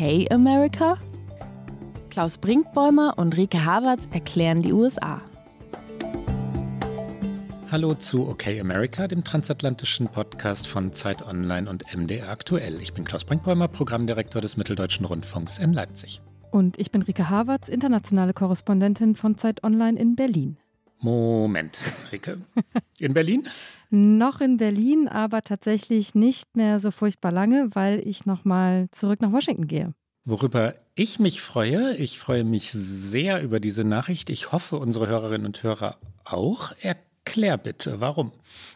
Okay, 0.00 0.26
America? 0.30 0.96
Klaus 2.08 2.38
Brinkbäumer 2.38 3.18
und 3.18 3.36
Rike 3.36 3.64
Havertz 3.64 4.08
erklären 4.10 4.62
die 4.62 4.72
USA. 4.72 5.20
Hallo 7.70 7.94
zu 7.94 8.28
OK 8.28 8.48
America, 8.58 9.06
dem 9.06 9.22
transatlantischen 9.22 10.08
Podcast 10.08 10.66
von 10.66 10.92
Zeit 10.92 11.22
Online 11.22 11.70
und 11.70 11.84
MDR 11.94 12.30
Aktuell. 12.30 12.80
Ich 12.82 12.94
bin 12.94 13.04
Klaus 13.04 13.24
Brinkbäumer, 13.24 13.68
Programmdirektor 13.68 14.42
des 14.42 14.56
Mitteldeutschen 14.56 15.04
Rundfunks 15.04 15.58
in 15.58 15.72
Leipzig. 15.72 16.20
Und 16.50 16.78
ich 16.78 16.90
bin 16.90 17.02
Rike 17.02 17.30
Havertz, 17.30 17.68
internationale 17.68 18.32
Korrespondentin 18.32 19.16
von 19.16 19.38
Zeit 19.38 19.62
Online 19.62 19.98
in 19.98 20.16
Berlin. 20.16 20.56
Moment, 20.98 21.80
Rike. 22.12 22.38
In 22.98 23.14
Berlin? 23.14 23.48
noch 23.90 24.40
in 24.40 24.56
Berlin, 24.56 25.08
aber 25.08 25.42
tatsächlich 25.42 26.14
nicht 26.14 26.56
mehr 26.56 26.78
so 26.80 26.90
furchtbar 26.90 27.32
lange, 27.32 27.70
weil 27.72 28.06
ich 28.06 28.24
nochmal 28.24 28.88
zurück 28.92 29.20
nach 29.20 29.32
Washington 29.32 29.66
gehe. 29.66 29.92
Worüber 30.24 30.74
ich 30.94 31.18
mich 31.18 31.40
freue, 31.40 31.96
ich 31.96 32.18
freue 32.18 32.44
mich 32.44 32.70
sehr 32.72 33.42
über 33.42 33.58
diese 33.58 33.84
Nachricht. 33.84 34.30
Ich 34.30 34.52
hoffe, 34.52 34.76
unsere 34.76 35.08
Hörerinnen 35.08 35.46
und 35.46 35.62
Hörer 35.62 35.98
auch. 36.24 36.72
Erklär 37.24 37.58
bitte, 37.58 38.00
warum 38.00 38.32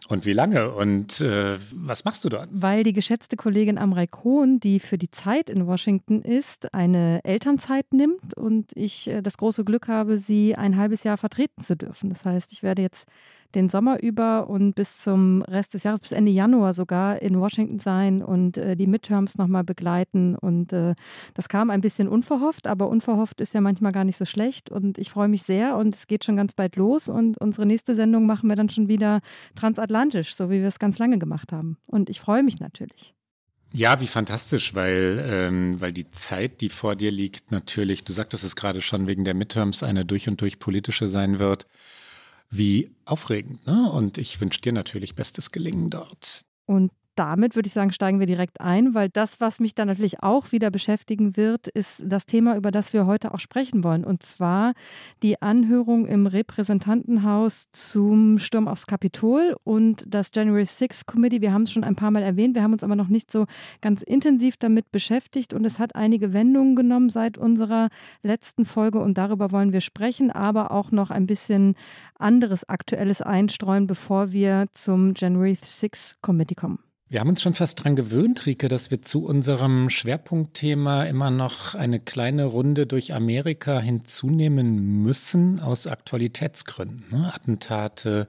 und 0.08 0.26
wie 0.26 0.32
lange 0.32 0.70
und 0.70 1.20
äh, 1.20 1.56
was 1.72 2.04
machst 2.04 2.24
du 2.24 2.28
dort? 2.28 2.48
Weil 2.52 2.84
die 2.84 2.92
geschätzte 2.92 3.36
Kollegin 3.36 3.78
Amrei 3.78 4.06
Kohn, 4.06 4.60
die 4.60 4.80
für 4.80 4.98
die 4.98 5.10
Zeit 5.10 5.48
in 5.48 5.66
Washington 5.66 6.20
ist, 6.20 6.72
eine 6.74 7.24
Elternzeit 7.24 7.92
nimmt 7.92 8.34
und 8.36 8.70
ich 8.74 9.08
äh, 9.08 9.22
das 9.22 9.38
große 9.38 9.64
Glück 9.64 9.88
habe, 9.88 10.18
sie 10.18 10.54
ein 10.56 10.76
halbes 10.76 11.04
Jahr 11.04 11.16
vertreten 11.16 11.62
zu 11.62 11.74
dürfen. 11.74 12.10
Das 12.10 12.24
heißt, 12.26 12.52
ich 12.52 12.62
werde 12.62 12.82
jetzt 12.82 13.06
den 13.54 13.68
Sommer 13.68 14.02
über 14.02 14.48
und 14.48 14.74
bis 14.74 14.98
zum 14.98 15.42
Rest 15.42 15.74
des 15.74 15.84
Jahres, 15.84 16.00
bis 16.00 16.12
Ende 16.12 16.30
Januar 16.30 16.74
sogar 16.74 17.20
in 17.22 17.38
Washington 17.38 17.78
sein 17.78 18.22
und 18.22 18.56
äh, 18.56 18.76
die 18.76 18.86
Midterms 18.86 19.36
nochmal 19.36 19.64
begleiten. 19.64 20.36
Und 20.36 20.72
äh, 20.72 20.94
das 21.34 21.48
kam 21.48 21.70
ein 21.70 21.80
bisschen 21.80 22.08
unverhofft, 22.08 22.66
aber 22.66 22.88
unverhofft 22.88 23.40
ist 23.40 23.54
ja 23.54 23.60
manchmal 23.60 23.92
gar 23.92 24.04
nicht 24.04 24.16
so 24.16 24.24
schlecht. 24.24 24.70
Und 24.70 24.98
ich 24.98 25.10
freue 25.10 25.28
mich 25.28 25.42
sehr 25.42 25.76
und 25.76 25.94
es 25.94 26.06
geht 26.06 26.24
schon 26.24 26.36
ganz 26.36 26.54
bald 26.54 26.76
los. 26.76 27.08
Und 27.08 27.38
unsere 27.38 27.66
nächste 27.66 27.94
Sendung 27.94 28.26
machen 28.26 28.48
wir 28.48 28.56
dann 28.56 28.68
schon 28.68 28.88
wieder 28.88 29.20
transatlantisch, 29.54 30.34
so 30.34 30.50
wie 30.50 30.60
wir 30.60 30.68
es 30.68 30.78
ganz 30.78 30.98
lange 30.98 31.18
gemacht 31.18 31.52
haben. 31.52 31.78
Und 31.86 32.10
ich 32.10 32.20
freue 32.20 32.42
mich 32.42 32.60
natürlich. 32.60 33.14
Ja, 33.76 33.98
wie 34.00 34.06
fantastisch, 34.06 34.74
weil, 34.74 35.20
ähm, 35.28 35.80
weil 35.80 35.92
die 35.92 36.08
Zeit, 36.12 36.60
die 36.60 36.68
vor 36.68 36.94
dir 36.94 37.10
liegt, 37.10 37.50
natürlich, 37.50 38.04
du 38.04 38.12
sagtest 38.12 38.44
es 38.44 38.54
gerade 38.54 38.80
schon, 38.80 39.08
wegen 39.08 39.24
der 39.24 39.34
Midterms 39.34 39.82
eine 39.82 40.04
durch 40.04 40.28
und 40.28 40.40
durch 40.40 40.60
politische 40.60 41.08
sein 41.08 41.40
wird. 41.40 41.66
Wie 42.56 42.90
aufregend, 43.04 43.66
ne? 43.66 43.90
Und 43.90 44.18
ich 44.18 44.40
wünsche 44.40 44.60
dir 44.60 44.72
natürlich 44.72 45.14
bestes 45.14 45.50
Gelingen 45.50 45.90
dort. 45.90 46.44
Und 46.66 46.92
damit 47.14 47.54
würde 47.54 47.66
ich 47.66 47.72
sagen, 47.72 47.92
steigen 47.92 48.20
wir 48.20 48.26
direkt 48.26 48.60
ein, 48.60 48.94
weil 48.94 49.08
das, 49.08 49.40
was 49.40 49.60
mich 49.60 49.74
dann 49.74 49.88
natürlich 49.88 50.22
auch 50.22 50.52
wieder 50.52 50.70
beschäftigen 50.70 51.36
wird, 51.36 51.68
ist 51.68 52.02
das 52.04 52.26
Thema, 52.26 52.56
über 52.56 52.70
das 52.70 52.92
wir 52.92 53.06
heute 53.06 53.32
auch 53.34 53.38
sprechen 53.38 53.84
wollen. 53.84 54.04
Und 54.04 54.22
zwar 54.22 54.74
die 55.22 55.40
Anhörung 55.40 56.06
im 56.06 56.26
Repräsentantenhaus 56.26 57.70
zum 57.72 58.38
Sturm 58.38 58.68
aufs 58.68 58.86
Kapitol 58.86 59.56
und 59.64 60.04
das 60.06 60.30
January 60.34 60.66
6 60.66 61.06
Committee. 61.06 61.40
Wir 61.40 61.52
haben 61.52 61.62
es 61.62 61.72
schon 61.72 61.84
ein 61.84 61.96
paar 61.96 62.10
Mal 62.10 62.22
erwähnt, 62.22 62.54
wir 62.54 62.62
haben 62.62 62.72
uns 62.72 62.84
aber 62.84 62.96
noch 62.96 63.08
nicht 63.08 63.30
so 63.30 63.46
ganz 63.80 64.02
intensiv 64.02 64.56
damit 64.56 64.90
beschäftigt 64.90 65.54
und 65.54 65.64
es 65.64 65.78
hat 65.78 65.94
einige 65.94 66.32
Wendungen 66.32 66.76
genommen 66.76 67.10
seit 67.10 67.38
unserer 67.38 67.88
letzten 68.22 68.64
Folge 68.64 69.00
und 69.00 69.18
darüber 69.18 69.50
wollen 69.52 69.72
wir 69.72 69.80
sprechen, 69.80 70.30
aber 70.30 70.70
auch 70.70 70.90
noch 70.90 71.10
ein 71.10 71.26
bisschen 71.26 71.74
anderes 72.18 72.68
Aktuelles 72.68 73.22
einstreuen, 73.22 73.86
bevor 73.86 74.32
wir 74.32 74.66
zum 74.74 75.14
January 75.16 75.56
6 75.60 76.18
Committee 76.20 76.54
kommen. 76.54 76.78
Wir 77.14 77.20
haben 77.20 77.28
uns 77.28 77.42
schon 77.42 77.54
fast 77.54 77.78
daran 77.78 77.94
gewöhnt, 77.94 78.44
Rike, 78.44 78.66
dass 78.68 78.90
wir 78.90 79.00
zu 79.00 79.24
unserem 79.24 79.88
Schwerpunktthema 79.88 81.04
immer 81.04 81.30
noch 81.30 81.76
eine 81.76 82.00
kleine 82.00 82.44
Runde 82.44 82.88
durch 82.88 83.14
Amerika 83.14 83.78
hinzunehmen 83.78 85.00
müssen 85.04 85.60
aus 85.60 85.86
Aktualitätsgründen. 85.86 87.04
Ne? 87.12 87.32
Attentate, 87.32 88.26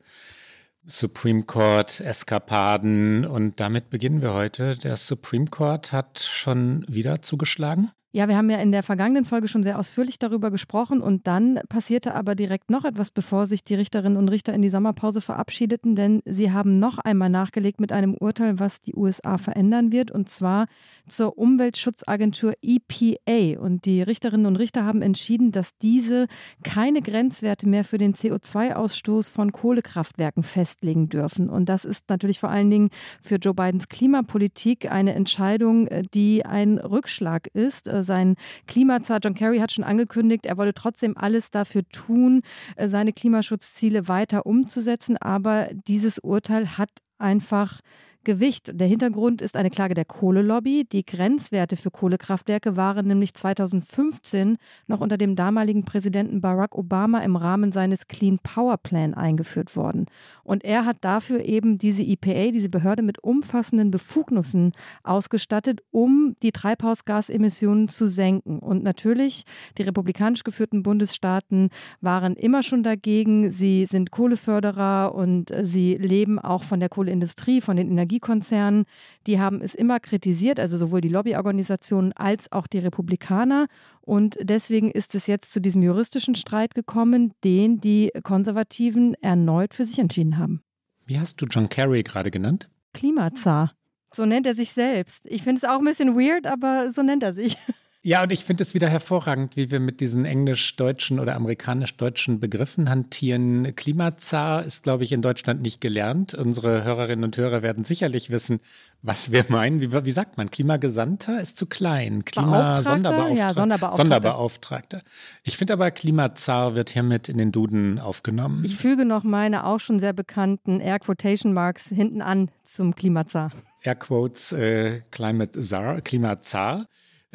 Supreme 0.85 1.45
Court, 1.45 1.99
Eskapaden 1.99 3.25
und 3.25 3.59
damit 3.59 3.89
beginnen 3.89 4.21
wir 4.21 4.35
heute. 4.35 4.77
Der 4.77 4.97
Supreme 4.97 5.47
Court 5.47 5.91
hat 5.91 6.19
schon 6.19 6.85
wieder 6.87 7.23
zugeschlagen. 7.23 7.89
Ja, 8.15 8.29
wir 8.29 8.37
haben 8.37 8.49
ja 8.49 8.59
in 8.59 8.71
der 8.71 8.81
vergangenen 8.81 9.25
Folge 9.25 9.49
schon 9.49 9.61
sehr 9.61 9.77
ausführlich 9.77 10.17
darüber 10.19 10.49
gesprochen 10.49 11.01
und 11.01 11.27
dann 11.27 11.59
passierte 11.67 12.15
aber 12.15 12.33
direkt 12.33 12.69
noch 12.69 12.85
etwas, 12.85 13.11
bevor 13.11 13.45
sich 13.45 13.65
die 13.65 13.75
Richterinnen 13.75 14.15
und 14.15 14.29
Richter 14.29 14.53
in 14.53 14.61
die 14.61 14.69
Sommerpause 14.69 15.19
verabschiedeten, 15.19 15.97
denn 15.97 16.21
sie 16.23 16.53
haben 16.53 16.79
noch 16.79 16.97
einmal 16.97 17.29
nachgelegt 17.29 17.81
mit 17.81 17.91
einem 17.91 18.13
Urteil, 18.13 18.57
was 18.57 18.81
die 18.81 18.95
USA 18.95 19.37
verändern 19.37 19.91
wird 19.91 20.11
und 20.11 20.29
zwar 20.29 20.67
zur 21.09 21.37
Umweltschutzagentur 21.37 22.53
EPA 22.61 23.59
und 23.59 23.83
die 23.83 24.01
Richterinnen 24.01 24.45
und 24.45 24.55
Richter 24.55 24.85
haben 24.85 25.01
entschieden, 25.01 25.51
dass 25.51 25.77
diese 25.79 26.27
keine 26.63 27.01
Grenzwerte 27.01 27.67
mehr 27.67 27.83
für 27.83 27.97
den 27.97 28.13
CO2-Ausstoß 28.13 29.29
von 29.29 29.51
Kohlekraftwerken 29.51 30.43
festlegen 30.43 31.09
dürfen. 31.09 31.49
Und 31.49 31.67
das 31.67 31.83
ist 31.83 32.07
natürlich 32.07 32.39
vor 32.39 32.49
allen 32.49 32.71
Dingen 32.71 32.91
für 33.21 33.35
Joe 33.35 33.53
Bidens 33.53 33.89
Klimapolitik 33.89 34.89
eine 34.89 35.15
Entscheidung, 35.15 35.89
die 36.13 36.45
ein 36.45 36.77
Rückschlag 36.77 37.47
ist 37.53 37.89
sein 38.05 38.35
Klimazar. 38.67 39.19
John 39.21 39.33
Kerry 39.33 39.59
hat 39.59 39.73
schon 39.73 39.83
angekündigt, 39.83 40.45
er 40.45 40.57
wolle 40.57 40.73
trotzdem 40.73 41.17
alles 41.17 41.51
dafür 41.51 41.83
tun, 41.89 42.41
äh, 42.77 42.87
seine 42.87 43.11
Klimaschutzziele 43.11 44.07
weiter 44.07 44.45
umzusetzen. 44.45 45.17
Aber 45.17 45.67
dieses 45.87 46.19
Urteil 46.19 46.77
hat 46.77 46.89
einfach 47.17 47.81
Gewicht. 48.25 48.71
Der 48.73 48.87
Hintergrund 48.87 49.41
ist 49.41 49.55
eine 49.55 49.69
Klage 49.69 49.93
der 49.93 50.03
Kohlelobby. 50.03 50.85
Die 50.91 51.05
Grenzwerte 51.05 51.77
für 51.77 51.91
Kohlekraftwerke 51.91 52.75
waren 52.75 53.07
nämlich 53.07 53.33
2015 53.33 54.57
noch 54.87 54.99
unter 54.99 55.17
dem 55.17 55.37
damaligen 55.37 55.85
Präsidenten 55.85 56.41
Barack 56.41 56.75
Obama 56.75 57.19
im 57.19 57.37
Rahmen 57.37 57.71
seines 57.71 58.07
Clean 58.07 58.39
Power 58.39 58.77
Plan 58.77 59.13
eingeführt 59.13 59.75
worden. 59.77 60.07
Und 60.43 60.65
er 60.65 60.85
hat 60.85 60.97
dafür 61.01 61.45
eben 61.45 61.77
diese 61.77 62.03
EPA, 62.03 62.51
diese 62.51 62.69
Behörde 62.69 63.01
mit 63.03 63.23
umfassenden 63.23 63.91
Befugnissen 63.91 64.73
ausgestattet, 65.03 65.81
um 65.91 66.35
die 66.43 66.51
Treibhausgasemissionen 66.51 67.87
zu 67.87 68.09
senken. 68.09 68.59
Und 68.59 68.83
natürlich, 68.83 69.45
die 69.77 69.83
republikanisch 69.83 70.43
geführten 70.43 70.83
Bundesstaaten 70.83 71.69
waren 72.01 72.35
immer 72.35 72.63
schon 72.63 72.83
dagegen. 72.83 73.51
Sie 73.51 73.85
sind 73.85 74.11
Kohleförderer 74.11 75.15
und 75.15 75.53
sie 75.63 75.95
leben 75.95 76.39
auch 76.39 76.63
von 76.63 76.79
der 76.79 76.89
Kohleindustrie, 76.89 77.61
von 77.61 77.77
den 77.77 77.89
Energie 77.89 78.14
Energiekonzernen, 78.15 78.85
die 79.27 79.39
haben 79.39 79.61
es 79.61 79.75
immer 79.75 79.99
kritisiert, 79.99 80.59
also 80.59 80.77
sowohl 80.77 81.01
die 81.01 81.09
Lobbyorganisationen 81.09 82.13
als 82.13 82.51
auch 82.51 82.67
die 82.67 82.79
Republikaner. 82.79 83.67
Und 84.01 84.37
deswegen 84.41 84.91
ist 84.91 85.15
es 85.15 85.27
jetzt 85.27 85.51
zu 85.51 85.59
diesem 85.59 85.83
juristischen 85.83 86.35
Streit 86.35 86.75
gekommen, 86.75 87.33
den 87.43 87.81
die 87.81 88.11
Konservativen 88.23 89.15
erneut 89.21 89.73
für 89.73 89.85
sich 89.85 89.99
entschieden 89.99 90.37
haben. 90.37 90.61
Wie 91.05 91.19
hast 91.19 91.41
du 91.41 91.45
John 91.45 91.69
Kerry 91.69 92.03
gerade 92.03 92.31
genannt? 92.31 92.69
Klimazar. 92.93 93.73
So 94.13 94.25
nennt 94.25 94.47
er 94.47 94.55
sich 94.55 94.71
selbst. 94.71 95.25
Ich 95.25 95.43
finde 95.43 95.61
es 95.63 95.69
auch 95.69 95.79
ein 95.79 95.85
bisschen 95.85 96.15
weird, 96.15 96.47
aber 96.47 96.91
so 96.91 97.03
nennt 97.03 97.23
er 97.23 97.33
sich. 97.33 97.57
Ja, 98.07 98.21
und 98.21 98.31
ich 98.31 98.45
finde 98.45 98.61
es 98.61 98.75
wieder 98.75 98.87
hervorragend, 98.87 99.57
wie 99.57 99.71
wir 99.71 99.79
mit 99.79 99.99
diesen 99.99 100.25
englisch-deutschen 100.25 101.19
oder 101.19 101.35
amerikanisch-deutschen 101.35 102.39
Begriffen 102.39 102.87
hantieren. 102.87 103.75
Klimazar 103.75 104.63
ist, 104.63 104.83
glaube 104.83 105.03
ich, 105.03 105.11
in 105.11 105.23
Deutschland 105.23 105.63
nicht 105.63 105.81
gelernt. 105.81 106.35
Unsere 106.35 106.83
Hörerinnen 106.83 107.25
und 107.25 107.35
Hörer 107.35 107.63
werden 107.63 107.83
sicherlich 107.83 108.29
wissen, 108.29 108.59
was 109.01 109.31
wir 109.31 109.43
meinen. 109.49 109.81
Wie, 109.81 109.91
wie 109.91 110.11
sagt 110.11 110.37
man? 110.37 110.51
Klimagesandter 110.51 111.41
ist 111.41 111.57
zu 111.57 111.65
klein. 111.65 112.23
Klima-Sonderbeauftragter. 112.25 113.39
Ja, 113.39 113.53
Sonderbeauftragter. 113.55 113.97
Sonderbeauftragter. 113.97 115.01
Ich 115.41 115.57
finde 115.57 115.73
aber, 115.73 115.89
Klimazar 115.89 116.75
wird 116.75 116.91
hiermit 116.91 117.27
in 117.27 117.39
den 117.39 117.51
Duden 117.51 117.97
aufgenommen. 117.97 118.65
Ich 118.65 118.75
füge 118.75 119.05
noch 119.05 119.23
meine 119.23 119.65
auch 119.65 119.79
schon 119.79 119.99
sehr 119.99 120.13
bekannten 120.13 120.79
Air 120.79 120.99
Quotation 120.99 121.53
Marks 121.53 121.87
hinten 121.87 122.21
an 122.21 122.51
zum 122.65 122.93
Klimazar. 122.93 123.51
Air 123.81 123.95
Quotes 123.95 124.51
äh, 124.51 125.01
Climate 125.09 125.59
Czar, 125.61 126.01
Klimazar 126.01 126.85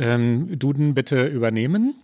ähm, 0.01 0.59
Duden 0.59 0.95
bitte 0.95 1.27
übernehmen. 1.27 1.95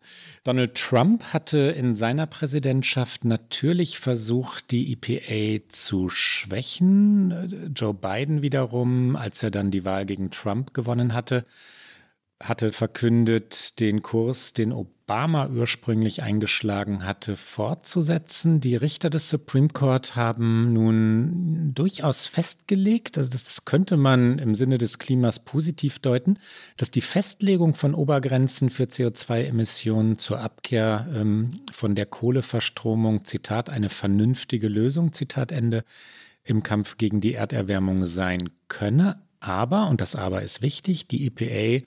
Donald 0.44 0.76
Trump 0.76 1.32
hatte 1.32 1.58
in 1.58 1.96
seiner 1.96 2.26
Präsidentschaft 2.26 3.24
natürlich 3.24 3.98
versucht, 3.98 4.70
die 4.70 4.92
EPA 4.92 5.66
zu 5.68 6.08
schwächen. 6.08 7.72
Joe 7.74 7.94
Biden 7.94 8.42
wiederum, 8.42 9.16
als 9.16 9.42
er 9.42 9.50
dann 9.50 9.72
die 9.72 9.84
Wahl 9.84 10.06
gegen 10.06 10.30
Trump 10.30 10.72
gewonnen 10.72 11.14
hatte, 11.14 11.44
hatte 12.42 12.72
verkündet, 12.72 13.80
den 13.80 14.02
Kurs, 14.02 14.52
den 14.52 14.70
Obama 14.72 15.48
ursprünglich 15.48 16.22
eingeschlagen 16.22 17.04
hatte, 17.04 17.34
fortzusetzen. 17.34 18.60
Die 18.60 18.76
Richter 18.76 19.08
des 19.08 19.30
Supreme 19.30 19.68
Court 19.68 20.16
haben 20.16 20.72
nun 20.74 21.72
durchaus 21.74 22.26
festgelegt, 22.26 23.16
also 23.16 23.30
das 23.30 23.64
könnte 23.64 23.96
man 23.96 24.38
im 24.38 24.54
Sinne 24.54 24.76
des 24.76 24.98
Klimas 24.98 25.38
positiv 25.44 25.98
deuten, 25.98 26.38
dass 26.76 26.90
die 26.90 27.00
Festlegung 27.00 27.74
von 27.74 27.94
Obergrenzen 27.94 28.68
für 28.68 28.84
CO2-Emissionen 28.84 30.18
zur 30.18 30.40
Abkehr 30.40 31.08
ähm, 31.14 31.60
von 31.72 31.94
der 31.94 32.06
Kohleverstromung, 32.06 33.24
Zitat, 33.24 33.70
eine 33.70 33.88
vernünftige 33.88 34.68
Lösung, 34.68 35.14
Zitat 35.14 35.52
Ende, 35.52 35.84
im 36.44 36.62
Kampf 36.62 36.96
gegen 36.98 37.20
die 37.20 37.34
Erderwärmung 37.34 38.06
sein 38.06 38.50
könne. 38.68 39.22
Aber, 39.40 39.88
und 39.88 40.00
das 40.00 40.14
Aber 40.16 40.42
ist 40.42 40.62
wichtig, 40.62 41.08
die 41.08 41.26
EPA 41.26 41.84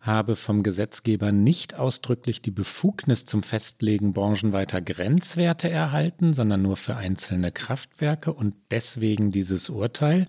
habe 0.00 0.34
vom 0.34 0.62
Gesetzgeber 0.62 1.30
nicht 1.30 1.74
ausdrücklich 1.74 2.40
die 2.40 2.50
Befugnis 2.50 3.26
zum 3.26 3.42
Festlegen 3.42 4.14
branchenweiter 4.14 4.80
Grenzwerte 4.80 5.68
erhalten, 5.68 6.32
sondern 6.32 6.62
nur 6.62 6.76
für 6.76 6.96
einzelne 6.96 7.52
Kraftwerke 7.52 8.32
und 8.32 8.54
deswegen 8.70 9.30
dieses 9.30 9.68
Urteil, 9.68 10.26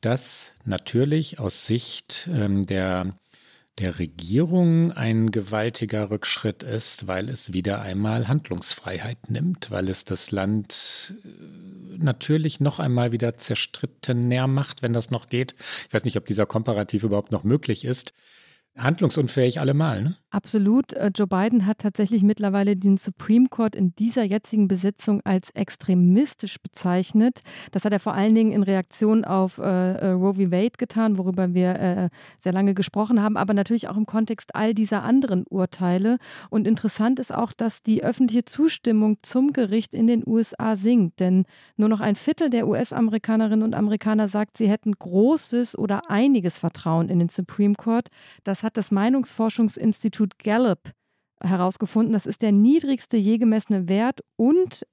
das 0.00 0.52
natürlich 0.64 1.40
aus 1.40 1.66
Sicht 1.66 2.28
ähm, 2.32 2.66
der 2.66 3.14
der 3.78 3.98
Regierung 4.00 4.90
ein 4.90 5.30
gewaltiger 5.30 6.10
Rückschritt 6.10 6.64
ist, 6.64 7.06
weil 7.06 7.28
es 7.28 7.52
wieder 7.52 7.80
einmal 7.80 8.26
Handlungsfreiheit 8.26 9.30
nimmt, 9.30 9.70
weil 9.70 9.88
es 9.88 10.04
das 10.04 10.32
Land 10.32 11.14
äh, 11.24 11.96
natürlich 11.96 12.58
noch 12.58 12.80
einmal 12.80 13.12
wieder 13.12 13.38
zerstrittener 13.38 14.48
macht, 14.48 14.82
wenn 14.82 14.92
das 14.92 15.10
noch 15.10 15.28
geht. 15.28 15.54
Ich 15.86 15.94
weiß 15.94 16.04
nicht, 16.04 16.16
ob 16.16 16.26
dieser 16.26 16.44
Komparativ 16.46 17.04
überhaupt 17.04 17.30
noch 17.30 17.44
möglich 17.44 17.84
ist 17.84 18.12
handlungsunfähig 18.78 19.60
allemal. 19.60 20.02
Ne? 20.02 20.16
Absolut. 20.30 20.92
Äh, 20.92 21.10
Joe 21.14 21.26
Biden 21.26 21.64
hat 21.64 21.78
tatsächlich 21.78 22.22
mittlerweile 22.22 22.76
den 22.76 22.98
Supreme 22.98 23.48
Court 23.48 23.74
in 23.74 23.94
dieser 23.94 24.24
jetzigen 24.24 24.68
Besitzung 24.68 25.22
als 25.24 25.48
extremistisch 25.54 26.60
bezeichnet. 26.60 27.40
Das 27.72 27.86
hat 27.86 27.94
er 27.94 28.00
vor 28.00 28.12
allen 28.12 28.34
Dingen 28.34 28.52
in 28.52 28.62
Reaktion 28.62 29.24
auf 29.24 29.56
äh, 29.56 29.62
äh 29.62 30.10
Roe 30.10 30.34
v. 30.34 30.50
Wade 30.50 30.76
getan, 30.76 31.16
worüber 31.16 31.54
wir 31.54 31.80
äh, 31.80 32.08
sehr 32.40 32.52
lange 32.52 32.74
gesprochen 32.74 33.22
haben, 33.22 33.38
aber 33.38 33.54
natürlich 33.54 33.88
auch 33.88 33.96
im 33.96 34.04
Kontext 34.04 34.54
all 34.54 34.74
dieser 34.74 35.02
anderen 35.02 35.46
Urteile. 35.48 36.18
Und 36.50 36.66
interessant 36.66 37.18
ist 37.20 37.32
auch, 37.32 37.54
dass 37.54 37.82
die 37.82 38.04
öffentliche 38.04 38.44
Zustimmung 38.44 39.16
zum 39.22 39.54
Gericht 39.54 39.94
in 39.94 40.06
den 40.06 40.22
USA 40.26 40.76
sinkt. 40.76 41.20
Denn 41.20 41.46
nur 41.78 41.88
noch 41.88 42.00
ein 42.00 42.16
Viertel 42.16 42.50
der 42.50 42.68
US-Amerikanerinnen 42.68 43.62
und 43.62 43.74
Amerikaner 43.74 44.28
sagt, 44.28 44.58
sie 44.58 44.68
hätten 44.68 44.92
großes 44.92 45.78
oder 45.78 46.10
einiges 46.10 46.58
Vertrauen 46.58 47.08
in 47.08 47.18
den 47.18 47.30
Supreme 47.30 47.76
Court. 47.76 48.08
Das 48.44 48.62
hat 48.62 48.76
das 48.76 48.90
Meinungsforschungsinstitut 48.90 50.17
Gallup 50.38 50.92
herausgefunden. 51.40 52.12
Das 52.12 52.26
ist 52.26 52.42
der 52.42 52.52
niedrigste 52.52 53.16
je 53.16 53.38
gemessene 53.38 53.88
Wert 53.88 54.20
und 54.36 54.86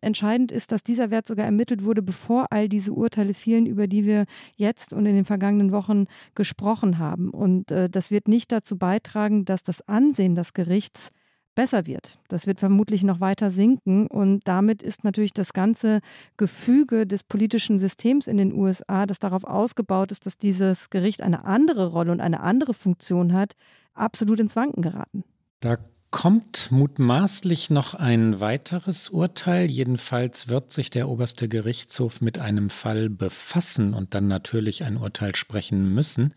entscheidend 0.00 0.52
ist, 0.52 0.72
dass 0.72 0.82
dieser 0.82 1.10
Wert 1.10 1.28
sogar 1.28 1.46
ermittelt 1.46 1.84
wurde, 1.84 2.02
bevor 2.02 2.46
all 2.50 2.68
diese 2.68 2.92
Urteile 2.92 3.34
fielen, 3.34 3.66
über 3.66 3.86
die 3.86 4.04
wir 4.04 4.24
jetzt 4.56 4.92
und 4.92 5.06
in 5.06 5.14
den 5.14 5.24
vergangenen 5.24 5.72
Wochen 5.72 6.06
gesprochen 6.34 6.98
haben. 6.98 7.30
Und 7.30 7.70
äh, 7.70 7.88
das 7.88 8.10
wird 8.10 8.28
nicht 8.28 8.50
dazu 8.52 8.76
beitragen, 8.76 9.44
dass 9.44 9.62
das 9.62 9.86
Ansehen 9.88 10.34
des 10.34 10.52
Gerichts 10.52 11.10
besser 11.54 11.86
wird. 11.86 12.18
Das 12.28 12.46
wird 12.46 12.60
vermutlich 12.60 13.02
noch 13.02 13.20
weiter 13.20 13.50
sinken 13.50 14.06
und 14.06 14.40
damit 14.44 14.82
ist 14.82 15.04
natürlich 15.04 15.32
das 15.32 15.52
ganze 15.52 16.00
Gefüge 16.36 17.06
des 17.06 17.24
politischen 17.24 17.78
Systems 17.78 18.26
in 18.26 18.36
den 18.36 18.52
USA, 18.52 19.06
das 19.06 19.18
darauf 19.18 19.44
ausgebaut 19.44 20.12
ist, 20.12 20.26
dass 20.26 20.36
dieses 20.36 20.90
Gericht 20.90 21.22
eine 21.22 21.44
andere 21.44 21.86
Rolle 21.86 22.12
und 22.12 22.20
eine 22.20 22.40
andere 22.40 22.74
Funktion 22.74 23.32
hat, 23.32 23.54
absolut 23.94 24.40
ins 24.40 24.56
Wanken 24.56 24.82
geraten. 24.82 25.24
Da 25.60 25.78
kommt 26.14 26.70
mutmaßlich 26.70 27.70
noch 27.70 27.94
ein 27.94 28.38
weiteres 28.38 29.08
Urteil. 29.08 29.68
Jedenfalls 29.68 30.46
wird 30.46 30.70
sich 30.70 30.88
der 30.88 31.08
oberste 31.08 31.48
Gerichtshof 31.48 32.20
mit 32.20 32.38
einem 32.38 32.70
Fall 32.70 33.10
befassen 33.10 33.94
und 33.94 34.14
dann 34.14 34.28
natürlich 34.28 34.84
ein 34.84 34.96
Urteil 34.96 35.34
sprechen 35.34 35.92
müssen. 35.92 36.32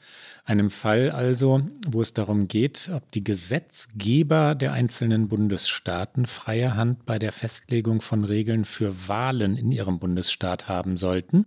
Einem 0.45 0.71
Fall 0.71 1.11
also, 1.11 1.61
wo 1.87 2.01
es 2.01 2.11
darum 2.11 2.47
geht, 2.47 2.89
ob 2.91 3.11
die 3.11 3.23
Gesetzgeber 3.23 4.55
der 4.55 4.73
einzelnen 4.73 5.27
Bundesstaaten 5.27 6.25
freie 6.25 6.73
Hand 6.73 7.05
bei 7.05 7.19
der 7.19 7.31
Festlegung 7.31 8.01
von 8.01 8.23
Regeln 8.23 8.65
für 8.65 9.07
Wahlen 9.07 9.57
in 9.57 9.71
ihrem 9.71 9.99
Bundesstaat 9.99 10.67
haben 10.67 10.97
sollten. 10.97 11.45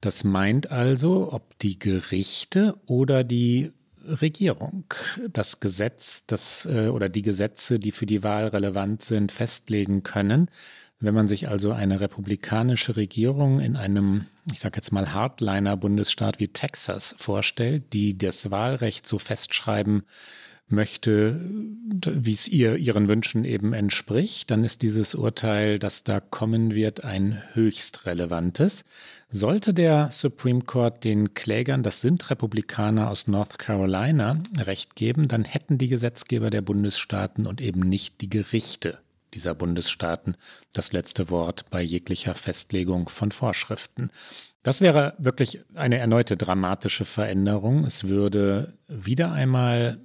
Das 0.00 0.24
meint 0.24 0.70
also, 0.70 1.34
ob 1.34 1.58
die 1.58 1.78
Gerichte 1.78 2.76
oder 2.86 3.24
die 3.24 3.72
Regierung 4.08 4.84
das 5.32 5.60
Gesetz 5.60 6.24
das, 6.26 6.66
äh, 6.66 6.88
oder 6.88 7.08
die 7.08 7.22
Gesetze, 7.22 7.78
die 7.78 7.92
für 7.92 8.06
die 8.06 8.22
Wahl 8.22 8.48
relevant 8.48 9.02
sind, 9.02 9.32
festlegen 9.32 10.02
können. 10.02 10.50
Wenn 11.00 11.14
man 11.14 11.28
sich 11.28 11.48
also 11.48 11.70
eine 11.70 12.00
republikanische 12.00 12.96
Regierung 12.96 13.60
in 13.60 13.76
einem, 13.76 14.26
ich 14.52 14.58
sage 14.58 14.76
jetzt 14.76 14.90
mal, 14.90 15.12
Hardliner-Bundesstaat 15.12 16.40
wie 16.40 16.48
Texas 16.48 17.14
vorstellt, 17.18 17.92
die 17.92 18.18
das 18.18 18.50
Wahlrecht 18.50 19.06
so 19.06 19.18
festschreiben 19.18 20.02
möchte, 20.68 21.40
wie 21.40 22.32
es 22.32 22.48
ihr 22.48 22.76
ihren 22.76 23.08
Wünschen 23.08 23.44
eben 23.44 23.72
entspricht, 23.72 24.50
dann 24.50 24.64
ist 24.64 24.82
dieses 24.82 25.14
Urteil, 25.14 25.78
das 25.78 26.04
da 26.04 26.20
kommen 26.20 26.74
wird, 26.74 27.04
ein 27.04 27.42
höchst 27.54 28.06
relevantes. 28.06 28.84
Sollte 29.30 29.74
der 29.74 30.10
Supreme 30.10 30.62
Court 30.62 31.04
den 31.04 31.34
Klägern, 31.34 31.82
das 31.82 32.00
sind 32.00 32.30
Republikaner 32.30 33.10
aus 33.10 33.28
North 33.28 33.58
Carolina, 33.58 34.42
Recht 34.58 34.96
geben, 34.96 35.28
dann 35.28 35.44
hätten 35.44 35.78
die 35.78 35.88
Gesetzgeber 35.88 36.50
der 36.50 36.62
Bundesstaaten 36.62 37.46
und 37.46 37.60
eben 37.60 37.80
nicht 37.80 38.20
die 38.20 38.30
Gerichte 38.30 38.98
dieser 39.34 39.54
Bundesstaaten 39.54 40.36
das 40.72 40.92
letzte 40.92 41.30
Wort 41.30 41.66
bei 41.70 41.82
jeglicher 41.82 42.34
Festlegung 42.34 43.08
von 43.08 43.30
Vorschriften. 43.30 44.10
Das 44.62 44.80
wäre 44.80 45.14
wirklich 45.18 45.60
eine 45.74 45.98
erneute 45.98 46.36
dramatische 46.36 47.04
Veränderung. 47.04 47.84
Es 47.84 48.08
würde 48.08 48.74
wieder 48.88 49.32
einmal 49.32 49.98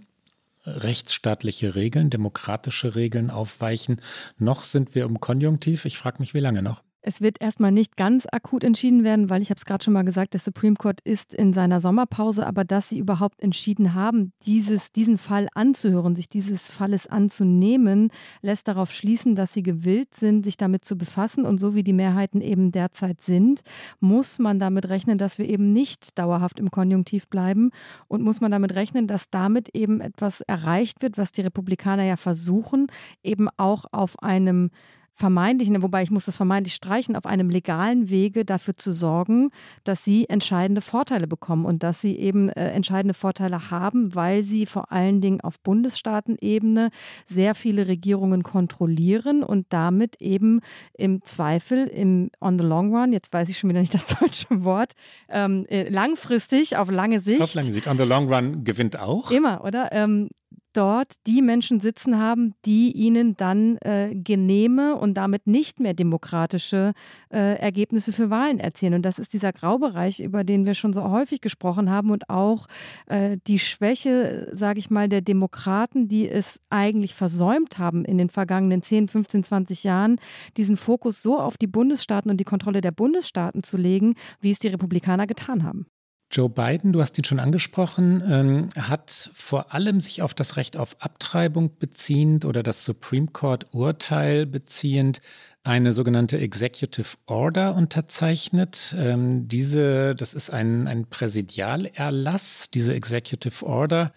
rechtsstaatliche 0.66 1.76
Regeln, 1.76 2.10
demokratische 2.10 2.96
Regeln 2.96 3.30
aufweichen. 3.30 4.02
Noch 4.38 4.62
sind 4.64 4.96
wir 4.96 5.06
im 5.06 5.20
Konjunktiv. 5.20 5.86
Ich 5.86 5.98
frage 5.98 6.18
mich, 6.20 6.34
wie 6.34 6.40
lange 6.40 6.62
noch? 6.62 6.83
Es 7.06 7.20
wird 7.20 7.42
erstmal 7.42 7.74
nicht 7.74 7.98
ganz 7.98 8.26
akut 8.32 8.64
entschieden 8.64 9.04
werden, 9.04 9.30
weil 9.30 9.42
ich 9.42 9.50
habe 9.50 9.58
es 9.58 9.66
gerade 9.66 9.84
schon 9.84 9.94
mal 9.94 10.06
gesagt, 10.06 10.34
der 10.34 10.40
Supreme 10.40 10.76
Court 10.76 11.02
ist 11.04 11.34
in 11.34 11.52
seiner 11.52 11.82
Sommerpause, 11.82 12.48
aber 12.48 12.64
dass 12.64 12.88
sie 12.88 12.98
überhaupt 12.98 13.42
entschieden 13.42 13.94
haben, 13.94 14.32
dieses, 14.46 14.94
diesen 14.94 15.18
Fall 15.18 15.50
anzuhören, 15.54 16.16
sich 16.16 16.30
dieses 16.30 16.72
Falles 16.72 17.06
anzunehmen, 17.06 18.10
lässt 18.42 18.70
darauf 18.70 18.94
schließen, 18.94 19.36
dass 19.36 19.52
sie 19.52 19.64
gewillt 19.64 20.16
sind, 20.16 20.46
sich 20.46 20.56
damit 20.56 20.86
zu 20.86 20.98
befassen. 20.98 21.46
Und 21.46 21.60
so 21.60 21.76
wie 21.76 21.84
die 21.84 21.92
Mehrheiten 21.92 22.40
eben 22.40 22.72
derzeit 22.72 23.22
sind, 23.22 23.64
muss 24.00 24.40
man 24.40 24.58
damit 24.58 24.88
rechnen, 24.88 25.18
dass 25.18 25.38
wir 25.38 25.50
eben 25.50 25.74
nicht 25.74 26.18
dauerhaft 26.18 26.58
im 26.58 26.72
Konjunktiv 26.72 27.28
bleiben 27.28 27.72
und 28.08 28.22
muss 28.22 28.40
man 28.40 28.52
damit 28.52 28.76
rechnen, 28.76 29.08
dass 29.08 29.30
damit 29.30 29.68
eben 29.76 30.00
etwas 30.00 30.40
erreicht 30.40 31.02
wird, 31.02 31.18
was 31.18 31.34
die 31.34 31.42
Republikaner 31.42 32.04
ja 32.04 32.16
versuchen, 32.16 32.88
eben 33.24 33.50
auch 33.58 33.84
auf 33.92 34.24
einem 34.24 34.70
vermeintlichen, 35.14 35.82
wobei 35.84 36.02
ich 36.02 36.12
muss 36.12 36.26
das 36.26 36.36
vermeintlich 36.36 36.74
streichen, 36.74 37.16
auf 37.16 37.26
einem 37.26 37.50
legalen 37.50 38.10
Wege 38.10 38.46
dafür 38.46 38.76
zu 38.76 38.92
sorgen, 38.92 39.52
dass 39.84 40.04
sie 40.04 40.28
entscheidende 40.28 40.82
Vorteile 40.82 41.28
bekommen 41.28 41.66
und 41.66 41.84
dass 41.84 42.02
sie 42.02 42.18
eben 42.18 42.50
äh, 42.50 42.70
entscheidende 42.72 43.14
Vorteile 43.14 43.70
haben, 43.70 44.16
weil 44.16 44.42
sie 44.42 44.66
vor 44.66 44.92
allen 44.92 45.22
Dingen 45.22 45.40
auf 45.42 45.60
Bundesstaatenebene 45.60 46.90
sehr 47.28 47.54
viele 47.54 47.88
Regierungen 47.88 48.42
kontrollieren 48.42 49.44
und 49.44 49.68
damit 49.70 50.20
eben 50.20 50.62
im 50.94 51.22
Zweifel 51.24 51.86
im 51.88 52.32
on 52.42 52.58
the 52.58 52.66
long 52.66 52.96
run, 52.96 53.14
jetzt 53.14 53.32
weiß 53.32 53.50
ich 53.50 53.60
schon 53.60 53.70
wieder 53.70 53.82
nicht 53.82 53.94
das 53.94 54.08
deutsche 54.20 54.64
Wort, 54.64 54.94
ähm, 55.30 55.66
äh, 55.70 55.90
langfristig, 55.90 56.76
auf 56.78 56.90
lange 56.90 57.22
Sicht. 57.22 57.42
Auf 57.42 57.54
lange 57.54 57.72
Sicht. 57.72 57.88
On 57.88 57.98
the 57.98 58.04
long 58.04 58.34
run 58.34 58.64
gewinnt 58.64 58.98
auch. 58.98 59.30
Immer, 59.30 59.64
oder? 59.64 59.92
Ähm, 59.92 60.30
dort 60.74 61.14
die 61.28 61.42
Menschen 61.42 61.80
sitzen 61.80 62.20
haben, 62.20 62.54
die 62.66 62.92
ihnen 62.92 63.38
dann 63.38 63.78
äh, 63.78 64.14
genehme 64.14 64.96
und 64.96 65.16
damit 65.16 65.48
nicht 65.48 65.80
mehr 65.80 65.94
demokratische 65.94 66.94
äh, 67.32 67.58
Ergebnisse 67.60 68.12
für 68.12 68.30
Wahlen 68.30 68.60
erzielen. 68.60 68.96
Und 68.96 69.04
das 69.04 69.20
ist 69.20 69.34
dieser 69.34 69.54
Graubereich, 69.54 70.20
über 70.20 70.44
den 70.44 70.66
wir 70.66 70.74
schon 70.74 70.94
so 70.94 71.10
häufig 71.10 71.42
gesprochen 71.42 71.90
haben 71.90 72.12
und 72.12 72.30
auch 72.30 72.68
äh, 73.08 73.38
die 73.48 73.60
Schwäche, 73.60 74.50
sage 74.54 74.80
ich 74.80 74.90
mal, 74.90 75.08
der 75.08 75.22
Demokraten, 75.22 76.08
die 76.08 76.28
es 76.28 76.60
eigentlich 76.70 77.14
versäumt 77.14 77.78
haben 77.78 78.06
in 78.06 78.18
den 78.18 78.30
vergangenen 78.30 78.82
10, 78.82 79.08
15, 79.08 79.44
20 79.44 79.84
Jahren, 79.84 80.18
diesen 80.58 80.78
Fokus 80.78 81.22
so 81.22 81.40
auf 81.40 81.58
die 81.58 81.68
Bundesstaaten 81.68 82.30
und 82.32 82.38
die 82.38 82.44
Kontrolle 82.44 82.82
der 82.82 82.92
Bundesstaaten 82.92 83.64
zu 83.64 83.78
legen, 83.78 84.16
wie 84.42 84.52
es 84.52 84.60
die 84.60 84.68
Republikaner 84.68 85.28
getan 85.28 85.64
haben. 85.64 85.86
Joe 86.34 86.50
Biden, 86.50 86.94
du 86.94 87.02
hast 87.02 87.16
ihn 87.20 87.24
schon 87.24 87.40
angesprochen, 87.40 88.24
ähm, 88.28 88.70
hat 88.76 89.30
vor 89.34 89.72
allem 89.74 90.02
sich 90.02 90.24
auf 90.24 90.34
das 90.34 90.58
Recht 90.58 90.78
auf 90.78 90.98
Abtreibung 91.00 91.78
beziehend 91.78 92.44
oder 92.44 92.64
das 92.64 92.84
Supreme 92.86 93.28
Court 93.28 93.68
Urteil 93.72 94.48
beziehend 94.48 95.22
eine 95.64 95.94
sogenannte 95.94 96.40
Executive 96.40 97.18
Order 97.28 97.76
unterzeichnet. 97.76 98.96
Ähm, 98.98 99.48
diese, 99.48 100.16
das 100.16 100.34
ist 100.34 100.50
ein, 100.50 100.88
ein 100.88 101.06
Präsidialerlass, 101.06 102.72
diese 102.72 102.96
Executive 102.96 103.64
Order 103.64 104.12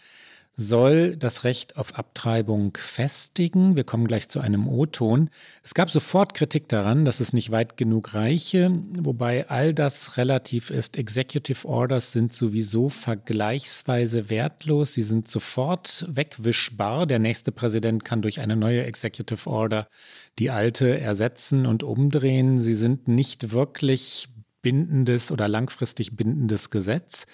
soll 0.59 1.17
das 1.17 1.45
Recht 1.45 1.77
auf 1.77 1.99
Abtreibung 1.99 2.77
festigen. 2.81 3.77
Wir 3.77 3.85
kommen 3.85 4.07
gleich 4.07 4.29
zu 4.29 4.41
einem 4.41 4.67
O-Ton. 4.67 5.29
Es 5.63 5.75
gab 5.75 5.91
sofort 5.91 6.33
Kritik 6.33 6.67
daran, 6.69 7.05
dass 7.05 7.21
es 7.21 7.35
nicht 7.35 7.51
weit 7.51 7.77
genug 7.77 8.15
reiche, 8.15 8.71
wobei 8.99 9.49
all 9.51 9.75
das 9.75 10.17
relativ 10.17 10.71
ist. 10.71 10.97
Executive 10.97 11.69
Orders 11.69 12.13
sind 12.13 12.33
sowieso 12.33 12.89
vergleichsweise 12.89 14.31
wertlos. 14.31 14.95
Sie 14.95 15.03
sind 15.03 15.29
sofort 15.29 16.07
wegwischbar. 16.09 17.07
Der 17.07 17.19
nächste 17.19 17.53
Präsident 17.53 18.05
kann 18.07 18.23
durch 18.23 18.41
eine 18.41 18.57
neue 18.57 18.83
Executive 18.85 19.51
Order 19.51 19.89
die 20.39 20.51
alte 20.51 20.99
ersetzen 20.99 21.67
und 21.67 21.83
umdrehen. 21.83 22.59
Sie 22.59 22.75
sind 22.75 23.09
nicht 23.09 23.53
wirklich 23.53 24.29
bindendes 24.63 25.31
oder 25.31 25.49
langfristig 25.49 26.17
bindendes 26.17 26.71
Gesetz. 26.71 27.27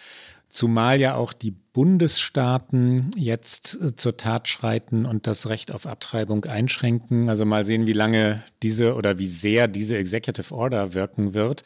Zumal 0.53 1.01
ja 1.01 1.15
auch 1.15 1.33
die 1.33 1.51
Bundesstaaten 1.51 3.11
jetzt 3.17 3.79
äh, 3.81 3.97
zur 3.97 4.19
Tat 4.19 4.49
schreiten 4.49 5.07
und 5.07 5.27
das 5.27 5.49
Recht 5.49 5.73
auf 5.73 5.87
Abtreibung 5.87 6.45
einschränken. 6.45 7.31
Also 7.31 7.47
mal 7.47 7.65
sehen, 7.65 7.87
wie 7.87 7.95
lange 7.95 8.45
diese 8.63 8.95
oder 8.95 9.19
wie 9.19 9.29
sehr 9.29 9.67
diese 9.67 9.97
Executive 9.97 10.55
Order 10.55 10.93
wirken 10.93 11.33
wird. 11.33 11.63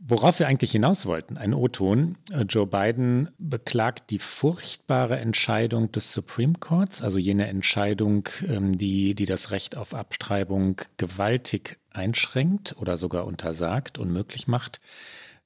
Worauf 0.00 0.40
wir 0.40 0.48
eigentlich 0.48 0.72
hinaus 0.72 1.06
wollten, 1.06 1.36
ein 1.36 1.54
O-Ton. 1.54 2.18
Äh, 2.32 2.42
Joe 2.42 2.66
Biden 2.66 3.28
beklagt 3.38 4.10
die 4.10 4.18
furchtbare 4.18 5.20
Entscheidung 5.20 5.92
des 5.92 6.12
Supreme 6.12 6.54
Courts, 6.58 7.02
also 7.02 7.18
jene 7.18 7.46
Entscheidung, 7.46 8.28
ähm, 8.48 8.76
die, 8.76 9.14
die 9.14 9.26
das 9.26 9.52
Recht 9.52 9.76
auf 9.76 9.94
Abtreibung 9.94 10.80
gewaltig 10.96 11.78
einschränkt 11.90 12.74
oder 12.80 12.96
sogar 12.96 13.26
untersagt, 13.26 13.96
unmöglich 13.96 14.48
macht. 14.48 14.80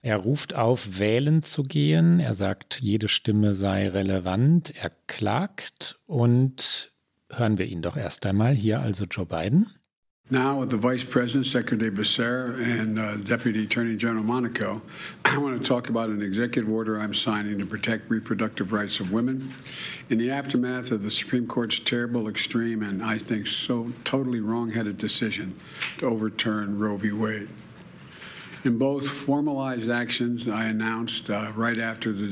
Er 0.04 0.16
ruft 0.16 0.56
auf, 0.56 0.98
wählen 0.98 1.44
zu 1.44 1.62
gehen. 1.62 2.18
Er 2.18 2.34
sagt, 2.34 2.80
jede 2.80 3.06
Stimme 3.06 3.54
sei 3.54 3.88
relevant. 3.88 4.74
Er 4.76 4.90
klagt 5.06 6.00
und 6.06 6.90
hören 7.30 7.56
wir 7.56 7.66
ihn 7.66 7.82
doch 7.82 7.96
erst 7.96 8.26
einmal. 8.26 8.52
Hier 8.52 8.80
also 8.80 9.04
Joe 9.04 9.26
Biden. 9.26 9.68
Now, 10.30 10.58
with 10.58 10.70
the 10.70 10.78
Vice 10.78 11.04
President, 11.04 11.46
Secretary 11.46 11.90
Becerra, 11.90 12.54
and 12.54 12.98
uh, 12.98 13.16
Deputy 13.16 13.64
Attorney 13.64 13.96
General 13.96 14.24
Monaco, 14.24 14.80
I 15.26 15.36
want 15.36 15.62
to 15.62 15.68
talk 15.68 15.88
about 15.88 16.08
an 16.08 16.22
executive 16.22 16.70
order 16.70 16.98
I'm 16.98 17.12
signing 17.12 17.58
to 17.58 17.66
protect 17.66 18.10
reproductive 18.10 18.72
rights 18.72 18.98
of 18.98 19.12
women. 19.12 19.52
In 20.08 20.18
the 20.18 20.30
aftermath 20.30 20.90
of 20.90 21.02
the 21.02 21.10
Supreme 21.10 21.46
Court's 21.46 21.78
terrible, 21.80 22.28
extreme, 22.28 22.82
and 22.82 23.04
I 23.04 23.18
think 23.18 23.46
so 23.46 23.92
totally 24.04 24.40
wrong-headed 24.40 24.96
decision 24.96 25.60
to 25.98 26.06
overturn 26.06 26.78
Roe 26.78 26.96
v. 26.96 27.12
Wade. 27.12 27.48
In 28.64 28.78
both 28.78 29.08
formalized 29.08 29.90
actions 29.90 30.46
I 30.46 30.66
announced 30.66 31.30
uh, 31.30 31.50
right 31.56 31.80
after 31.80 32.12
the, 32.12 32.26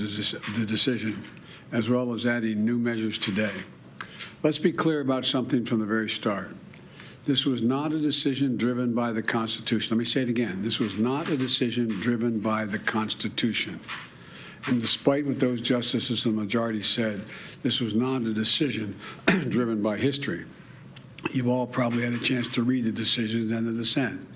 the 0.56 0.64
decision, 0.64 1.24
as 1.72 1.88
well 1.88 2.12
as 2.12 2.24
adding 2.24 2.64
new 2.64 2.78
measures 2.78 3.18
today. 3.18 3.52
Let's 4.44 4.58
be 4.58 4.70
clear 4.70 5.00
about 5.00 5.24
something 5.24 5.66
from 5.66 5.80
the 5.80 5.86
very 5.86 6.08
start. 6.08 6.54
This 7.26 7.44
was 7.46 7.62
not 7.62 7.92
a 7.92 7.98
decision 7.98 8.56
driven 8.56 8.94
by 8.94 9.10
the 9.10 9.22
Constitution. 9.22 9.96
Let 9.96 9.98
me 9.98 10.04
say 10.04 10.22
it 10.22 10.28
again. 10.28 10.62
This 10.62 10.78
was 10.78 10.96
not 10.98 11.28
a 11.28 11.36
decision 11.36 11.88
driven 12.00 12.38
by 12.38 12.64
the 12.64 12.78
Constitution. 12.78 13.80
And 14.66 14.80
despite 14.80 15.26
what 15.26 15.40
those 15.40 15.60
justices 15.60 16.26
in 16.26 16.36
the 16.36 16.42
majority 16.42 16.82
said, 16.82 17.24
this 17.64 17.80
was 17.80 17.96
not 17.96 18.22
a 18.22 18.32
decision 18.32 18.96
driven 19.26 19.82
by 19.82 19.96
history. 19.96 20.44
You've 21.32 21.48
all 21.48 21.66
probably 21.66 22.04
had 22.04 22.12
a 22.12 22.20
chance 22.20 22.46
to 22.48 22.62
read 22.62 22.84
the 22.84 22.92
decision 22.92 23.52
and 23.52 23.66
the 23.66 23.72
dissent 23.72 24.28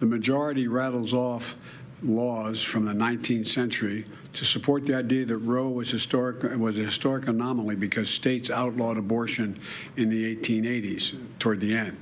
the 0.00 0.06
majority 0.06 0.68
rattles 0.68 1.14
off 1.14 1.54
laws 2.02 2.62
from 2.62 2.84
the 2.84 2.92
19th 2.92 3.46
century 3.46 4.04
to 4.34 4.44
support 4.44 4.84
the 4.84 4.94
idea 4.94 5.24
that 5.24 5.38
Roe 5.38 5.68
was 5.68 5.90
historic 5.90 6.42
was 6.58 6.78
a 6.78 6.82
historic 6.82 7.28
anomaly 7.28 7.76
because 7.76 8.10
states 8.10 8.50
outlawed 8.50 8.98
abortion 8.98 9.56
in 9.96 10.10
the 10.10 10.36
1880s 10.36 11.16
toward 11.38 11.60
the 11.60 11.74
end. 11.74 11.96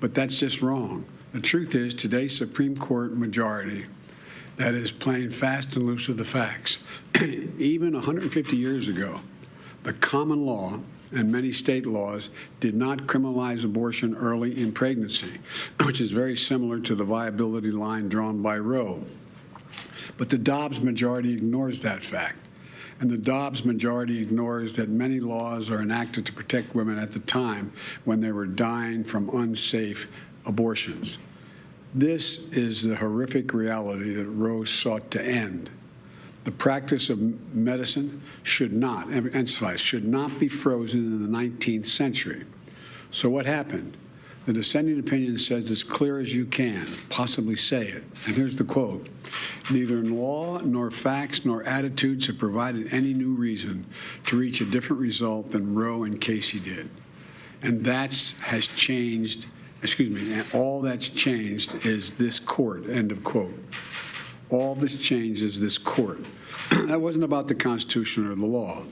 But 0.00 0.14
that's 0.14 0.36
just 0.36 0.62
wrong. 0.62 1.04
The 1.32 1.40
truth 1.40 1.74
is 1.74 1.94
today's 1.94 2.36
Supreme 2.36 2.76
Court 2.76 3.16
majority 3.16 3.86
that 4.56 4.74
is 4.74 4.90
playing 4.90 5.30
fast 5.30 5.76
and 5.76 5.86
loose 5.86 6.08
with 6.08 6.18
the 6.18 6.24
facts. 6.24 6.78
Even 7.58 7.92
150 7.92 8.56
years 8.56 8.88
ago, 8.88 9.20
the 9.84 9.92
common 9.94 10.44
law 10.44 10.78
and 11.12 11.30
many 11.30 11.52
state 11.52 11.86
laws 11.86 12.30
did 12.60 12.74
not 12.74 13.06
criminalize 13.06 13.64
abortion 13.64 14.16
early 14.16 14.60
in 14.60 14.72
pregnancy, 14.72 15.38
which 15.84 16.00
is 16.00 16.10
very 16.10 16.36
similar 16.36 16.78
to 16.80 16.94
the 16.94 17.04
viability 17.04 17.70
line 17.70 18.08
drawn 18.08 18.40
by 18.42 18.58
Roe. 18.58 19.02
But 20.16 20.28
the 20.28 20.38
Dobbs 20.38 20.80
majority 20.80 21.32
ignores 21.32 21.80
that 21.82 22.04
fact. 22.04 22.38
And 23.00 23.10
the 23.10 23.16
Dobbs 23.16 23.64
majority 23.64 24.20
ignores 24.20 24.74
that 24.74 24.90
many 24.90 25.20
laws 25.20 25.70
are 25.70 25.80
enacted 25.80 26.26
to 26.26 26.32
protect 26.32 26.74
women 26.74 26.98
at 26.98 27.12
the 27.12 27.20
time 27.20 27.72
when 28.04 28.20
they 28.20 28.30
were 28.30 28.46
dying 28.46 29.02
from 29.02 29.30
unsafe 29.30 30.06
abortions. 30.44 31.16
This 31.94 32.40
is 32.52 32.82
the 32.82 32.94
horrific 32.94 33.54
reality 33.54 34.14
that 34.14 34.26
Roe 34.26 34.64
sought 34.64 35.10
to 35.12 35.24
end 35.24 35.70
the 36.44 36.50
practice 36.50 37.10
of 37.10 37.20
medicine 37.54 38.22
should 38.44 38.72
not, 38.72 39.12
emphasize, 39.12 39.80
should 39.80 40.06
not 40.06 40.38
be 40.38 40.48
frozen 40.48 41.00
in 41.00 41.22
the 41.22 41.38
19th 41.38 41.86
century. 41.86 42.44
So 43.10 43.28
what 43.28 43.44
happened? 43.44 43.96
The 44.46 44.54
dissenting 44.54 44.98
opinion 44.98 45.38
says 45.38 45.70
as 45.70 45.84
clear 45.84 46.18
as 46.18 46.34
you 46.34 46.46
can 46.46 46.88
possibly 47.10 47.56
say 47.56 47.88
it. 47.88 48.02
And 48.26 48.34
here's 48.34 48.56
the 48.56 48.64
quote 48.64 49.08
Neither 49.70 50.02
law, 50.02 50.58
nor 50.60 50.90
facts, 50.90 51.44
nor 51.44 51.62
attitudes 51.64 52.26
have 52.26 52.38
provided 52.38 52.92
any 52.92 53.12
new 53.12 53.34
reason 53.34 53.84
to 54.26 54.38
reach 54.38 54.62
a 54.62 54.64
different 54.64 55.00
result 55.02 55.50
than 55.50 55.74
Roe 55.74 56.04
and 56.04 56.20
Casey 56.20 56.58
did. 56.58 56.88
And 57.62 57.84
that 57.84 58.14
has 58.40 58.66
changed, 58.66 59.46
excuse 59.82 60.08
me, 60.08 60.42
all 60.54 60.80
that's 60.80 61.08
changed 61.08 61.84
is 61.84 62.12
this 62.12 62.38
court, 62.38 62.88
end 62.88 63.12
of 63.12 63.22
quote 63.22 63.54
all 64.50 64.74
this 64.74 64.96
changes 64.98 65.60
this 65.60 65.78
court. 65.78 66.18
that 66.70 67.00
wasn't 67.00 67.24
about 67.24 67.48
the 67.48 67.54
Constitution 67.54 68.26
or 68.26 68.34
the 68.34 68.46
law. 68.46 68.82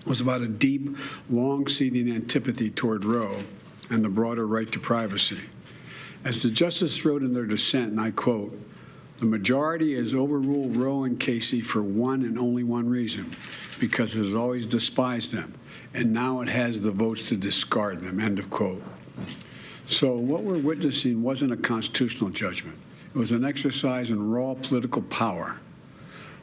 It 0.00 0.06
was 0.06 0.20
about 0.20 0.40
a 0.40 0.46
deep, 0.46 0.96
long-seating 1.30 2.10
antipathy 2.10 2.70
toward 2.70 3.04
Roe 3.04 3.38
and 3.90 4.04
the 4.04 4.08
broader 4.08 4.46
right 4.46 4.70
to 4.72 4.80
privacy. 4.80 5.40
As 6.24 6.42
the 6.42 6.50
justice 6.50 7.04
wrote 7.04 7.22
in 7.22 7.32
their 7.32 7.44
dissent, 7.44 7.90
and 7.90 8.00
I 8.00 8.10
quote, 8.10 8.58
the 9.18 9.26
majority 9.26 9.94
has 9.94 10.14
overruled 10.14 10.76
Roe 10.76 11.04
and 11.04 11.18
Casey 11.18 11.60
for 11.60 11.82
one 11.82 12.22
and 12.22 12.38
only 12.38 12.64
one 12.64 12.88
reason, 12.88 13.34
because 13.80 14.14
it 14.14 14.24
has 14.24 14.34
always 14.34 14.66
despised 14.66 15.32
them, 15.32 15.54
and 15.94 16.12
now 16.12 16.42
it 16.42 16.48
has 16.48 16.80
the 16.80 16.90
votes 16.90 17.28
to 17.28 17.36
discard 17.36 18.00
them, 18.00 18.20
end 18.20 18.38
of 18.38 18.50
quote. 18.50 18.82
So 19.88 20.16
what 20.16 20.42
we're 20.42 20.58
witnessing 20.58 21.22
wasn't 21.22 21.52
a 21.52 21.56
constitutional 21.56 22.30
judgment. 22.30 22.76
It 23.16 23.20
was 23.20 23.32
an 23.32 23.46
exercise 23.46 24.10
in 24.10 24.30
raw 24.30 24.52
political 24.52 25.00
power. 25.00 25.56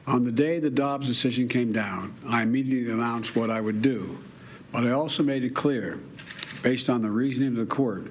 On 0.08 0.24
the 0.24 0.32
day 0.32 0.58
the 0.58 0.72
Dobbs 0.72 1.06
decision 1.06 1.48
came 1.48 1.72
down, 1.72 2.16
I 2.26 2.42
immediately 2.42 2.92
announced 2.92 3.36
what 3.36 3.52
I 3.52 3.62
would 3.62 3.84
do. 3.84 4.18
But 4.72 4.88
I 4.88 4.90
also 4.90 5.22
made 5.22 5.44
it 5.44 5.54
clear, 5.54 6.00
based 6.64 6.90
on 6.90 7.04
the 7.04 7.12
reasoning 7.12 7.50
of 7.50 7.58
the 7.58 7.68
court, 7.68 8.08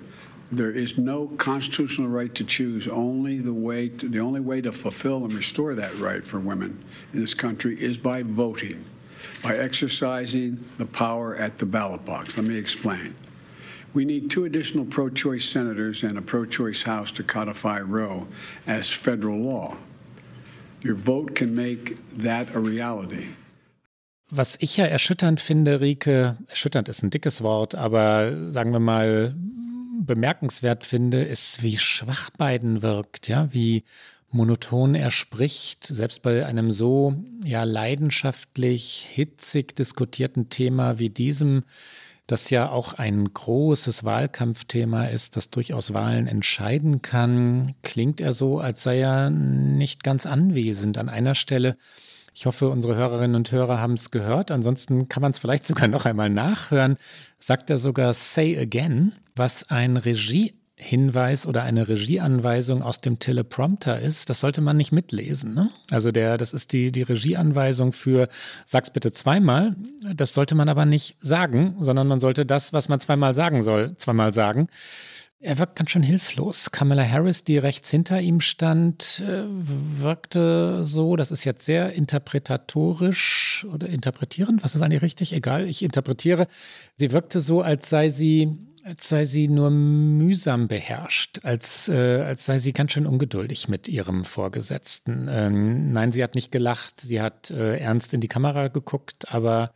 there 0.53 0.71
is 0.71 0.97
no 0.97 1.27
constitutional 1.39 2.07
right 2.07 2.33
to 2.37 2.45
choose. 2.45 2.87
Only 2.87 3.41
the 3.41 3.53
way, 3.53 3.89
to, 3.89 4.09
the 4.09 4.21
only 4.21 4.39
way 4.39 4.61
to 4.61 4.71
fulfill 4.71 5.25
and 5.25 5.35
restore 5.35 5.75
that 5.75 5.99
right 5.99 6.25
for 6.25 6.39
women 6.39 6.85
in 7.15 7.21
this 7.21 7.35
country 7.35 7.83
is 7.83 7.99
by 7.99 8.23
voting, 8.23 8.85
by 9.43 9.59
exercising 9.59 10.65
the 10.79 10.87
power 10.87 11.35
at 11.35 11.59
the 11.59 11.67
ballot 11.67 12.05
box. 12.05 12.37
Let 12.37 12.47
me 12.47 12.57
explain. 12.57 13.17
We 13.95 14.05
need 14.05 14.31
two 14.31 14.45
additional 14.45 14.87
pro 14.87 15.11
choice 15.11 15.45
senators 15.45 16.03
and 16.03 16.17
a 16.17 16.23
pro 16.23 16.47
choice 16.47 16.83
House 16.83 17.13
to 17.13 17.23
codify 17.23 17.81
Roe 17.81 18.27
as 18.67 18.89
federal 18.89 19.39
law. 19.39 19.77
Your 20.83 20.97
vote 20.97 21.35
can 21.35 21.55
make 21.55 21.97
that 22.19 22.49
a 22.55 22.59
reality. 22.59 23.27
Was 24.31 24.57
ich 24.61 24.79
ja 24.79 24.87
erschütternd 24.87 25.41
finde, 25.41 25.83
Rike, 25.83 26.39
erschütternd 26.49 26.89
ist 26.89 27.03
ein 27.03 27.11
dickes 27.11 27.43
Wort, 27.43 27.75
aber 27.75 28.51
sagen 28.51 28.73
wir 28.73 28.81
mal 28.81 29.35
bemerkenswert 30.01 30.87
finde, 30.87 31.23
ist, 31.23 31.63
wie 31.63 31.77
schwach 31.77 32.31
Biden 32.31 32.81
wirkt, 32.81 33.29
ja, 33.29 33.53
wie 33.53 33.85
monoton 34.31 34.95
er 34.95 35.11
spricht, 35.11 35.87
selbst 35.87 36.23
bei 36.23 36.47
einem 36.47 36.71
so 36.71 37.15
ja 37.45 37.65
leidenschaftlich 37.65 39.07
hitzig 39.11 39.77
diskutierten 39.77 40.49
Thema 40.49 40.99
wie 40.99 41.11
diesem 41.11 41.65
das 42.33 42.49
ja 42.49 42.71
auch 42.71 42.95
ein 42.95 43.33
großes 43.33 44.05
Wahlkampfthema 44.05 45.05
ist, 45.05 45.37
das 45.37 45.51
durchaus 45.51 45.93
Wahlen 45.93 46.27
entscheiden 46.27 47.03
kann, 47.03 47.75
klingt 47.83 48.23
er 48.23 48.33
so, 48.33 48.59
als 48.59 48.83
sei 48.83 49.01
er 49.01 49.29
nicht 49.29 50.03
ganz 50.03 50.25
anwesend 50.25 50.97
an 50.97 51.11
einer 51.11 51.35
Stelle. 51.35 51.77
Ich 52.35 52.47
hoffe, 52.47 52.71
unsere 52.71 52.97
Hörerinnen 52.97 53.37
und 53.37 53.53
Hörer 53.53 53.79
haben 53.79 53.93
es 53.93 54.11
gehört. 54.11 54.51
Ansonsten 54.51 55.11
kann 55.11 55.21
man 55.21 55.33
es 55.33 55.39
vielleicht 55.39 55.67
sogar 55.67 55.89
noch 55.89 56.07
einmal 56.07 56.31
nachhören. 56.31 56.97
Sagt 57.39 57.69
er 57.69 57.77
sogar 57.77 58.15
Say 58.15 58.59
Again, 58.59 59.15
was 59.37 59.69
ein 59.69 59.99
Regie 59.99 60.55
Hinweis 60.83 61.47
oder 61.47 61.63
eine 61.63 61.89
Regieanweisung 61.89 62.83
aus 62.83 63.01
dem 63.01 63.19
Teleprompter 63.19 63.99
ist, 63.99 64.29
das 64.29 64.41
sollte 64.41 64.61
man 64.61 64.77
nicht 64.77 64.93
mitlesen. 64.93 65.55
Ne? 65.55 65.71
Also 65.91 66.11
der, 66.11 66.37
das 66.37 66.53
ist 66.53 66.73
die, 66.73 66.93
die 66.93 67.03
Regieanweisung 67.03 67.93
für 67.93 68.29
sag's 68.67 68.91
bitte 68.91 69.13
zweimal. 69.13 69.77
Das 70.15 70.35
sollte 70.35 70.55
man 70.55 70.69
aber 70.69 70.85
nicht 70.85 71.17
sagen, 71.21 71.77
sondern 71.81 72.09
man 72.09 72.21
sollte 72.21 72.45
das, 72.45 72.73
was 72.73 72.89
man 72.89 73.01
zweimal 73.01 73.35
sagen 73.35 73.63
soll, 73.63 73.97
zweimal 73.97 74.33
sagen. 74.33 74.69
Er 75.45 75.59
wirkt 75.59 75.75
ganz 75.75 75.91
schön 75.91 76.05
hilflos. 76.05 76.71
Kamala 76.71 77.05
Harris, 77.05 77.43
die 77.43 77.59
rechts 77.59 77.91
hinter 77.91 78.21
ihm 78.21 78.41
stand, 78.41 79.25
äh, 79.27 79.43
wirkte 79.49 80.85
so, 80.85 81.17
das 81.17 81.33
ist 81.33 81.43
jetzt 81.43 81.65
sehr 81.65 81.95
interpretatorisch 81.95 83.67
oder 83.73 83.89
interpretierend, 83.89 84.63
was 84.63 84.77
ist 84.77 84.83
eigentlich 84.83 85.03
richtig? 85.03 85.33
Egal, 85.33 85.67
ich 85.67 85.83
interpretiere. 85.83 86.47
Sie 86.97 87.11
wirkte 87.11 87.41
so, 87.41 87.61
als 87.61 87.89
sei 87.89 88.09
sie, 88.09 88.57
als 88.85 89.09
sei 89.09 89.25
sie 89.25 89.49
nur 89.49 89.71
mühsam 89.71 90.69
beherrscht, 90.69 91.41
als, 91.45 91.89
äh, 91.89 92.23
als 92.23 92.47
sei 92.47 92.59
sie 92.59 92.73
ganz 92.73 92.93
schön 92.93 93.07
ungeduldig 93.07 93.69
mit 93.69 93.89
ihrem 93.89 94.25
Vorgesetzten. 94.25 95.29
Ähm, 95.31 95.93
nein, 95.93 96.13
sie 96.13 96.23
hat 96.23 96.35
nicht 96.35 96.51
gelacht, 96.51 97.01
sie 97.01 97.21
hat 97.21 97.51
äh, 97.51 97.79
ernst 97.79 98.13
in 98.13 98.21
die 98.21 98.29
Kamera 98.29 98.69
geguckt, 98.69 99.33
aber 99.33 99.75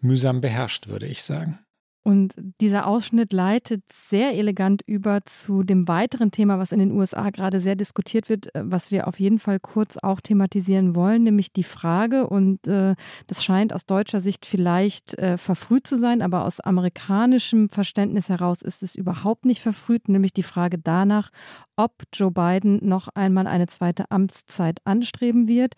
mühsam 0.00 0.40
beherrscht, 0.40 0.88
würde 0.88 1.06
ich 1.06 1.22
sagen. 1.22 1.60
Und 2.04 2.34
dieser 2.60 2.88
Ausschnitt 2.88 3.32
leitet 3.32 3.84
sehr 3.92 4.36
elegant 4.36 4.82
über 4.86 5.20
zu 5.24 5.62
dem 5.62 5.86
weiteren 5.86 6.32
Thema, 6.32 6.58
was 6.58 6.72
in 6.72 6.80
den 6.80 6.90
USA 6.90 7.30
gerade 7.30 7.60
sehr 7.60 7.76
diskutiert 7.76 8.28
wird, 8.28 8.52
äh, 8.56 8.62
was 8.64 8.90
wir 8.90 9.06
auf 9.06 9.20
jeden 9.20 9.38
Fall 9.38 9.60
kurz 9.60 9.98
auch 9.98 10.20
thematisieren 10.20 10.96
wollen, 10.96 11.22
nämlich 11.22 11.52
die 11.52 11.62
Frage, 11.62 12.28
und 12.28 12.66
äh, 12.66 12.96
das 13.28 13.44
scheint 13.44 13.72
aus 13.72 13.86
deutscher 13.86 14.20
Sicht 14.20 14.46
vielleicht 14.46 15.16
äh, 15.18 15.38
verfrüht 15.38 15.86
zu 15.86 15.96
sein, 15.96 16.22
aber 16.22 16.44
aus 16.44 16.58
amerikanischem 16.58 17.68
Verständnis 17.68 18.28
heraus 18.28 18.62
ist 18.62 18.82
es 18.82 18.96
überhaupt 18.96 19.44
nicht 19.44 19.60
verfrüht, 19.60 20.08
nämlich 20.08 20.32
die 20.32 20.42
Frage 20.42 20.78
danach, 20.78 21.30
ob 21.76 22.02
Joe 22.12 22.32
Biden 22.32 22.80
noch 22.82 23.08
einmal 23.14 23.46
eine 23.46 23.68
zweite 23.68 24.10
Amtszeit 24.10 24.80
anstreben 24.84 25.46
wird 25.46 25.74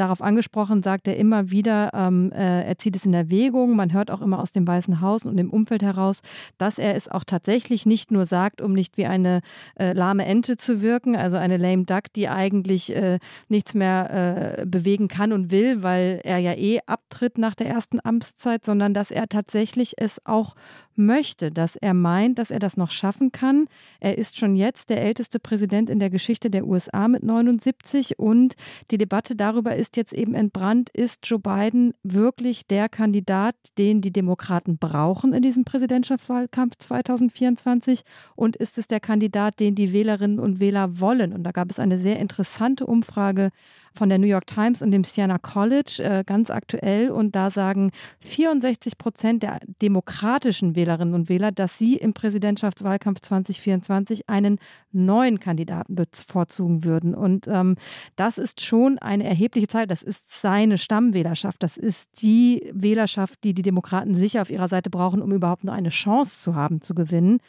darauf 0.00 0.22
angesprochen, 0.22 0.82
sagt 0.82 1.08
er 1.08 1.16
immer 1.16 1.50
wieder, 1.50 1.90
ähm, 1.94 2.32
äh, 2.32 2.62
er 2.62 2.78
zieht 2.78 2.96
es 2.96 3.04
in 3.06 3.14
Erwägung. 3.14 3.76
Man 3.76 3.92
hört 3.92 4.10
auch 4.10 4.20
immer 4.20 4.40
aus 4.40 4.52
dem 4.52 4.66
Weißen 4.66 5.00
Haus 5.00 5.24
und 5.24 5.36
dem 5.36 5.50
Umfeld 5.50 5.82
heraus, 5.82 6.20
dass 6.56 6.78
er 6.78 6.96
es 6.96 7.08
auch 7.08 7.24
tatsächlich 7.24 7.86
nicht 7.86 8.10
nur 8.10 8.26
sagt, 8.26 8.60
um 8.60 8.72
nicht 8.72 8.96
wie 8.96 9.06
eine 9.06 9.40
äh, 9.78 9.92
lahme 9.92 10.24
Ente 10.24 10.56
zu 10.56 10.80
wirken, 10.80 11.16
also 11.16 11.36
eine 11.36 11.56
lame 11.56 11.84
duck, 11.84 12.12
die 12.14 12.28
eigentlich 12.28 12.94
äh, 12.94 13.18
nichts 13.48 13.74
mehr 13.74 14.58
äh, 14.60 14.66
bewegen 14.66 15.08
kann 15.08 15.32
und 15.32 15.50
will, 15.50 15.82
weil 15.82 16.20
er 16.24 16.38
ja 16.38 16.54
eh 16.54 16.80
abtritt 16.86 17.38
nach 17.38 17.54
der 17.54 17.68
ersten 17.68 17.98
Amtszeit, 18.02 18.64
sondern 18.64 18.94
dass 18.94 19.10
er 19.10 19.28
tatsächlich 19.28 19.94
es 19.96 20.24
auch 20.24 20.54
möchte, 20.98 21.50
dass 21.50 21.76
er 21.76 21.94
meint, 21.94 22.38
dass 22.38 22.50
er 22.50 22.58
das 22.58 22.76
noch 22.76 22.90
schaffen 22.90 23.32
kann. 23.32 23.66
Er 24.00 24.18
ist 24.18 24.36
schon 24.36 24.56
jetzt 24.56 24.90
der 24.90 25.02
älteste 25.02 25.38
Präsident 25.40 25.88
in 25.88 25.98
der 25.98 26.10
Geschichte 26.10 26.50
der 26.50 26.66
USA 26.66 27.08
mit 27.08 27.22
79 27.22 28.18
und 28.18 28.54
die 28.90 28.98
Debatte 28.98 29.36
darüber 29.36 29.76
ist 29.76 29.96
jetzt 29.96 30.12
eben 30.12 30.34
entbrannt, 30.34 30.90
ist 30.90 31.20
Joe 31.24 31.38
Biden 31.38 31.94
wirklich 32.02 32.66
der 32.66 32.88
Kandidat, 32.88 33.54
den 33.78 34.00
die 34.00 34.12
Demokraten 34.12 34.78
brauchen 34.78 35.32
in 35.32 35.42
diesem 35.42 35.64
Präsidentschaftswahlkampf 35.64 36.76
2024 36.78 38.02
und 38.36 38.56
ist 38.56 38.78
es 38.78 38.88
der 38.88 39.00
Kandidat, 39.00 39.60
den 39.60 39.74
die 39.74 39.92
Wählerinnen 39.92 40.38
und 40.38 40.60
Wähler 40.60 41.00
wollen? 41.00 41.32
Und 41.32 41.44
da 41.44 41.52
gab 41.52 41.70
es 41.70 41.78
eine 41.78 41.98
sehr 41.98 42.18
interessante 42.18 42.86
Umfrage 42.86 43.50
von 43.94 44.08
der 44.08 44.18
New 44.18 44.26
York 44.26 44.46
Times 44.46 44.82
und 44.82 44.90
dem 44.90 45.04
Siena 45.04 45.38
College 45.38 46.02
äh, 46.02 46.24
ganz 46.24 46.50
aktuell. 46.50 47.10
Und 47.10 47.34
da 47.34 47.50
sagen 47.50 47.90
64 48.20 48.98
Prozent 48.98 49.42
der 49.42 49.60
demokratischen 49.82 50.76
Wählerinnen 50.76 51.14
und 51.14 51.28
Wähler, 51.28 51.52
dass 51.52 51.78
sie 51.78 51.96
im 51.96 52.12
Präsidentschaftswahlkampf 52.12 53.20
2024 53.20 54.28
einen 54.28 54.58
neuen 54.92 55.40
Kandidaten 55.40 55.94
bevorzugen 55.94 56.84
würden. 56.84 57.14
Und 57.14 57.46
ähm, 57.48 57.76
das 58.16 58.38
ist 58.38 58.60
schon 58.60 58.98
eine 58.98 59.24
erhebliche 59.24 59.68
Zahl. 59.68 59.86
Das 59.86 60.02
ist 60.02 60.40
seine 60.40 60.78
Stammwählerschaft. 60.78 61.62
Das 61.62 61.76
ist 61.76 62.22
die 62.22 62.70
Wählerschaft, 62.72 63.44
die 63.44 63.54
die 63.54 63.62
Demokraten 63.62 64.14
sicher 64.14 64.42
auf 64.42 64.50
ihrer 64.50 64.68
Seite 64.68 64.90
brauchen, 64.90 65.22
um 65.22 65.32
überhaupt 65.32 65.64
nur 65.64 65.74
eine 65.74 65.90
Chance 65.90 66.40
zu 66.40 66.54
haben, 66.54 66.80
zu 66.80 66.94
gewinnen. 66.94 67.40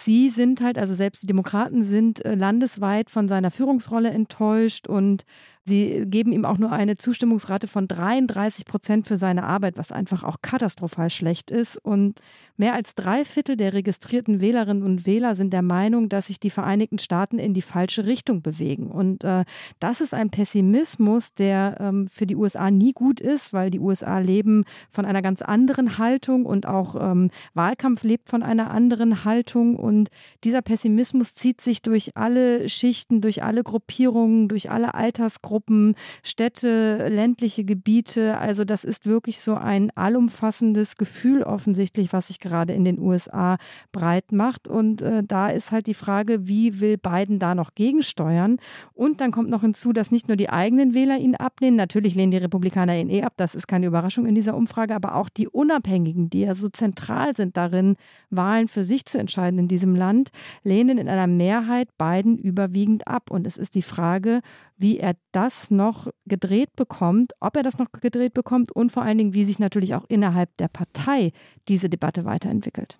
Sie 0.00 0.30
sind 0.30 0.60
halt, 0.60 0.78
also 0.78 0.94
selbst 0.94 1.24
die 1.24 1.26
Demokraten 1.26 1.82
sind 1.82 2.24
äh, 2.24 2.36
landesweit 2.36 3.10
von 3.10 3.26
seiner 3.26 3.50
Führungsrolle 3.50 4.10
enttäuscht 4.10 4.86
und 4.86 5.24
Sie 5.68 6.04
geben 6.06 6.32
ihm 6.32 6.46
auch 6.46 6.56
nur 6.56 6.72
eine 6.72 6.96
Zustimmungsrate 6.96 7.66
von 7.66 7.86
33 7.86 8.64
Prozent 8.64 9.06
für 9.06 9.18
seine 9.18 9.44
Arbeit, 9.44 9.76
was 9.76 9.92
einfach 9.92 10.24
auch 10.24 10.38
katastrophal 10.40 11.10
schlecht 11.10 11.50
ist. 11.50 11.76
Und 11.76 12.20
mehr 12.56 12.74
als 12.74 12.94
drei 12.94 13.24
Viertel 13.26 13.56
der 13.56 13.74
registrierten 13.74 14.40
Wählerinnen 14.40 14.82
und 14.82 15.04
Wähler 15.04 15.36
sind 15.36 15.52
der 15.52 15.62
Meinung, 15.62 16.08
dass 16.08 16.28
sich 16.28 16.40
die 16.40 16.50
Vereinigten 16.50 16.98
Staaten 16.98 17.38
in 17.38 17.52
die 17.52 17.62
falsche 17.62 18.06
Richtung 18.06 18.40
bewegen. 18.40 18.90
Und 18.90 19.24
äh, 19.24 19.44
das 19.78 20.00
ist 20.00 20.14
ein 20.14 20.30
Pessimismus, 20.30 21.34
der 21.34 21.76
ähm, 21.80 22.08
für 22.08 22.26
die 22.26 22.36
USA 22.36 22.70
nie 22.70 22.92
gut 22.92 23.20
ist, 23.20 23.52
weil 23.52 23.70
die 23.70 23.80
USA 23.80 24.18
leben 24.20 24.64
von 24.90 25.04
einer 25.04 25.20
ganz 25.20 25.42
anderen 25.42 25.98
Haltung 25.98 26.46
und 26.46 26.64
auch 26.66 26.96
ähm, 26.98 27.30
Wahlkampf 27.52 28.02
lebt 28.04 28.30
von 28.30 28.42
einer 28.42 28.70
anderen 28.70 29.26
Haltung. 29.26 29.76
Und 29.76 30.08
dieser 30.44 30.62
Pessimismus 30.62 31.34
zieht 31.34 31.60
sich 31.60 31.82
durch 31.82 32.16
alle 32.16 32.70
Schichten, 32.70 33.20
durch 33.20 33.42
alle 33.42 33.62
Gruppierungen, 33.62 34.48
durch 34.48 34.70
alle 34.70 34.94
Altersgruppen. 34.94 35.57
Gruppen, 35.58 35.96
Städte, 36.22 37.08
ländliche 37.08 37.64
Gebiete. 37.64 38.38
Also 38.38 38.64
das 38.64 38.84
ist 38.84 39.06
wirklich 39.06 39.40
so 39.40 39.56
ein 39.56 39.90
allumfassendes 39.96 40.96
Gefühl 40.96 41.42
offensichtlich, 41.42 42.12
was 42.12 42.28
sich 42.28 42.38
gerade 42.38 42.74
in 42.74 42.84
den 42.84 43.00
USA 43.00 43.56
breit 43.90 44.30
macht. 44.30 44.68
Und 44.68 45.02
äh, 45.02 45.24
da 45.26 45.48
ist 45.48 45.72
halt 45.72 45.88
die 45.88 45.94
Frage, 45.94 46.46
wie 46.46 46.78
will 46.80 46.96
Biden 46.96 47.40
da 47.40 47.56
noch 47.56 47.74
gegensteuern? 47.74 48.58
Und 48.94 49.20
dann 49.20 49.32
kommt 49.32 49.50
noch 49.50 49.62
hinzu, 49.62 49.92
dass 49.92 50.12
nicht 50.12 50.28
nur 50.28 50.36
die 50.36 50.48
eigenen 50.48 50.94
Wähler 50.94 51.18
ihn 51.18 51.34
ablehnen, 51.34 51.76
natürlich 51.76 52.14
lehnen 52.14 52.30
die 52.30 52.36
Republikaner 52.36 52.96
ihn 52.96 53.10
eh 53.10 53.24
ab, 53.24 53.32
das 53.36 53.56
ist 53.56 53.66
keine 53.66 53.86
Überraschung 53.86 54.26
in 54.26 54.36
dieser 54.36 54.56
Umfrage, 54.56 54.94
aber 54.94 55.16
auch 55.16 55.28
die 55.28 55.48
Unabhängigen, 55.48 56.30
die 56.30 56.42
ja 56.42 56.54
so 56.54 56.68
zentral 56.68 57.34
sind 57.34 57.56
darin, 57.56 57.96
Wahlen 58.30 58.68
für 58.68 58.84
sich 58.84 59.06
zu 59.06 59.18
entscheiden 59.18 59.58
in 59.58 59.66
diesem 59.66 59.96
Land, 59.96 60.30
lehnen 60.62 60.98
in 60.98 61.08
einer 61.08 61.26
Mehrheit 61.26 61.88
Biden 61.98 62.38
überwiegend 62.38 63.08
ab. 63.08 63.32
Und 63.32 63.44
es 63.44 63.56
ist 63.56 63.74
die 63.74 63.82
Frage, 63.82 64.40
wie 64.78 64.98
er 64.98 65.14
das 65.32 65.70
noch 65.70 66.08
gedreht 66.26 66.74
bekommt, 66.76 67.32
ob 67.40 67.56
er 67.56 67.62
das 67.62 67.78
noch 67.78 67.92
gedreht 67.92 68.32
bekommt 68.32 68.72
und 68.72 68.90
vor 68.90 69.02
allen 69.02 69.18
Dingen, 69.18 69.34
wie 69.34 69.44
sich 69.44 69.58
natürlich 69.58 69.94
auch 69.94 70.04
innerhalb 70.08 70.56
der 70.56 70.68
Partei 70.68 71.32
diese 71.68 71.88
Debatte 71.88 72.24
weiterentwickelt. 72.24 72.98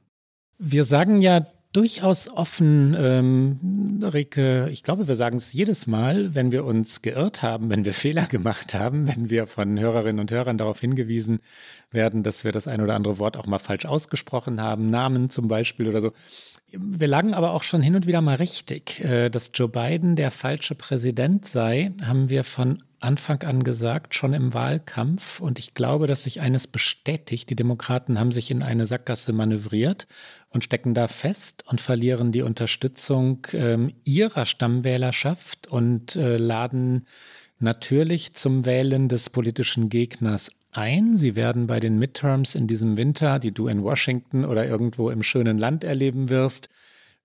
Wir 0.58 0.84
sagen 0.84 1.20
ja 1.20 1.46
durchaus 1.72 2.28
offen, 2.28 2.96
ähm, 2.98 4.00
Rike, 4.02 4.68
ich 4.72 4.82
glaube, 4.82 5.06
wir 5.06 5.16
sagen 5.16 5.36
es 5.36 5.52
jedes 5.52 5.86
Mal, 5.86 6.34
wenn 6.34 6.50
wir 6.50 6.64
uns 6.64 7.02
geirrt 7.02 7.42
haben, 7.42 7.68
wenn 7.70 7.84
wir 7.84 7.92
Fehler 7.94 8.26
gemacht 8.26 8.74
haben, 8.74 9.06
wenn 9.06 9.30
wir 9.30 9.46
von 9.46 9.78
Hörerinnen 9.78 10.20
und 10.20 10.30
Hörern 10.30 10.58
darauf 10.58 10.80
hingewiesen 10.80 11.40
werden, 11.90 12.22
dass 12.22 12.44
wir 12.44 12.52
das 12.52 12.68
ein 12.68 12.80
oder 12.80 12.94
andere 12.94 13.18
Wort 13.18 13.36
auch 13.36 13.46
mal 13.46 13.58
falsch 13.58 13.86
ausgesprochen 13.86 14.60
haben, 14.60 14.86
Namen 14.86 15.30
zum 15.30 15.48
Beispiel 15.48 15.88
oder 15.88 16.00
so. 16.00 16.12
Wir 16.70 17.08
lagen 17.08 17.32
aber 17.32 17.52
auch 17.52 17.62
schon 17.62 17.80
hin 17.80 17.94
und 17.94 18.06
wieder 18.06 18.20
mal 18.20 18.36
richtig. 18.36 19.02
Äh, 19.02 19.30
dass 19.30 19.52
Joe 19.54 19.68
Biden 19.68 20.16
der 20.16 20.30
falsche 20.30 20.74
Präsident 20.74 21.46
sei, 21.46 21.92
haben 22.04 22.28
wir 22.28 22.44
von 22.44 22.78
Anfang 23.00 23.42
an 23.42 23.64
gesagt, 23.64 24.14
schon 24.14 24.34
im 24.34 24.52
Wahlkampf. 24.52 25.40
Und 25.40 25.58
ich 25.58 25.72
glaube, 25.72 26.06
dass 26.06 26.24
sich 26.24 26.42
eines 26.42 26.66
bestätigt. 26.66 27.48
Die 27.48 27.56
Demokraten 27.56 28.18
haben 28.18 28.32
sich 28.32 28.50
in 28.50 28.62
eine 28.62 28.84
Sackgasse 28.84 29.32
manövriert 29.32 30.06
und 30.50 30.64
stecken 30.64 30.92
da 30.92 31.08
fest 31.08 31.64
und 31.66 31.80
verlieren 31.80 32.32
die 32.32 32.42
Unterstützung 32.42 33.46
ähm, 33.52 33.94
ihrer 34.04 34.44
Stammwählerschaft 34.44 35.68
und 35.68 36.16
äh, 36.16 36.36
laden 36.36 37.06
natürlich 37.60 38.34
zum 38.34 38.64
Wählen 38.64 39.08
des 39.08 39.30
politischen 39.30 39.88
Gegners 39.88 40.50
ein. 40.72 41.16
Sie 41.16 41.36
werden 41.36 41.66
bei 41.66 41.80
den 41.80 41.98
Midterms 41.98 42.54
in 42.54 42.66
diesem 42.66 42.96
Winter, 42.96 43.38
die 43.38 43.52
du 43.52 43.68
in 43.68 43.82
Washington 43.82 44.44
oder 44.44 44.66
irgendwo 44.66 45.10
im 45.10 45.22
schönen 45.22 45.58
Land 45.58 45.84
erleben 45.84 46.28
wirst, 46.28 46.68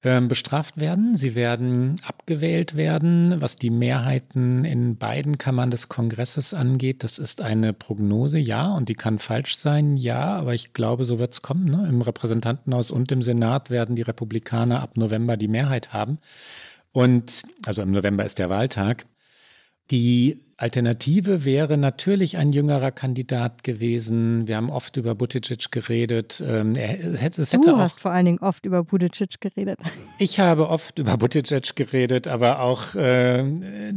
ähm, 0.04 0.28
bestraft 0.28 0.78
werden. 0.80 1.16
Sie 1.16 1.34
werden 1.34 2.02
abgewählt 2.06 2.76
werden, 2.76 3.36
was 3.38 3.56
die 3.56 3.70
Mehrheiten 3.70 4.66
in 4.66 4.98
beiden 4.98 5.38
Kammern 5.38 5.72
des 5.72 5.88
Kongresses 5.88 6.54
angeht. 6.54 7.04
Das 7.04 7.20
ist 7.20 7.42
eine 7.42 7.74
Prognose, 7.74 8.38
ja, 8.38 8.74
und 8.76 8.90
die 8.90 8.96
kann 8.96 9.18
falsch 9.20 9.56
sein, 9.56 9.96
ja, 9.96 10.36
aber 10.36 10.54
ich 10.54 10.74
glaube, 10.74 11.06
so 11.06 11.20
wird 11.20 11.34
es 11.34 11.42
kommen. 11.42 11.66
Ne? 11.66 11.88
Im 11.88 12.02
Repräsentantenhaus 12.02 12.92
und 12.92 13.12
im 13.12 13.22
Senat 13.22 13.70
werden 13.70 13.96
die 13.96 14.02
Republikaner 14.02 14.82
ab 14.82 14.98
November 14.98 15.38
die 15.38 15.48
Mehrheit 15.48 15.94
haben. 15.94 16.20
Und 16.92 17.44
also 17.66 17.82
im 17.82 17.92
November 17.92 18.26
ist 18.26 18.40
der 18.40 18.50
Wahltag. 18.50 19.06
Die 19.92 20.44
Alternative 20.64 21.44
wäre 21.44 21.78
natürlich 21.78 22.38
ein 22.38 22.54
jüngerer 22.54 22.92
Kandidat 22.92 23.64
gewesen. 23.66 24.48
Wir 24.48 24.56
haben 24.56 24.70
oft 24.70 24.96
über 24.96 25.14
Buttigieg 25.14 25.72
geredet. 25.72 26.42
Ähm, 26.46 26.76
er, 26.76 27.22
es 27.22 27.50
du 27.50 27.74
auch, 27.74 27.80
hast 27.80 28.00
vor 28.00 28.12
allen 28.12 28.26
Dingen 28.26 28.38
oft 28.40 28.66
über 28.66 28.84
Buttigieg 28.84 29.42
geredet. 29.42 29.80
Ich 30.20 30.40
habe 30.40 30.70
oft 30.70 31.00
über 31.00 31.18
Buttigieg 31.18 31.76
geredet, 31.76 32.28
aber 32.28 32.62
auch 32.62 32.96
äh, 32.96 33.44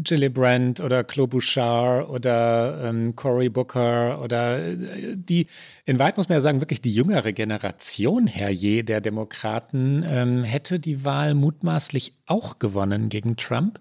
Gillibrand 0.02 0.80
oder 0.80 1.04
Klobuchar 1.04 2.10
oder 2.10 2.82
ähm, 2.84 3.14
Cory 3.14 3.48
Booker 3.48 4.20
oder 4.22 4.58
äh, 4.58 5.14
die, 5.14 5.46
in 5.84 5.98
weit 6.00 6.16
muss 6.16 6.28
man 6.28 6.36
ja 6.36 6.40
sagen, 6.40 6.60
wirklich 6.60 6.80
die 6.80 6.92
jüngere 6.92 7.32
Generation, 7.32 8.26
Herr 8.26 8.50
Je, 8.50 8.82
der 8.82 9.00
Demokraten, 9.00 10.04
ähm, 10.08 10.42
hätte 10.42 10.80
die 10.80 11.04
Wahl 11.04 11.34
mutmaßlich 11.34 12.14
auch 12.26 12.58
gewonnen 12.58 13.08
gegen 13.08 13.36
Trump. 13.36 13.78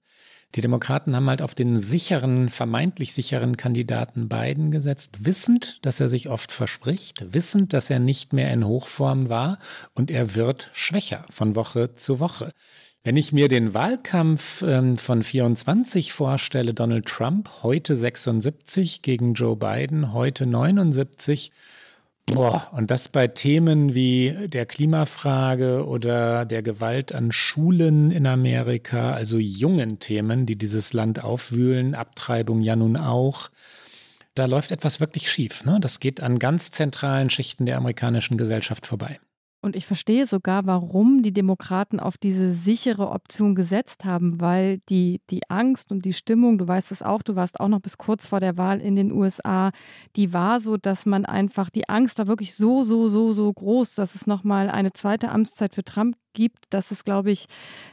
Die 0.54 0.62
Demokraten 0.62 1.16
haben 1.16 1.30
halt 1.30 1.42
auf 1.42 1.56
den 1.56 1.78
sicheren, 1.78 2.50
vermeintlich 2.50 3.14
sicheren 3.14 3.58
Kandidaten 3.58 4.30
Biden 4.30 4.72
gesetzt, 4.72 5.26
wissend, 5.26 5.80
dass 5.82 6.00
er 6.00 6.08
sich 6.08 6.30
oft 6.30 6.52
verspricht, 6.52 7.34
wissend, 7.34 7.74
dass 7.74 7.90
er 7.90 8.00
nicht 8.00 8.32
mehr 8.32 8.52
in 8.54 8.66
Hochform 8.66 9.28
war 9.28 9.60
und 9.94 10.12
er 10.12 10.36
wird 10.36 10.70
schwächer 10.74 11.26
von 11.30 11.56
Woche 11.56 11.96
zu 11.96 12.20
Woche. 12.20 12.52
Wenn 13.06 13.18
ich 13.18 13.32
mir 13.32 13.50
den 13.50 13.76
Wahlkampf 13.76 14.64
ähm, 14.64 14.98
von 14.98 15.22
24 15.22 16.12
vorstelle, 16.12 16.74
Donald 16.74 17.06
Trump 17.06 17.50
heute 17.62 17.96
76 17.96 19.04
gegen 19.04 19.34
Joe 19.34 19.56
Biden, 19.56 20.12
heute 20.12 20.48
79, 20.48 21.52
Boah, 22.28 22.72
und 22.72 22.90
das 22.90 23.08
bei 23.08 23.28
Themen 23.28 23.94
wie 23.94 24.48
der 24.48 24.66
Klimafrage 24.66 25.86
oder 25.86 26.46
der 26.46 26.64
Gewalt 26.64 27.14
an 27.14 27.32
Schulen 27.32 28.10
in 28.10 28.26
Amerika, 28.26 29.14
also 29.14 29.38
jungen 29.38 30.00
Themen, 30.00 30.48
die 30.48 30.58
dieses 30.58 30.94
Land 30.94 31.24
aufwühlen, 31.24 31.94
Abtreibung 31.94 32.62
ja 32.62 32.76
nun 32.76 32.98
auch. 32.98 33.50
Da 34.34 34.46
läuft 34.46 34.72
etwas 34.72 35.00
wirklich 35.00 35.32
schief. 35.32 35.64
Ne? 35.66 35.78
Das 35.80 36.00
geht 36.00 36.20
an 36.20 36.40
ganz 36.40 36.72
zentralen 36.72 37.30
Schichten 37.30 37.68
der 37.68 37.78
amerikanischen 37.78 38.38
Gesellschaft 38.38 38.88
vorbei. 38.88 39.20
Und 39.66 39.76
ich 39.76 39.88
verstehe 39.88 40.28
sogar, 40.28 40.68
warum 40.68 41.24
die 41.24 41.34
Demokraten 41.34 42.00
auf 42.00 42.20
diese 42.20 42.52
sichere 42.52 43.10
Option 43.10 43.56
gesetzt 43.56 44.06
haben, 44.06 44.40
weil 44.40 44.78
die, 44.90 45.22
die 45.32 45.42
Angst 45.50 45.92
und 45.92 46.06
die 46.06 46.14
Stimmung, 46.14 46.60
du 46.60 46.68
weißt 46.68 46.92
es 46.92 47.02
auch, 47.02 47.24
du 47.24 47.36
warst 47.36 47.60
auch 47.60 47.68
noch 47.68 47.80
bis 47.80 47.98
kurz 47.98 48.28
vor 48.28 48.40
der 48.40 48.58
Wahl 48.58 48.80
in 48.80 48.96
den 48.96 49.12
USA, 49.12 49.72
die 50.16 50.34
war 50.34 50.62
so, 50.62 50.78
dass 50.78 51.08
man 51.08 51.26
einfach, 51.26 51.72
die 51.72 51.90
Angst 51.90 52.20
war 52.20 52.28
wirklich 52.28 52.54
so, 52.54 52.84
so, 52.84 53.10
so, 53.10 53.34
so 53.34 53.52
groß, 53.52 53.96
dass 53.96 54.14
es 54.14 54.28
nochmal 54.28 54.70
eine 54.70 54.94
zweite 54.94 55.30
Amtszeit 55.30 55.74
für 55.74 55.84
Trump 55.84 56.16
gibt, 56.36 56.66
dass 56.70 56.92
es, 56.92 57.04
glaube 57.04 57.32
ich, 57.32 57.48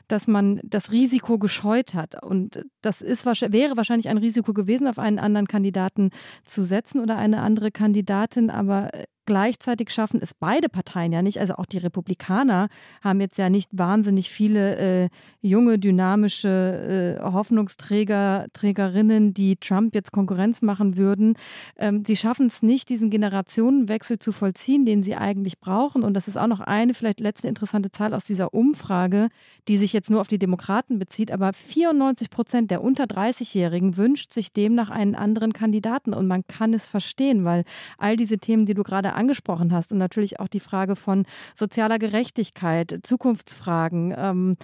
dass 0.08 0.26
man 0.26 0.60
das 0.62 0.92
Risiko 0.92 1.38
gescheut 1.38 1.94
hat. 1.94 2.22
Und 2.22 2.66
das 2.82 3.00
ist, 3.00 3.24
wäre 3.24 3.78
wahrscheinlich 3.78 4.10
ein 4.10 4.18
Risiko 4.18 4.52
gewesen, 4.52 4.88
auf 4.88 4.98
einen 4.98 5.18
anderen 5.18 5.48
Kandidaten 5.48 6.10
zu 6.44 6.64
setzen 6.64 7.00
oder 7.00 7.16
eine 7.16 7.40
andere 7.40 7.70
Kandidatin. 7.70 8.50
Aber 8.50 8.90
Gleichzeitig 9.24 9.90
schaffen 9.90 10.20
es 10.20 10.34
beide 10.34 10.68
Parteien 10.68 11.12
ja 11.12 11.22
nicht. 11.22 11.38
Also 11.38 11.54
auch 11.54 11.66
die 11.66 11.78
Republikaner 11.78 12.68
haben 13.02 13.20
jetzt 13.20 13.38
ja 13.38 13.50
nicht 13.50 13.70
wahnsinnig 13.72 14.30
viele 14.30 15.04
äh, 15.04 15.08
junge, 15.40 15.78
dynamische 15.78 17.18
äh, 17.20 17.22
Hoffnungsträger, 17.22 18.46
Trägerinnen, 18.52 19.32
die 19.32 19.56
Trump 19.56 19.94
jetzt 19.94 20.10
Konkurrenz 20.10 20.60
machen 20.60 20.96
würden. 20.96 21.34
Ähm, 21.76 22.02
sie 22.04 22.16
schaffen 22.16 22.48
es 22.48 22.62
nicht, 22.62 22.88
diesen 22.88 23.10
Generationenwechsel 23.10 24.18
zu 24.18 24.32
vollziehen, 24.32 24.84
den 24.84 25.04
sie 25.04 25.14
eigentlich 25.14 25.60
brauchen. 25.60 26.02
Und 26.02 26.14
das 26.14 26.26
ist 26.26 26.36
auch 26.36 26.48
noch 26.48 26.60
eine 26.60 26.92
vielleicht 26.92 27.20
letzte 27.20 27.46
interessante 27.46 27.92
Zahl 27.92 28.14
aus 28.14 28.24
dieser 28.24 28.52
Umfrage, 28.52 29.28
die 29.68 29.76
sich 29.76 29.92
jetzt 29.92 30.10
nur 30.10 30.20
auf 30.20 30.28
die 30.28 30.38
Demokraten 30.38 30.98
bezieht. 30.98 31.30
Aber 31.30 31.52
94 31.52 32.28
Prozent 32.28 32.72
der 32.72 32.82
unter 32.82 33.04
30-Jährigen 33.04 33.96
wünscht 33.96 34.32
sich 34.32 34.52
demnach 34.52 34.90
einen 34.90 35.14
anderen 35.14 35.52
Kandidaten. 35.52 36.12
Und 36.12 36.26
man 36.26 36.44
kann 36.48 36.74
es 36.74 36.88
verstehen, 36.88 37.44
weil 37.44 37.62
all 37.98 38.16
diese 38.16 38.38
Themen, 38.38 38.66
die 38.66 38.74
du 38.74 38.82
gerade 38.82 39.11
angesprochen 39.14 39.72
hast 39.72 39.92
und 39.92 39.98
natürlich 39.98 40.40
auch 40.40 40.48
die 40.48 40.60
Frage 40.60 40.96
von 40.96 41.26
sozialer 41.54 41.98
Gerechtigkeit, 41.98 43.00
Zukunftsfragen. 43.02 44.14
Ähm, 44.16 44.56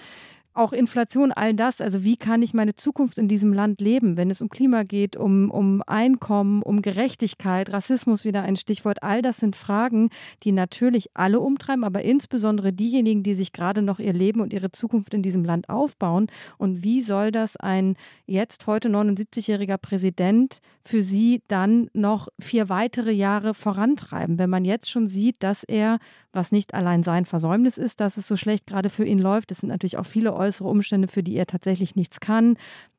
auch 0.58 0.72
Inflation, 0.72 1.32
all 1.32 1.54
das. 1.54 1.80
Also 1.80 2.04
wie 2.04 2.16
kann 2.16 2.42
ich 2.42 2.52
meine 2.52 2.74
Zukunft 2.74 3.18
in 3.18 3.28
diesem 3.28 3.52
Land 3.52 3.80
leben, 3.80 4.16
wenn 4.16 4.30
es 4.30 4.42
um 4.42 4.48
Klima 4.48 4.82
geht, 4.82 5.16
um, 5.16 5.50
um 5.50 5.82
Einkommen, 5.86 6.62
um 6.62 6.82
Gerechtigkeit, 6.82 7.72
Rassismus 7.72 8.24
wieder 8.24 8.42
ein 8.42 8.56
Stichwort. 8.56 9.02
All 9.02 9.22
das 9.22 9.38
sind 9.38 9.56
Fragen, 9.56 10.10
die 10.42 10.52
natürlich 10.52 11.10
alle 11.14 11.40
umtreiben, 11.40 11.84
aber 11.84 12.02
insbesondere 12.02 12.72
diejenigen, 12.72 13.22
die 13.22 13.34
sich 13.34 13.52
gerade 13.52 13.82
noch 13.82 13.98
ihr 13.98 14.12
Leben 14.12 14.40
und 14.40 14.52
ihre 14.52 14.72
Zukunft 14.72 15.14
in 15.14 15.22
diesem 15.22 15.44
Land 15.44 15.68
aufbauen. 15.68 16.26
Und 16.58 16.82
wie 16.82 17.00
soll 17.00 17.30
das 17.30 17.56
ein 17.56 17.96
jetzt 18.26 18.66
heute 18.66 18.88
79-jähriger 18.88 19.78
Präsident 19.78 20.60
für 20.84 21.02
sie 21.02 21.42
dann 21.48 21.88
noch 21.92 22.28
vier 22.40 22.68
weitere 22.68 23.12
Jahre 23.12 23.54
vorantreiben, 23.54 24.38
wenn 24.38 24.50
man 24.50 24.64
jetzt 24.64 24.90
schon 24.90 25.06
sieht, 25.06 25.42
dass 25.42 25.64
er 25.64 25.98
was 26.32 26.52
nicht 26.52 26.74
allein 26.74 27.02
sein 27.02 27.24
Versäumnis 27.24 27.78
ist, 27.78 28.00
dass 28.00 28.16
es 28.16 28.28
so 28.28 28.36
schlecht 28.36 28.66
gerade 28.66 28.90
für 28.90 29.04
ihn 29.04 29.18
läuft. 29.18 29.50
Es 29.50 29.58
sind 29.58 29.70
natürlich 29.70 29.96
auch 29.98 30.06
viele 30.06 30.32
äußere 30.48 30.68
Umstände, 30.68 31.08
für 31.08 31.22
die 31.22 31.36
er 31.36 31.46
tatsächlich 31.46 31.94
nichts 31.94 32.20
kann. 32.20 32.56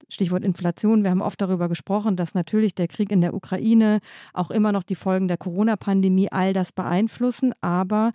Stichwort 0.07 0.43
Inflation. 0.43 1.03
Wir 1.03 1.11
haben 1.11 1.21
oft 1.21 1.39
darüber 1.41 1.69
gesprochen, 1.69 2.15
dass 2.15 2.33
natürlich 2.33 2.73
der 2.73 2.87
Krieg 2.87 3.11
in 3.11 3.21
der 3.21 3.33
Ukraine, 3.33 3.99
auch 4.33 4.49
immer 4.49 4.71
noch 4.71 4.83
die 4.83 4.95
Folgen 4.95 5.27
der 5.27 5.37
Corona-Pandemie, 5.37 6.31
all 6.31 6.53
das 6.53 6.71
beeinflussen. 6.71 7.53
Aber 7.61 8.11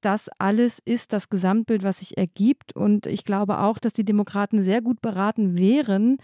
das 0.00 0.28
alles 0.38 0.80
ist 0.84 1.12
das 1.12 1.28
Gesamtbild, 1.28 1.82
was 1.82 1.98
sich 1.98 2.16
ergibt. 2.16 2.74
Und 2.76 3.06
ich 3.06 3.24
glaube 3.24 3.58
auch, 3.58 3.78
dass 3.78 3.92
die 3.92 4.04
Demokraten 4.04 4.62
sehr 4.62 4.80
gut 4.80 5.00
beraten 5.00 5.58
wären, 5.58 6.18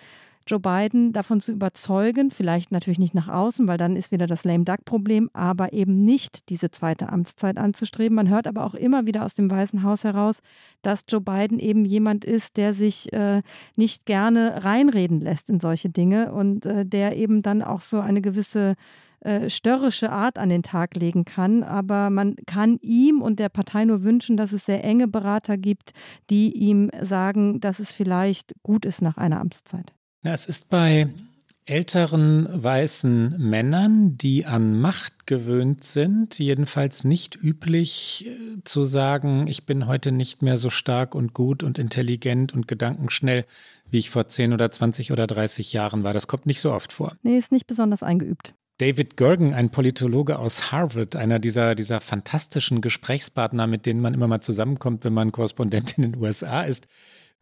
Joe 0.50 0.58
Biden 0.58 1.12
davon 1.12 1.40
zu 1.40 1.52
überzeugen, 1.52 2.30
vielleicht 2.30 2.72
natürlich 2.72 2.98
nicht 2.98 3.14
nach 3.14 3.28
außen, 3.28 3.68
weil 3.68 3.78
dann 3.78 3.94
ist 3.94 4.10
wieder 4.10 4.26
das 4.26 4.44
Lame 4.44 4.64
Duck-Problem, 4.64 5.30
aber 5.32 5.72
eben 5.72 6.04
nicht 6.04 6.48
diese 6.48 6.70
zweite 6.70 7.08
Amtszeit 7.10 7.56
anzustreben. 7.56 8.16
Man 8.16 8.28
hört 8.28 8.48
aber 8.48 8.64
auch 8.64 8.74
immer 8.74 9.06
wieder 9.06 9.24
aus 9.24 9.34
dem 9.34 9.50
Weißen 9.50 9.84
Haus 9.84 10.02
heraus, 10.02 10.40
dass 10.82 11.04
Joe 11.08 11.20
Biden 11.20 11.60
eben 11.60 11.84
jemand 11.84 12.24
ist, 12.24 12.56
der 12.56 12.74
sich 12.74 13.12
äh, 13.12 13.42
nicht 13.76 14.06
gerne 14.06 14.64
reinreden 14.64 15.20
lässt 15.20 15.48
in 15.50 15.60
solche 15.60 15.88
Dinge 15.88 16.32
und 16.32 16.66
äh, 16.66 16.84
der 16.84 17.16
eben 17.16 17.42
dann 17.42 17.62
auch 17.62 17.80
so 17.80 18.00
eine 18.00 18.20
gewisse 18.20 18.74
äh, 19.20 19.50
störrische 19.50 20.10
Art 20.10 20.38
an 20.38 20.48
den 20.48 20.62
Tag 20.62 20.96
legen 20.96 21.24
kann. 21.24 21.62
Aber 21.62 22.10
man 22.10 22.36
kann 22.46 22.78
ihm 22.80 23.20
und 23.20 23.38
der 23.38 23.50
Partei 23.50 23.84
nur 23.84 24.02
wünschen, 24.02 24.36
dass 24.36 24.52
es 24.52 24.64
sehr 24.64 24.82
enge 24.82 25.06
Berater 25.06 25.58
gibt, 25.58 25.92
die 26.30 26.52
ihm 26.56 26.90
sagen, 27.02 27.60
dass 27.60 27.78
es 27.78 27.92
vielleicht 27.92 28.54
gut 28.62 28.84
ist 28.84 29.02
nach 29.02 29.16
einer 29.16 29.40
Amtszeit. 29.40 29.92
Ja, 30.22 30.34
es 30.34 30.44
ist 30.44 30.68
bei 30.68 31.08
älteren 31.64 32.46
weißen 32.50 33.38
Männern, 33.38 34.18
die 34.18 34.44
an 34.44 34.78
Macht 34.78 35.26
gewöhnt 35.26 35.82
sind, 35.82 36.38
jedenfalls 36.38 37.04
nicht 37.04 37.36
üblich 37.40 38.26
äh, 38.26 38.62
zu 38.64 38.84
sagen, 38.84 39.46
ich 39.46 39.64
bin 39.64 39.86
heute 39.86 40.12
nicht 40.12 40.42
mehr 40.42 40.58
so 40.58 40.68
stark 40.68 41.14
und 41.14 41.32
gut 41.32 41.62
und 41.62 41.78
intelligent 41.78 42.52
und 42.52 42.68
gedankenschnell, 42.68 43.46
wie 43.88 43.98
ich 43.98 44.10
vor 44.10 44.26
10 44.26 44.52
oder 44.52 44.70
20 44.70 45.10
oder 45.10 45.26
30 45.26 45.72
Jahren 45.72 46.02
war. 46.02 46.12
Das 46.12 46.26
kommt 46.26 46.44
nicht 46.44 46.60
so 46.60 46.72
oft 46.72 46.92
vor. 46.92 47.16
Nee, 47.22 47.38
ist 47.38 47.52
nicht 47.52 47.66
besonders 47.66 48.02
eingeübt. 48.02 48.54
David 48.78 49.16
Gergen, 49.16 49.54
ein 49.54 49.70
Politologe 49.70 50.38
aus 50.38 50.72
Harvard, 50.72 51.14
einer 51.14 51.38
dieser, 51.38 51.74
dieser 51.74 52.00
fantastischen 52.00 52.80
Gesprächspartner, 52.80 53.66
mit 53.66 53.86
denen 53.86 54.00
man 54.00 54.14
immer 54.14 54.26
mal 54.26 54.40
zusammenkommt, 54.40 55.04
wenn 55.04 55.12
man 55.12 55.32
Korrespondent 55.32 55.98
in 55.98 56.02
den 56.02 56.16
USA 56.16 56.62
ist, 56.62 56.88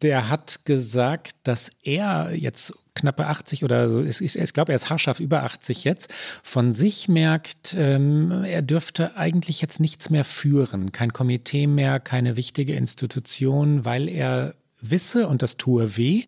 der 0.01 0.29
hat 0.29 0.65
gesagt, 0.65 1.35
dass 1.43 1.71
er 1.83 2.31
jetzt 2.33 2.73
knappe 2.95 3.27
80 3.27 3.63
oder 3.63 3.89
so, 3.89 4.01
ist, 4.01 4.21
ich 4.21 4.53
glaube, 4.53 4.71
er 4.71 4.75
ist 4.75 4.89
haarscharf 4.89 5.19
über 5.19 5.43
80 5.43 5.83
jetzt, 5.83 6.11
von 6.43 6.73
sich 6.73 7.07
merkt, 7.07 7.73
ähm, 7.77 8.43
er 8.43 8.61
dürfte 8.61 9.15
eigentlich 9.15 9.61
jetzt 9.61 9.79
nichts 9.79 10.09
mehr 10.09 10.25
führen, 10.25 10.91
kein 10.91 11.13
Komitee 11.13 11.67
mehr, 11.67 11.99
keine 11.99 12.35
wichtige 12.35 12.75
Institution, 12.75 13.85
weil 13.85 14.09
er 14.09 14.55
wisse, 14.81 15.27
und 15.27 15.41
das 15.41 15.57
tue 15.57 15.97
weh, 15.97 16.25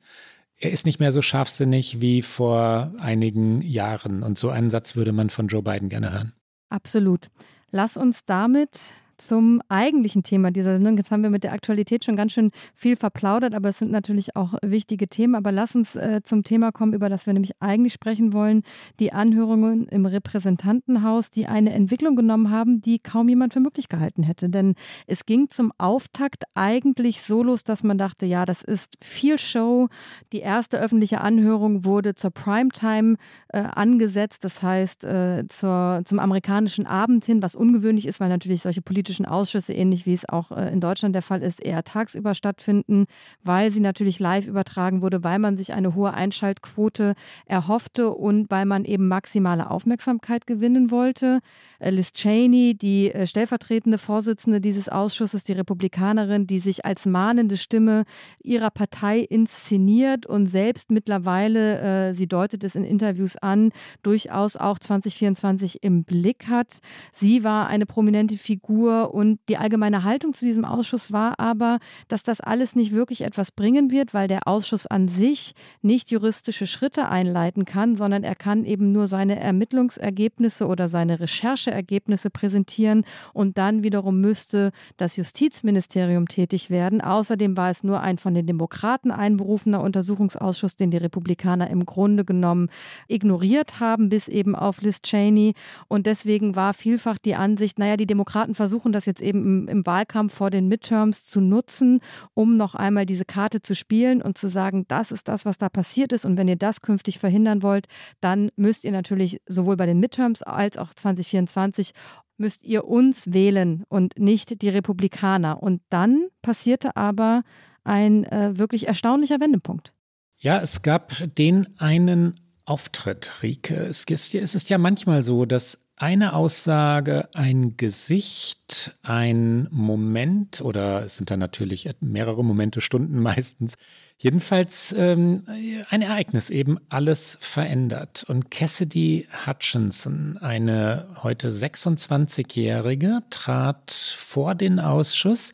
er 0.57 0.71
ist 0.71 0.86
nicht 0.86 0.99
mehr 0.99 1.12
so 1.12 1.21
scharfsinnig 1.21 2.01
wie 2.01 2.21
vor 2.21 2.93
einigen 2.99 3.62
Jahren. 3.62 4.21
Und 4.21 4.38
so 4.38 4.49
einen 4.49 4.69
Satz 4.69 4.95
würde 4.95 5.12
man 5.12 5.29
von 5.31 5.47
Joe 5.47 5.63
Biden 5.63 5.89
gerne 5.89 6.12
hören. 6.12 6.34
Absolut. 6.69 7.29
Lass 7.71 7.97
uns 7.97 8.25
damit 8.25 8.93
zum 9.27 9.62
eigentlichen 9.69 10.23
Thema 10.23 10.51
dieser 10.51 10.73
Sendung. 10.73 10.97
Jetzt 10.97 11.12
haben 11.12 11.23
wir 11.23 11.29
mit 11.29 11.43
der 11.43 11.53
Aktualität 11.53 12.05
schon 12.05 12.15
ganz 12.15 12.34
schön 12.34 12.51
viel 12.75 12.95
verplaudert, 12.95 13.53
aber 13.53 13.69
es 13.69 13.79
sind 13.79 13.91
natürlich 13.91 14.36
auch 14.36 14.55
wichtige 14.63 15.07
Themen. 15.07 15.36
Aber 15.36 15.51
lass 15.51 15.75
uns 15.75 15.95
äh, 15.95 16.21
zum 16.23 16.43
Thema 16.43 16.71
kommen, 16.71 16.93
über 16.93 17.10
das 17.10 17.25
wir 17.25 17.34
nämlich 17.34 17.53
eigentlich 17.60 17.93
sprechen 17.93 18.34
wollen. 18.34 18.63
Die 18.99 19.13
Anhörungen 19.13 19.88
im 19.88 20.05
Repräsentantenhaus, 20.05 21.31
die 21.31 21.47
eine 21.47 21.71
Entwicklung 21.73 22.15
genommen 22.15 22.49
haben, 22.49 22.81
die 22.81 22.99
kaum 22.99 23.29
jemand 23.29 23.53
für 23.53 23.60
möglich 23.60 23.89
gehalten 23.89 24.23
hätte. 24.23 24.49
Denn 24.49 24.75
es 25.07 25.25
ging 25.25 25.49
zum 25.49 25.71
Auftakt 25.77 26.43
eigentlich 26.55 27.21
so 27.21 27.43
los, 27.43 27.63
dass 27.63 27.84
man 27.84 27.97
dachte, 27.97 28.25
ja, 28.25 28.45
das 28.45 28.62
ist 28.62 28.97
viel 29.01 29.38
Show. 29.38 29.88
Die 30.31 30.39
erste 30.39 30.79
öffentliche 30.79 31.21
Anhörung 31.21 31.86
wurde 31.86 32.15
zur 32.15 32.31
Primetime 32.31 33.17
äh, 33.49 33.60
angesetzt, 33.60 34.43
das 34.43 34.62
heißt 34.62 35.03
äh, 35.03 35.45
zur, 35.49 36.01
zum 36.05 36.19
amerikanischen 36.19 36.88
Abend 36.88 37.25
hin, 37.25 37.41
was 37.41 37.55
ungewöhnlich 37.55 38.07
ist, 38.07 38.19
weil 38.19 38.29
natürlich 38.29 38.62
solche 38.62 38.81
politischen 38.81 39.11
politischen 39.12 39.26
Ausschüsse, 39.26 39.74
ähnlich 39.74 40.06
wie 40.06 40.13
es 40.13 40.28
auch 40.30 40.52
äh, 40.52 40.71
in 40.71 40.80
Deutschland 40.80 41.15
der 41.15 41.21
Fall 41.21 41.41
ist, 41.41 41.62
eher 41.62 41.84
tagsüber 41.84 42.34
stattfinden, 42.34 43.08
weil 43.43 43.69
sie 43.71 43.80
natürlich 43.82 44.19
live 44.19 44.47
übertragen 44.47 45.02
wurde, 45.02 45.24
weil 45.24 45.39
man 45.39 45.58
sich 45.58 45.74
eine 45.74 45.95
hohe 45.95 46.13
Einschaltquote 46.13 47.15
erhoffte 47.45 48.12
und 48.12 48.50
weil 48.50 48.65
man 48.65 48.86
eben 48.86 49.08
maximale 49.08 49.69
Aufmerksamkeit 49.69 50.47
gewinnen 50.47 50.91
wollte. 50.91 51.39
Äh, 51.80 51.89
Liz 51.89 52.13
Cheney, 52.13 52.76
die 52.76 53.12
äh, 53.12 53.28
stellvertretende 53.28 53.97
Vorsitzende 53.97 54.62
dieses 54.62 54.88
Ausschusses, 54.88 55.43
die 55.43 55.54
Republikanerin, 55.54 56.47
die 56.47 56.60
sich 56.60 56.86
als 56.86 57.06
mahnende 57.06 57.58
Stimme 57.58 58.06
ihrer 58.41 58.69
Partei 58.69 59.19
inszeniert 59.19 60.26
und 60.26 60.45
selbst 60.45 60.91
mittlerweile, 60.91 62.13
sie 62.13 62.28
deutet 62.28 62.63
es 62.63 62.76
in 62.76 62.84
Interviews 62.84 63.36
an, 63.38 63.71
durchaus 64.04 64.56
auch 64.56 64.80
2024 64.80 65.84
im 65.84 66.04
Blick 66.04 66.47
hat. 66.47 66.80
Sie 67.13 67.43
war 67.43 67.67
eine 67.67 67.86
prominente 67.86 68.38
Figur 68.38 69.01
und 69.04 69.40
die 69.50 69.58
allgemeine 69.58 70.04
Haltung 70.04 70.34
zu 70.34 70.46
diesem 70.46 70.66
Ausschuss 70.66 71.12
war 71.12 71.40
aber, 71.40 71.80
dass 72.08 72.24
das 72.24 72.42
alles 72.42 72.76
nicht 72.76 72.92
wirklich 72.92 73.22
etwas 73.22 73.52
bringen 73.52 73.92
wird, 73.92 74.14
weil 74.14 74.28
der 74.28 74.48
Ausschuss 74.48 74.88
an 74.88 75.08
sich 75.08 75.54
nicht 75.82 76.12
juristische 76.12 76.68
Schritte 76.68 77.10
einleiten 77.10 77.66
kann, 77.66 77.96
sondern 77.96 78.24
er 78.24 78.36
kann 78.36 78.66
eben 78.66 78.92
nur 78.92 79.08
seine 79.08 79.40
Ermittlungsergebnisse 79.40 80.68
oder 80.68 80.88
seine 80.88 81.20
Rechercheergebnisse 81.20 82.30
präsentieren 82.30 83.04
und 83.34 83.58
dann 83.58 83.84
wiederum 83.84 84.22
müsste 84.22 84.72
das 84.98 85.16
Justizministerium 85.16 86.28
tätig 86.28 86.70
werden. 86.70 87.02
Außerdem 87.02 87.58
war 87.58 87.70
es 87.70 87.84
nur 87.84 88.02
ein 88.02 88.18
von 88.18 88.34
den 88.34 88.46
Demokraten 88.46 89.12
einberufener 89.12 89.82
Untersuchungsausschuss, 89.82 90.76
den 90.76 90.92
die 90.92 90.98
Republikaner 90.98 91.70
im 91.70 91.86
Grunde 91.86 92.26
genommen 92.26 92.70
ignoriert 93.08 93.80
haben, 93.80 94.10
bis 94.10 94.28
eben 94.28 94.56
auf 94.56 94.82
Liz 94.82 95.02
Cheney. 95.02 95.54
Und 95.88 96.06
deswegen 96.06 96.56
war 96.56 96.74
vielfach 96.74 97.18
die 97.18 97.36
Ansicht, 97.36 97.80
naja, 97.80 97.98
die 97.98 98.06
Demokraten 98.06 98.56
versuchen 98.56 98.90
das 98.91 99.06
jetzt 99.06 99.21
eben 99.21 99.43
im, 99.43 99.67
im 99.67 99.86
Wahlkampf 99.86 100.34
vor 100.34 100.49
den 100.49 100.67
Midterms 100.67 101.25
zu 101.25 101.41
nutzen, 101.41 101.99
um 102.34 102.58
noch 102.58 102.75
einmal 102.75 103.06
diese 103.06 103.25
Karte 103.25 103.62
zu 103.62 103.75
spielen 103.75 104.21
und 104.21 104.38
zu 104.38 104.47
sagen, 104.47 104.86
das 104.88 105.12
ist 105.12 105.27
das, 105.27 105.45
was 105.45 105.58
da 105.58 105.69
passiert 105.69 106.13
ist. 106.13 106.25
Und 106.25 106.38
wenn 106.38 106.47
ihr 106.47 106.56
das 106.56 106.82
künftig 106.82 107.19
verhindern 107.19 107.63
wollt, 107.63 107.88
dann 108.19 108.51
müsst 108.56 108.86
ihr 108.86 108.91
natürlich 108.91 109.41
sowohl 109.47 109.77
bei 109.77 109.86
den 109.86 109.99
Midterms 109.99 110.41
als 110.41 110.77
auch 110.77 110.93
2024 110.93 111.91
müsst 112.38 112.63
ihr 112.63 112.86
uns 112.86 113.34
wählen 113.34 113.84
und 113.88 114.19
nicht 114.19 114.62
die 114.62 114.69
Republikaner. 114.69 115.62
Und 115.62 115.82
dann 115.89 116.27
passierte 116.41 116.95
aber 116.95 117.43
ein 117.84 118.25
äh, 118.25 118.58
wirklich 118.58 118.88
erstaunlicher 118.88 119.39
Wendepunkt. 119.39 119.93
Ja, 120.38 120.60
es 120.60 120.82
gab 120.82 121.13
den 121.38 121.80
einen 121.80 122.34
Auftritt, 122.65 123.32
ist, 123.41 124.10
es 124.12 124.56
ist 124.56 124.69
ja 124.69 124.77
manchmal 124.77 125.23
so, 125.23 125.45
dass 125.45 125.80
eine 126.02 126.34
Aussage, 126.34 127.30
ein 127.36 127.78
Gesicht, 127.78 128.98
ein 129.04 129.68
Moment 129.70 130.60
oder 130.60 131.04
es 131.04 131.18
sind 131.18 131.30
dann 131.30 131.40
natürlich 131.40 131.88
mehrere 132.00 132.44
Momente, 132.44 132.82
Stunden 132.82 133.20
meistens, 133.22 133.76
jedenfalls 134.18 134.96
ähm, 134.98 135.44
ein 135.92 136.02
Ereignis 136.02 136.50
eben 136.50 136.80
alles 136.90 137.38
verändert. 137.40 138.26
Und 138.28 138.50
Cassidy 138.50 139.28
Hutchinson, 139.46 140.40
eine 140.40 141.06
heute 141.22 141.52
26-Jährige, 141.52 143.20
trat 143.30 143.92
vor 143.92 144.56
den 144.56 144.80
Ausschuss 144.80 145.54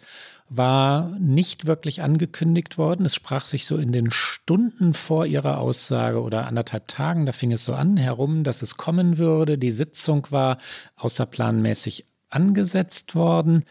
war 0.50 1.10
nicht 1.20 1.66
wirklich 1.66 2.02
angekündigt 2.02 2.78
worden. 2.78 3.06
Es 3.06 3.16
sprach 3.16 3.46
sich 3.46 3.66
so 3.66 3.78
in 3.78 3.92
den 3.92 4.12
Stunden 4.12 4.94
vor 4.94 5.26
ihrer 5.26 5.60
Aussage 5.60 6.22
oder 6.22 6.48
anderthalb 6.48 6.88
Tagen, 6.88 7.26
da 7.26 7.32
fing 7.32 7.52
es 7.52 7.66
so 7.66 7.74
an 7.74 7.98
herum, 7.98 8.44
dass 8.44 8.62
es 8.62 8.78
kommen 8.78 9.18
würde. 9.18 9.58
Die 9.58 9.72
Sitzung 9.72 10.28
war 10.30 10.58
außerplanmäßig 10.96 12.06
angesetzt 12.30 13.16
worden. 13.16 13.66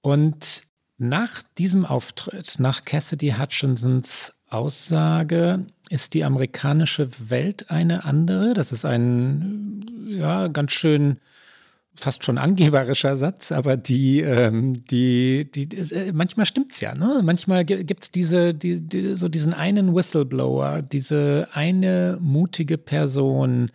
Und 0.00 0.62
nach 0.96 1.42
diesem 1.58 1.84
Auftritt, 1.84 2.56
nach 2.58 2.84
Cassidy 2.84 3.34
Hutchinsons 3.38 4.34
Aussage, 4.48 5.66
ist 5.90 6.14
die 6.14 6.24
amerikanische 6.24 7.08
Welt 7.28 7.70
eine 7.70 8.04
andere. 8.04 8.54
Das 8.54 8.72
ist 8.72 8.84
ein, 8.84 9.84
ja, 10.08 10.48
ganz 10.48 10.72
schön 10.72 11.18
fast 11.96 12.24
schon 12.24 12.38
angeberischer 12.38 13.16
Satz, 13.16 13.52
aber 13.52 13.76
die, 13.76 14.20
ähm, 14.20 14.84
die, 14.86 15.50
die, 15.50 15.68
äh, 15.76 16.12
manchmal 16.12 16.46
stimmt's 16.46 16.80
ja, 16.80 16.94
ne? 16.94 17.20
Manchmal 17.24 17.64
gibt's 17.64 18.10
diese, 18.10 18.54
die, 18.54 18.80
die, 18.80 19.14
so 19.14 19.28
diesen 19.28 19.54
einen 19.54 19.94
Whistleblower, 19.94 20.82
diese 20.82 21.48
eine 21.52 22.18
mutige 22.20 22.78
Person, 22.78 23.70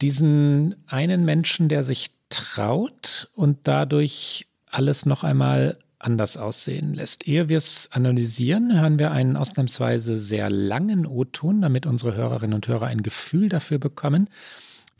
diesen 0.00 0.76
einen 0.86 1.24
Menschen, 1.24 1.68
der 1.68 1.82
sich 1.82 2.10
traut 2.28 3.28
und 3.34 3.58
dadurch 3.64 4.46
alles 4.70 5.04
noch 5.04 5.24
einmal 5.24 5.76
anders 5.98 6.36
aussehen 6.36 6.94
lässt. 6.94 7.28
Ehe 7.28 7.48
wir 7.48 7.58
es 7.58 7.90
analysieren, 7.92 8.80
hören 8.80 8.98
wir 8.98 9.10
einen 9.10 9.36
ausnahmsweise 9.36 10.18
sehr 10.18 10.50
langen 10.50 11.06
O-Ton, 11.06 11.60
damit 11.60 11.84
unsere 11.84 12.14
Hörerinnen 12.14 12.54
und 12.54 12.68
Hörer 12.68 12.86
ein 12.86 13.02
Gefühl 13.02 13.48
dafür 13.48 13.78
bekommen. 13.78 14.28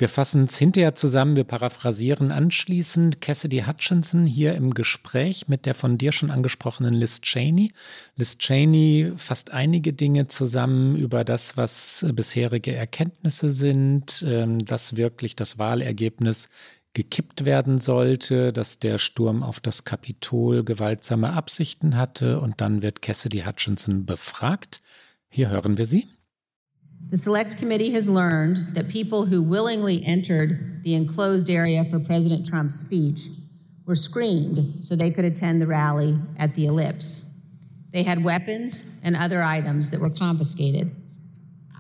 Wir 0.01 0.09
fassen 0.09 0.45
es 0.45 0.57
hinterher 0.57 0.95
zusammen, 0.95 1.37
wir 1.37 1.45
paraphrasieren 1.45 2.33
anschließend 2.33 3.21
Cassidy 3.21 3.65
Hutchinson 3.67 4.25
hier 4.25 4.55
im 4.55 4.73
Gespräch 4.73 5.47
mit 5.47 5.67
der 5.67 5.75
von 5.75 5.99
dir 5.99 6.11
schon 6.11 6.31
angesprochenen 6.31 6.95
Liz 6.95 7.21
Cheney. 7.21 7.71
Liz 8.17 8.39
Cheney 8.39 9.13
fasst 9.19 9.51
einige 9.51 9.93
Dinge 9.93 10.27
zusammen 10.27 10.97
über 10.97 11.23
das, 11.23 11.59
was 11.59 12.07
bisherige 12.15 12.75
Erkenntnisse 12.75 13.51
sind, 13.51 14.25
ähm, 14.27 14.65
dass 14.65 14.97
wirklich 14.97 15.37
das 15.37 15.59
Wahlergebnis 15.59 16.49
gekippt 16.95 17.45
werden 17.45 17.77
sollte, 17.77 18.55
dass 18.55 18.79
der 18.79 18.97
Sturm 18.97 19.43
auf 19.43 19.61
das 19.61 19.85
Kapitol 19.85 20.65
gewaltsame 20.65 21.35
Absichten 21.35 21.99
hatte 21.99 22.41
und 22.41 22.63
dann 22.63 22.81
wird 22.81 23.03
Cassidy 23.03 23.43
Hutchinson 23.43 24.07
befragt. 24.07 24.81
Hier 25.29 25.51
hören 25.51 25.77
wir 25.77 25.85
sie. 25.85 26.09
The 27.11 27.17
Select 27.17 27.59
Committee 27.59 27.91
has 27.91 28.09
learned 28.09 28.59
that 28.75 28.89
people 28.89 29.27
who 29.27 29.43
willingly 29.43 30.05
entered 30.07 30.85
the 30.85 30.95
enclosed 30.95 31.51
area 31.51 31.85
for 31.91 31.99
President 31.99 32.47
Trump's 32.47 32.77
speech 32.77 33.27
were 33.85 33.97
screened 33.97 34.85
so 34.85 34.95
they 34.95 35.11
could 35.11 35.25
attend 35.25 35.61
the 35.61 35.67
rally 35.67 36.17
at 36.39 36.55
the 36.55 36.67
Ellipse. 36.67 37.29
They 37.93 38.05
had 38.05 38.23
weapons 38.23 38.89
and 39.03 39.17
other 39.17 39.43
items 39.43 39.91
that 39.91 39.99
were 39.99 40.11
confiscated. 40.11 40.95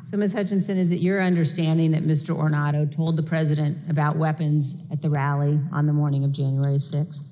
So, 0.03 0.16
Ms. 0.16 0.33
Hutchinson, 0.33 0.77
is 0.77 0.90
it 0.90 0.99
your 0.99 1.23
understanding 1.23 1.93
that 1.93 2.03
Mr. 2.03 2.37
Ornato 2.37 2.93
told 2.93 3.16
the 3.16 3.23
president 3.23 3.79
about 3.88 4.16
weapons 4.16 4.83
at 4.90 5.01
the 5.01 5.11
rally 5.11 5.61
on 5.73 5.87
the 5.87 5.93
morning 5.93 6.25
of 6.25 6.33
January 6.33 6.79
6th? 6.79 7.23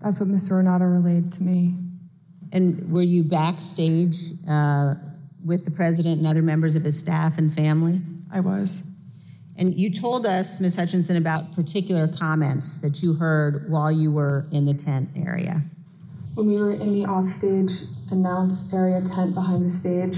That's 0.00 0.20
what 0.20 0.30
Mr. 0.30 0.52
Ornato 0.52 0.90
relayed 0.90 1.30
to 1.32 1.42
me. 1.42 1.76
And 2.52 2.90
were 2.90 3.02
you 3.02 3.24
backstage 3.24 4.16
uh, 4.48 4.94
with 5.44 5.64
the 5.64 5.70
president 5.70 6.18
and 6.18 6.26
other 6.26 6.42
members 6.42 6.74
of 6.74 6.84
his 6.84 6.98
staff 6.98 7.38
and 7.38 7.54
family? 7.54 8.00
I 8.32 8.40
was. 8.40 8.84
And 9.56 9.74
you 9.74 9.92
told 9.92 10.24
us, 10.26 10.60
Ms. 10.60 10.74
Hutchinson, 10.74 11.16
about 11.16 11.54
particular 11.54 12.08
comments 12.08 12.80
that 12.80 13.02
you 13.02 13.14
heard 13.14 13.70
while 13.70 13.92
you 13.92 14.10
were 14.10 14.46
in 14.50 14.64
the 14.64 14.74
tent 14.74 15.10
area. 15.14 15.62
When 16.34 16.46
we 16.46 16.56
were 16.56 16.72
in 16.72 16.92
the 16.92 17.04
offstage 17.04 17.72
announce 18.10 18.72
area 18.72 19.02
tent 19.02 19.34
behind 19.34 19.66
the 19.66 19.70
stage, 19.70 20.16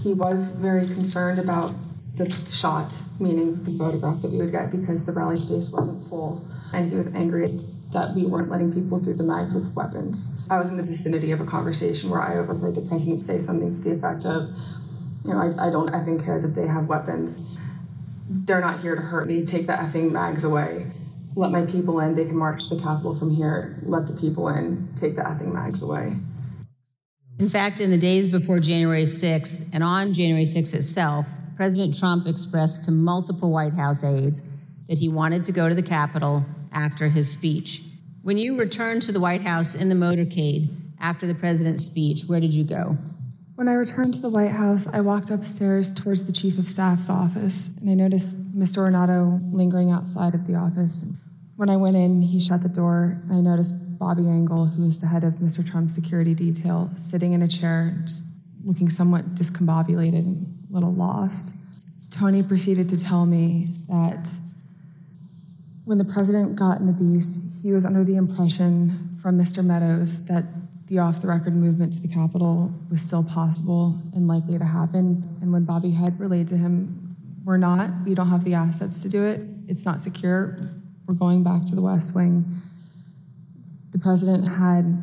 he 0.00 0.12
was 0.12 0.50
very 0.52 0.86
concerned 0.86 1.40
about 1.40 1.74
the 2.16 2.30
shot, 2.52 2.94
meaning 3.18 3.62
the 3.64 3.76
photograph 3.76 4.22
that 4.22 4.30
we 4.30 4.36
would 4.36 4.52
get 4.52 4.70
because 4.70 5.04
the 5.04 5.12
rally 5.12 5.38
space 5.38 5.70
wasn't 5.70 6.08
full. 6.08 6.46
And 6.72 6.90
he 6.90 6.96
was 6.96 7.08
angry 7.08 7.60
that 7.94 8.14
we 8.14 8.26
weren't 8.26 8.50
letting 8.50 8.72
people 8.72 8.98
through 8.98 9.14
the 9.14 9.22
mags 9.22 9.54
with 9.54 9.72
weapons. 9.74 10.36
I 10.50 10.58
was 10.58 10.68
in 10.68 10.76
the 10.76 10.82
vicinity 10.82 11.30
of 11.30 11.40
a 11.40 11.46
conversation 11.46 12.10
where 12.10 12.20
I 12.20 12.36
overheard 12.36 12.74
the 12.74 12.82
president 12.82 13.20
say 13.20 13.40
something 13.40 13.70
to 13.70 13.78
the 13.78 13.92
effect 13.92 14.26
of, 14.26 14.50
you 15.24 15.32
know, 15.32 15.38
I, 15.38 15.68
I 15.68 15.70
don't 15.70 15.90
effing 15.90 16.22
care 16.22 16.40
that 16.40 16.54
they 16.54 16.66
have 16.66 16.86
weapons. 16.86 17.56
They're 18.28 18.60
not 18.60 18.80
here 18.80 18.96
to 18.96 19.00
hurt 19.00 19.28
me. 19.28 19.46
Take 19.46 19.68
the 19.68 19.74
effing 19.74 20.10
mags 20.10 20.44
away. 20.44 20.90
Let 21.36 21.52
my 21.52 21.62
people 21.62 22.00
in. 22.00 22.14
They 22.14 22.24
can 22.24 22.36
march 22.36 22.68
to 22.68 22.74
the 22.74 22.82
Capitol 22.82 23.16
from 23.16 23.30
here. 23.34 23.78
Let 23.82 24.06
the 24.06 24.14
people 24.14 24.48
in. 24.48 24.88
Take 24.96 25.14
the 25.14 25.22
effing 25.22 25.52
mags 25.52 25.82
away. 25.82 26.16
In 27.38 27.48
fact, 27.48 27.80
in 27.80 27.90
the 27.90 27.98
days 27.98 28.28
before 28.28 28.58
January 28.58 29.04
6th 29.04 29.68
and 29.72 29.82
on 29.82 30.12
January 30.12 30.44
6th 30.44 30.74
itself, 30.74 31.28
President 31.56 31.96
Trump 31.96 32.26
expressed 32.26 32.84
to 32.84 32.90
multiple 32.90 33.52
White 33.52 33.72
House 33.72 34.02
aides 34.02 34.53
that 34.88 34.98
he 34.98 35.08
wanted 35.08 35.44
to 35.44 35.52
go 35.52 35.68
to 35.68 35.74
the 35.74 35.82
Capitol 35.82 36.44
after 36.72 37.08
his 37.08 37.30
speech. 37.30 37.82
When 38.22 38.38
you 38.38 38.58
returned 38.58 39.02
to 39.02 39.12
the 39.12 39.20
White 39.20 39.42
House 39.42 39.74
in 39.74 39.88
the 39.88 39.94
motorcade 39.94 40.74
after 41.00 41.26
the 41.26 41.34
president's 41.34 41.84
speech, 41.84 42.22
where 42.26 42.40
did 42.40 42.54
you 42.54 42.64
go? 42.64 42.96
When 43.56 43.68
I 43.68 43.74
returned 43.74 44.14
to 44.14 44.20
the 44.20 44.30
White 44.30 44.50
House, 44.50 44.88
I 44.88 45.00
walked 45.00 45.30
upstairs 45.30 45.92
towards 45.92 46.24
the 46.24 46.32
Chief 46.32 46.58
of 46.58 46.68
Staff's 46.68 47.08
office, 47.08 47.70
and 47.80 47.88
I 47.88 47.94
noticed 47.94 48.52
Mr. 48.52 48.78
Ornato 48.78 49.40
lingering 49.52 49.90
outside 49.92 50.34
of 50.34 50.46
the 50.46 50.56
office. 50.56 51.06
When 51.56 51.70
I 51.70 51.76
went 51.76 51.94
in, 51.94 52.20
he 52.20 52.40
shut 52.40 52.62
the 52.62 52.68
door, 52.68 53.22
and 53.28 53.32
I 53.32 53.40
noticed 53.40 53.74
Bobby 53.96 54.26
Engel, 54.26 54.66
who 54.66 54.84
is 54.86 55.00
the 55.00 55.06
head 55.06 55.22
of 55.22 55.34
Mr. 55.34 55.64
Trump's 55.64 55.94
security 55.94 56.34
detail, 56.34 56.90
sitting 56.96 57.32
in 57.32 57.42
a 57.42 57.48
chair, 57.48 57.96
just 58.04 58.26
looking 58.64 58.88
somewhat 58.88 59.36
discombobulated 59.36 60.18
and 60.18 60.66
a 60.68 60.74
little 60.74 60.92
lost. 60.92 61.56
Tony 62.10 62.42
proceeded 62.42 62.88
to 62.88 62.98
tell 62.98 63.24
me 63.24 63.68
that 63.88 64.28
when 65.84 65.98
the 65.98 66.04
president 66.04 66.56
got 66.56 66.80
in 66.80 66.86
the 66.86 66.92
beast, 66.92 67.62
he 67.62 67.72
was 67.72 67.84
under 67.84 68.04
the 68.04 68.16
impression 68.16 69.18
from 69.20 69.38
Mr. 69.38 69.64
Meadows 69.64 70.24
that 70.26 70.44
the 70.86 70.98
off 70.98 71.22
the 71.22 71.28
record 71.28 71.54
movement 71.54 71.92
to 71.94 72.00
the 72.00 72.08
Capitol 72.08 72.72
was 72.90 73.02
still 73.02 73.24
possible 73.24 74.00
and 74.14 74.28
likely 74.28 74.58
to 74.58 74.64
happen. 74.64 75.38
And 75.40 75.52
when 75.52 75.64
Bobby 75.64 75.90
had 75.90 76.18
relayed 76.18 76.48
to 76.48 76.56
him, 76.56 77.16
we're 77.44 77.58
not, 77.58 77.90
we 78.04 78.14
don't 78.14 78.28
have 78.28 78.44
the 78.44 78.54
assets 78.54 79.02
to 79.02 79.08
do 79.08 79.24
it, 79.24 79.40
it's 79.68 79.84
not 79.84 80.00
secure, 80.00 80.58
we're 81.06 81.14
going 81.14 81.42
back 81.42 81.64
to 81.66 81.74
the 81.74 81.82
West 81.82 82.14
Wing. 82.14 82.44
The 83.92 83.98
president 83.98 84.48
had 84.48 85.02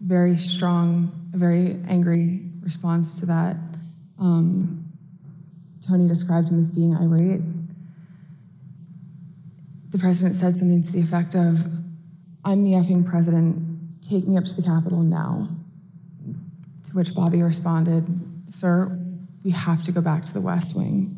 very 0.00 0.38
strong, 0.38 1.30
a 1.34 1.36
very 1.36 1.78
angry 1.88 2.42
response 2.60 3.20
to 3.20 3.26
that. 3.26 3.56
Um, 4.18 4.84
Tony 5.86 6.08
described 6.08 6.48
him 6.48 6.58
as 6.58 6.68
being 6.68 6.94
irate. 6.96 7.40
The 9.90 9.98
president 9.98 10.34
said 10.34 10.54
something 10.54 10.82
to 10.82 10.92
the 10.92 11.00
effect 11.00 11.34
of, 11.34 11.66
I'm 12.44 12.64
the 12.64 12.72
effing 12.72 13.06
president, 13.06 14.02
take 14.02 14.26
me 14.26 14.36
up 14.36 14.44
to 14.44 14.54
the 14.54 14.62
Capitol 14.62 15.00
now. 15.00 15.48
To 16.84 16.92
which 16.92 17.14
Bobby 17.14 17.42
responded, 17.42 18.04
Sir, 18.48 18.98
we 19.44 19.50
have 19.50 19.82
to 19.84 19.92
go 19.92 20.00
back 20.00 20.24
to 20.24 20.34
the 20.34 20.40
West 20.40 20.76
Wing. 20.76 21.16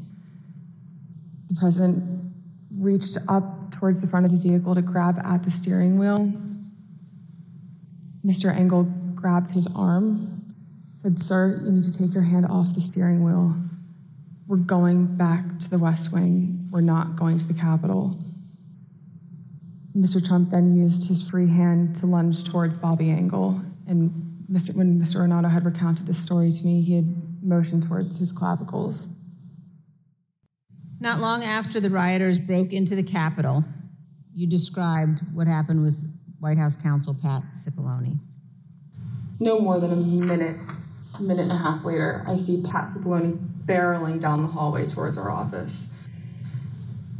The 1.48 1.54
president 1.54 2.32
reached 2.78 3.16
up 3.28 3.70
towards 3.70 4.00
the 4.00 4.06
front 4.06 4.26
of 4.26 4.32
the 4.32 4.38
vehicle 4.38 4.74
to 4.74 4.82
grab 4.82 5.18
at 5.24 5.42
the 5.44 5.50
steering 5.50 5.98
wheel. 5.98 6.32
Mr. 8.24 8.54
Engel 8.54 8.84
grabbed 9.14 9.50
his 9.50 9.66
arm, 9.74 10.54
said, 10.94 11.18
Sir, 11.18 11.60
you 11.64 11.72
need 11.72 11.84
to 11.84 11.92
take 11.96 12.12
your 12.12 12.22
hand 12.22 12.46
off 12.46 12.74
the 12.74 12.80
steering 12.80 13.24
wheel. 13.24 13.56
We're 14.46 14.56
going 14.56 15.06
back 15.16 15.58
to 15.60 15.70
the 15.70 15.78
West 15.78 16.12
Wing. 16.12 16.68
We're 16.70 16.80
not 16.80 17.16
going 17.16 17.38
to 17.38 17.46
the 17.46 17.54
Capitol. 17.54 18.18
Mr. 19.96 20.24
Trump 20.24 20.50
then 20.50 20.76
used 20.76 21.08
his 21.08 21.22
free 21.22 21.48
hand 21.48 21.94
to 21.96 22.06
lunge 22.06 22.44
towards 22.44 22.76
Bobby 22.76 23.10
Engel. 23.10 23.60
And 23.86 24.44
Mr. 24.50 24.74
when 24.74 25.00
Mr. 25.00 25.20
Renato 25.20 25.48
had 25.48 25.64
recounted 25.64 26.06
this 26.06 26.18
story 26.18 26.52
to 26.52 26.64
me, 26.64 26.82
he 26.82 26.96
had 26.96 27.42
motioned 27.42 27.86
towards 27.86 28.18
his 28.18 28.32
clavicles. 28.32 29.08
Not 31.00 31.20
long 31.20 31.44
after 31.44 31.80
the 31.80 31.90
rioters 31.90 32.38
broke 32.38 32.72
into 32.72 32.96
the 32.96 33.02
Capitol, 33.02 33.64
you 34.34 34.46
described 34.46 35.20
what 35.32 35.46
happened 35.46 35.82
with 35.82 35.96
White 36.40 36.58
House 36.58 36.76
counsel 36.76 37.16
Pat 37.20 37.42
Cipollone. 37.54 38.18
No 39.40 39.60
more 39.60 39.80
than 39.80 39.92
a 39.92 39.96
minute, 39.96 40.56
minute 41.20 41.42
and 41.42 41.52
a 41.52 41.56
half 41.56 41.84
later, 41.84 42.24
I 42.26 42.36
see 42.36 42.62
Pat 42.62 42.88
Cipollone 42.88 43.38
barreling 43.66 44.20
down 44.20 44.42
the 44.42 44.48
hallway 44.48 44.86
towards 44.88 45.18
our 45.18 45.30
office 45.30 45.90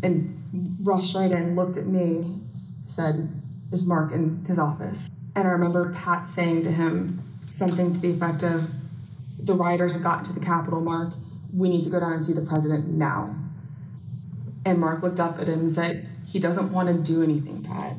and 0.03 0.77
rushed 0.83 1.15
right 1.15 1.31
in, 1.31 1.55
looked 1.55 1.77
at 1.77 1.87
me, 1.87 2.38
said, 2.89 3.29
Is 3.73 3.85
Mark 3.85 4.13
in 4.13 4.45
his 4.47 4.59
office? 4.59 5.09
And 5.37 5.47
I 5.47 5.53
remember 5.53 5.93
Pat 5.93 6.29
saying 6.35 6.65
to 6.65 6.73
him 6.73 7.23
something 7.47 7.93
to 7.93 8.01
the 8.01 8.11
effect 8.11 8.43
of, 8.43 8.69
The 9.39 9.55
rioters 9.55 9.93
have 9.93 10.03
gotten 10.03 10.25
to 10.25 10.33
the 10.33 10.45
Capitol, 10.45 10.81
Mark. 10.81 11.15
We 11.55 11.69
need 11.69 11.85
to 11.85 11.91
go 11.91 12.01
down 12.01 12.15
and 12.15 12.25
see 12.25 12.33
the 12.33 12.43
president 12.43 12.89
now. 12.89 13.35
And 14.65 14.79
Mark 14.81 15.03
looked 15.03 15.21
up 15.21 15.39
at 15.39 15.49
him 15.49 15.61
and 15.61 15.73
said, 15.73 16.09
He 16.27 16.39
doesn't 16.39 16.73
want 16.73 16.89
to 16.89 17.13
do 17.13 17.23
anything, 17.23 17.63
Pat. 17.63 17.97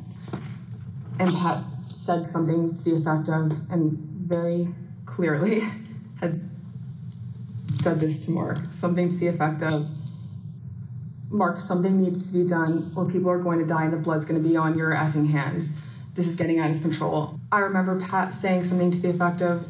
And 1.18 1.34
Pat 1.34 1.64
said 1.92 2.26
something 2.26 2.74
to 2.74 2.82
the 2.82 2.96
effect 2.96 3.28
of, 3.28 3.52
and 3.70 3.98
very 4.26 4.68
clearly 5.06 5.60
had 6.20 6.48
said 7.80 8.00
this 8.00 8.24
to 8.26 8.30
Mark, 8.30 8.58
something 8.70 9.10
to 9.10 9.16
the 9.16 9.28
effect 9.28 9.62
of, 9.62 9.88
Mark, 11.30 11.60
something 11.60 12.02
needs 12.02 12.32
to 12.32 12.38
be 12.38 12.46
done 12.46 12.92
or 12.96 13.04
people 13.08 13.30
are 13.30 13.38
going 13.38 13.60
to 13.60 13.64
die 13.64 13.84
and 13.84 13.92
the 13.92 13.96
blood's 13.96 14.24
going 14.24 14.42
to 14.42 14.48
be 14.48 14.56
on 14.56 14.76
your 14.76 14.90
effing 14.90 15.30
hands. 15.30 15.76
This 16.14 16.26
is 16.26 16.34
getting 16.34 16.58
out 16.58 16.72
of 16.72 16.82
control. 16.82 17.38
I 17.52 17.60
remember 17.60 18.00
Pat 18.00 18.34
saying 18.34 18.64
something 18.64 18.90
to 18.90 19.00
the 19.00 19.10
effect 19.10 19.40
of, 19.40 19.64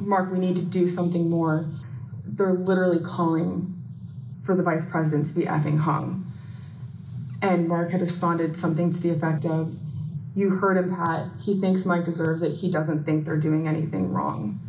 Mark, 0.00 0.30
we 0.30 0.38
need 0.38 0.54
to 0.56 0.64
do 0.64 0.88
something 0.88 1.28
more. 1.28 1.66
They're 2.24 2.52
literally 2.52 3.04
calling 3.04 3.74
for 4.44 4.54
the 4.54 4.62
vice 4.62 4.84
president 4.88 5.26
to 5.28 5.34
be 5.34 5.44
effing 5.44 5.78
hung. 5.78 6.32
And 7.42 7.68
Mark 7.68 7.90
had 7.90 8.00
responded 8.00 8.56
something 8.56 8.92
to 8.92 8.98
the 8.98 9.10
effect 9.10 9.44
of, 9.44 9.74
You 10.36 10.50
heard 10.50 10.76
him, 10.76 10.94
Pat. 10.94 11.28
He 11.40 11.60
thinks 11.60 11.84
Mike 11.84 12.04
deserves 12.04 12.42
it. 12.42 12.52
He 12.52 12.70
doesn't 12.70 13.04
think 13.04 13.24
they're 13.24 13.36
doing 13.36 13.66
anything 13.66 14.12
wrong. 14.12 14.60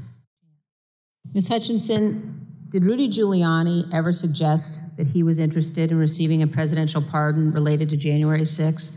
Ms. 1.34 1.48
Hutchinson, 1.50 2.37
did 2.70 2.84
Rudy 2.84 3.08
Giuliani 3.08 3.92
ever 3.94 4.12
suggest 4.12 4.98
that 4.98 5.08
he 5.08 5.24
was 5.24 5.40
interested 5.40 5.92
in 5.92 5.98
receiving 5.98 6.42
a 6.44 6.48
presidential 6.48 7.02
pardon 7.02 7.52
related 7.52 7.90
to 7.90 7.98
January 7.98 8.42
6th? 8.42 8.94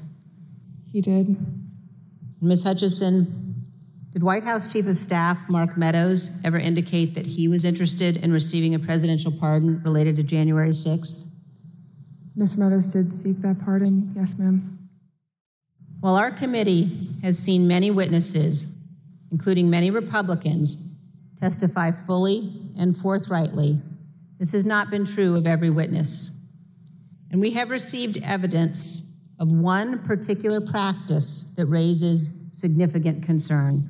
He 0.91 1.01
did. 1.01 1.37
Ms. 2.41 2.65
Hutchison, 2.65 3.65
did 4.13 4.25
White 4.25 4.43
House 4.43 4.73
Chief 4.73 4.89
of 4.89 4.99
Staff 4.99 5.49
Mark 5.49 5.77
Meadows 5.77 6.31
ever 6.45 6.59
indicate 6.59 7.15
that 7.15 7.27
he 7.27 7.47
was 7.47 7.65
interested 7.65 8.17
in 8.17 8.33
receiving 8.33 8.75
a 8.75 8.79
presidential 8.79 9.31
pardon 9.31 9.81
related 9.85 10.17
to 10.17 10.25
January 10.25 10.71
6th? 10.71 11.27
Mr. 12.37 12.59
Meadows 12.59 12.89
did 12.89 13.13
seek 13.13 13.41
that 13.43 13.61
pardon. 13.65 14.13
Yes, 14.17 14.37
ma'am. 14.37 14.79
While 16.01 16.17
our 16.17 16.33
committee 16.33 17.09
has 17.23 17.39
seen 17.39 17.69
many 17.69 17.91
witnesses, 17.93 18.75
including 19.31 19.71
many 19.71 19.91
Republicans, 19.91 20.77
testify 21.41 21.91
fully 21.91 22.53
and 22.79 22.97
forthrightly. 22.97 23.81
This 24.39 24.53
has 24.53 24.65
not 24.65 24.91
been 24.91 25.05
true 25.05 25.37
of 25.37 25.47
every 25.47 25.71
witness. 25.71 26.31
And 27.31 27.41
we 27.41 27.51
have 27.53 27.71
received 27.71 28.19
evidence 28.25 29.03
of 29.39 29.49
one 29.49 30.01
particular 30.01 30.61
practice 30.61 31.53
that 31.57 31.67
raises 31.67 32.49
significant 32.53 33.23
concern. 33.23 33.89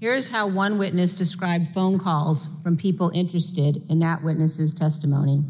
Here's 0.00 0.28
how 0.28 0.48
one 0.48 0.76
witness 0.76 1.14
described 1.14 1.72
phone 1.72 1.98
calls 1.98 2.46
from 2.62 2.76
people 2.76 3.10
interested 3.14 3.82
in 3.88 3.98
that 4.00 4.22
witness's 4.22 4.74
testimony. 4.74 5.44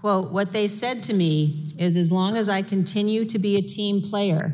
Quote, 0.00 0.32
what 0.32 0.52
they 0.52 0.66
said 0.66 1.02
to 1.04 1.14
me 1.14 1.74
is 1.78 1.94
as 1.94 2.10
long 2.10 2.36
as 2.36 2.48
I 2.48 2.62
continue 2.62 3.24
to 3.26 3.38
be 3.38 3.56
a 3.56 3.62
team 3.62 4.02
player, 4.02 4.52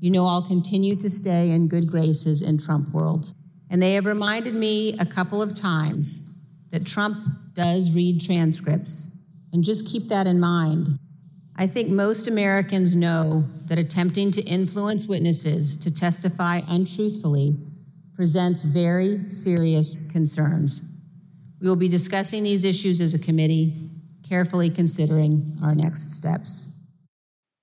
you 0.00 0.10
know 0.10 0.26
I'll 0.26 0.46
continue 0.46 0.96
to 0.96 1.08
stay 1.08 1.50
in 1.50 1.68
good 1.68 1.86
graces 1.86 2.42
in 2.42 2.58
Trump 2.58 2.90
world. 2.90 3.34
And 3.70 3.80
they 3.80 3.94
have 3.94 4.04
reminded 4.04 4.54
me 4.54 4.96
a 4.98 5.06
couple 5.06 5.40
of 5.40 5.54
times 5.54 6.28
that 6.72 6.84
Trump 6.84 7.16
does 7.54 7.90
read 7.90 8.20
transcripts. 8.20 9.08
And 9.52 9.64
just 9.64 9.86
keep 9.86 10.08
that 10.08 10.26
in 10.26 10.38
mind. 10.40 10.98
I 11.56 11.66
think 11.66 11.88
most 11.88 12.26
Americans 12.26 12.94
know 12.94 13.44
that 13.66 13.78
attempting 13.78 14.30
to 14.32 14.42
influence 14.42 15.06
witnesses 15.06 15.76
to 15.78 15.90
testify 15.90 16.60
untruthfully 16.68 17.56
presents 18.14 18.62
very 18.64 19.28
serious 19.30 19.98
concerns. 20.10 20.82
We 21.60 21.68
will 21.68 21.76
be 21.76 21.88
discussing 21.88 22.42
these 22.42 22.64
issues 22.64 23.00
as 23.00 23.14
a 23.14 23.18
committee, 23.18 23.90
carefully 24.28 24.70
considering 24.70 25.58
our 25.62 25.74
next 25.74 26.12
steps. 26.12 26.72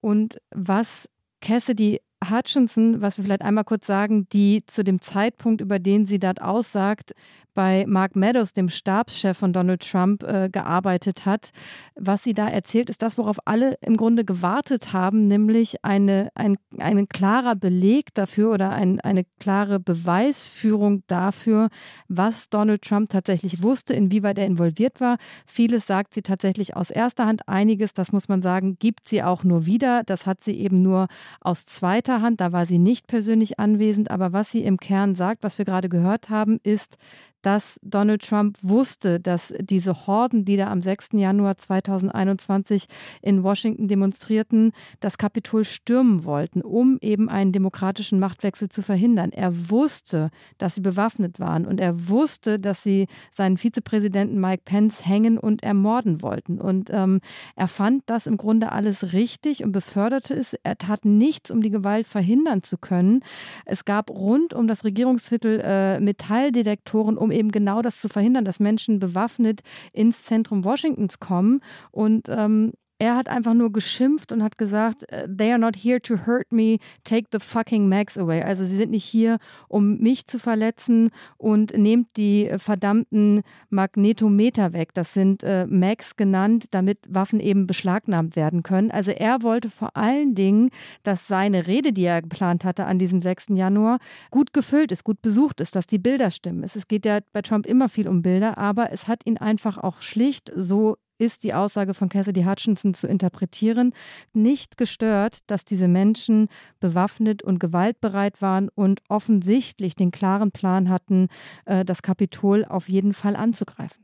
Und 0.04 0.38
was 0.56 1.08
Cassidy 1.42 2.00
Hutchinson, 2.30 3.02
was 3.02 3.18
wir 3.18 3.26
vielleicht 3.26 3.42
einmal 3.42 3.64
kurz 3.64 3.88
sagen, 3.88 4.28
die 4.30 4.64
zu 4.66 4.84
dem 4.84 5.02
Zeitpunkt, 5.02 5.62
über 5.62 5.80
den 5.80 6.06
sie 6.06 6.20
dort 6.20 6.42
aussagt, 6.42 7.14
bei 7.58 7.86
Mark 7.88 8.16
Meadows, 8.16 8.54
dem 8.54 8.70
Stabschef 8.70 9.36
von 9.36 9.52
Donald 9.52 9.82
Trump, 9.82 10.22
äh, 10.22 10.48
gearbeitet 10.48 11.26
hat. 11.26 11.50
Was 11.96 12.24
sie 12.24 12.36
da 12.36 12.48
erzählt, 12.48 12.92
ist 12.92 13.02
das, 13.02 13.18
worauf 13.18 13.38
alle 13.46 13.80
im 13.82 13.98
Grunde 13.98 14.24
gewartet 14.24 14.94
haben, 14.94 15.28
nämlich 15.28 15.84
eine, 15.84 16.30
ein, 16.36 16.58
ein 16.78 17.10
klarer 17.10 17.56
Beleg 17.56 18.14
dafür 18.14 18.54
oder 18.54 18.70
ein, 18.70 19.00
eine 19.02 19.26
klare 19.40 19.80
Beweisführung 19.80 21.02
dafür, 21.08 21.70
was 22.08 22.52
Donald 22.52 22.84
Trump 22.84 23.10
tatsächlich 23.10 23.64
wusste, 23.64 23.96
inwieweit 23.96 24.38
er 24.38 24.46
involviert 24.46 25.02
war. 25.02 25.18
Vieles 25.48 25.88
sagt 25.88 26.14
sie 26.14 26.22
tatsächlich 26.22 26.76
aus 26.76 26.92
erster 26.92 27.26
Hand, 27.26 27.50
einiges, 27.50 27.96
das 27.96 28.12
muss 28.12 28.30
man 28.30 28.44
sagen, 28.44 28.78
gibt 28.78 29.08
sie 29.08 29.24
auch 29.24 29.44
nur 29.44 29.66
wieder. 29.66 30.04
Das 30.06 30.28
hat 30.28 30.44
sie 30.44 30.60
eben 30.60 30.80
nur 30.80 31.08
aus 31.42 31.66
zweiter 31.66 32.07
Hand, 32.14 32.42
da 32.42 32.52
war 32.52 32.66
sie 32.66 32.80
nicht 32.80 33.08
persönlich 33.08 33.60
anwesend, 33.60 34.12
aber 34.12 34.34
was 34.34 34.52
sie 34.52 34.64
im 34.64 34.78
Kern 34.78 35.16
sagt, 35.16 35.44
was 35.44 35.58
wir 35.58 35.66
gerade 35.66 35.90
gehört 35.90 36.30
haben, 36.30 36.60
ist, 36.64 36.98
dass 37.42 37.80
Donald 37.82 38.22
Trump 38.22 38.58
wusste, 38.62 39.20
dass 39.20 39.54
diese 39.60 40.08
Horden, 40.08 40.46
die 40.46 40.58
da 40.58 40.68
am 40.70 40.82
6. 40.82 41.10
Januar 41.14 41.58
2021 41.58 42.86
in 43.22 43.44
Washington 43.44 43.88
demonstrierten, 43.88 44.72
das 45.00 45.18
Kapitol 45.18 45.64
stürmen 45.64 46.24
wollten, 46.24 46.62
um 46.62 46.98
eben 47.02 47.30
einen 47.30 47.52
demokratischen 47.52 48.20
Machtwechsel 48.20 48.70
zu 48.70 48.82
verhindern. 48.82 49.32
Er 49.32 49.70
wusste, 49.70 50.30
dass 50.58 50.76
sie 50.76 50.82
bewaffnet 50.82 51.40
waren 51.40 51.66
und 51.66 51.80
er 51.80 52.10
wusste, 52.10 52.60
dass 52.60 52.84
sie 52.84 53.08
seinen 53.34 53.58
Vizepräsidenten 53.58 54.40
Mike 54.40 54.64
Pence 54.66 55.06
hängen 55.06 55.38
und 55.38 55.64
ermorden 55.64 56.22
wollten. 56.22 56.60
Und 56.60 56.90
ähm, 56.92 57.22
er 57.56 57.68
fand 57.68 58.04
das 58.08 58.28
im 58.28 58.38
Grunde 58.38 58.72
alles 58.72 59.14
richtig 59.14 59.64
und 59.64 59.72
beförderte 59.72 60.34
es. 60.34 60.54
Er 60.64 60.78
tat 60.78 61.06
nichts, 61.06 61.52
um 61.52 61.62
die 61.62 61.70
Gewalt 61.70 62.08
verhindern 62.08 62.64
zu 62.64 62.78
können. 62.78 63.24
Es 63.66 63.86
gab 63.86 64.10
rund 64.10 64.54
um 64.54 64.68
das 64.68 64.84
Regierungsviertel 64.84 65.62
äh, 65.64 66.00
Metalldetektoren, 66.00 67.18
um 67.18 67.27
eben 67.32 67.52
genau 67.52 67.82
das 67.82 68.00
zu 68.00 68.10
verhindern, 68.10 68.46
dass 68.46 68.60
Menschen 68.60 69.00
bewaffnet 69.00 69.62
ins 69.94 70.24
Zentrum 70.24 70.64
Washingtons 70.64 71.20
kommen. 71.20 71.62
Und 71.92 72.28
ähm, 72.30 72.74
Er 73.00 73.16
hat 73.16 73.30
einfach 73.30 73.54
nur 73.54 73.72
geschimpft 73.72 74.32
und 74.32 74.42
hat 74.42 74.58
gesagt, 74.58 75.12
äh, 75.12 75.28
they 75.28 75.52
are 75.52 75.60
not 75.60 75.76
here 75.76 76.02
to 76.02 76.26
hurt 76.26 76.52
me, 76.52 76.78
take 77.04 77.28
the 77.32 77.40
fucking 77.40 77.88
Mags 77.88 78.18
away. 78.18 78.42
Also 78.42 78.66
sie 78.66 78.76
sind 78.76 78.90
nicht 78.90 79.06
hier, 79.06 79.38
um 79.68 80.00
mich 80.00 80.26
zu 80.26 80.40
verletzen 80.40 81.12
und 81.38 81.78
nehmt 81.78 82.18
die 82.18 82.50
verdammten 82.58 83.42
Magnetometer 83.70 84.74
weg. 84.74 84.96
Das 84.96 85.14
sind 85.14 85.44
äh, 85.44 85.68
Mags 85.68 86.16
genannt, 86.16 86.66
damit 86.72 86.98
Waffen 87.08 87.40
eben 87.40 87.68
beschlagnahmt 87.68 88.36
werden 88.36 88.64
können. 88.64 88.90
Also 88.90 89.12
er 89.12 89.44
wollte 89.44 89.70
vor 89.70 89.96
allen 89.96 90.34
Dingen, 90.34 90.72
dass 91.04 91.28
seine 91.28 91.68
Rede, 91.68 91.94
die 91.94 92.04
er 92.04 92.24
geplant 92.24 92.66
hatte 92.66 92.86
an 92.86 92.98
diesem 92.98 93.20
6. 93.20 93.50
Januar, 93.50 94.00
gut 94.32 94.54
gefüllt 94.54 94.92
ist, 94.92 95.04
gut 95.04 95.22
besucht 95.22 95.62
ist, 95.62 95.76
dass 95.76 95.86
die 95.86 96.00
Bilder 96.00 96.32
stimmen. 96.32 96.64
Es 96.64 96.88
geht 96.88 97.06
ja 97.06 97.20
bei 97.32 97.44
Trump 97.44 97.68
immer 97.68 97.90
viel 97.90 98.08
um 98.08 98.24
Bilder, 98.24 98.58
aber 98.58 98.92
es 98.92 99.08
hat 99.08 99.24
ihn 99.26 99.38
einfach 99.38 99.78
auch 99.78 100.02
schlicht 100.02 100.52
so 100.56 100.98
ist 101.18 101.44
die 101.44 101.54
Aussage 101.54 101.94
von 101.94 102.10
Cassidy 102.10 102.44
Hutchinson 102.44 102.94
zu 102.94 103.08
interpretieren, 103.08 103.94
nicht 104.34 104.78
gestört, 104.78 105.40
dass 105.48 105.66
diese 105.66 105.88
Menschen 105.88 106.48
bewaffnet 106.80 107.44
und 107.44 107.60
gewaltbereit 107.60 108.42
waren 108.42 108.70
und 108.70 109.02
offensichtlich 109.10 109.96
den 109.96 110.12
klaren 110.12 110.52
Plan 110.52 110.90
hatten, 110.90 111.28
äh, 111.66 111.86
das 111.86 112.02
Kapitol 112.02 112.66
auf 112.66 112.90
jeden 112.90 113.14
Fall 113.14 113.36
anzugreifen. 113.36 114.04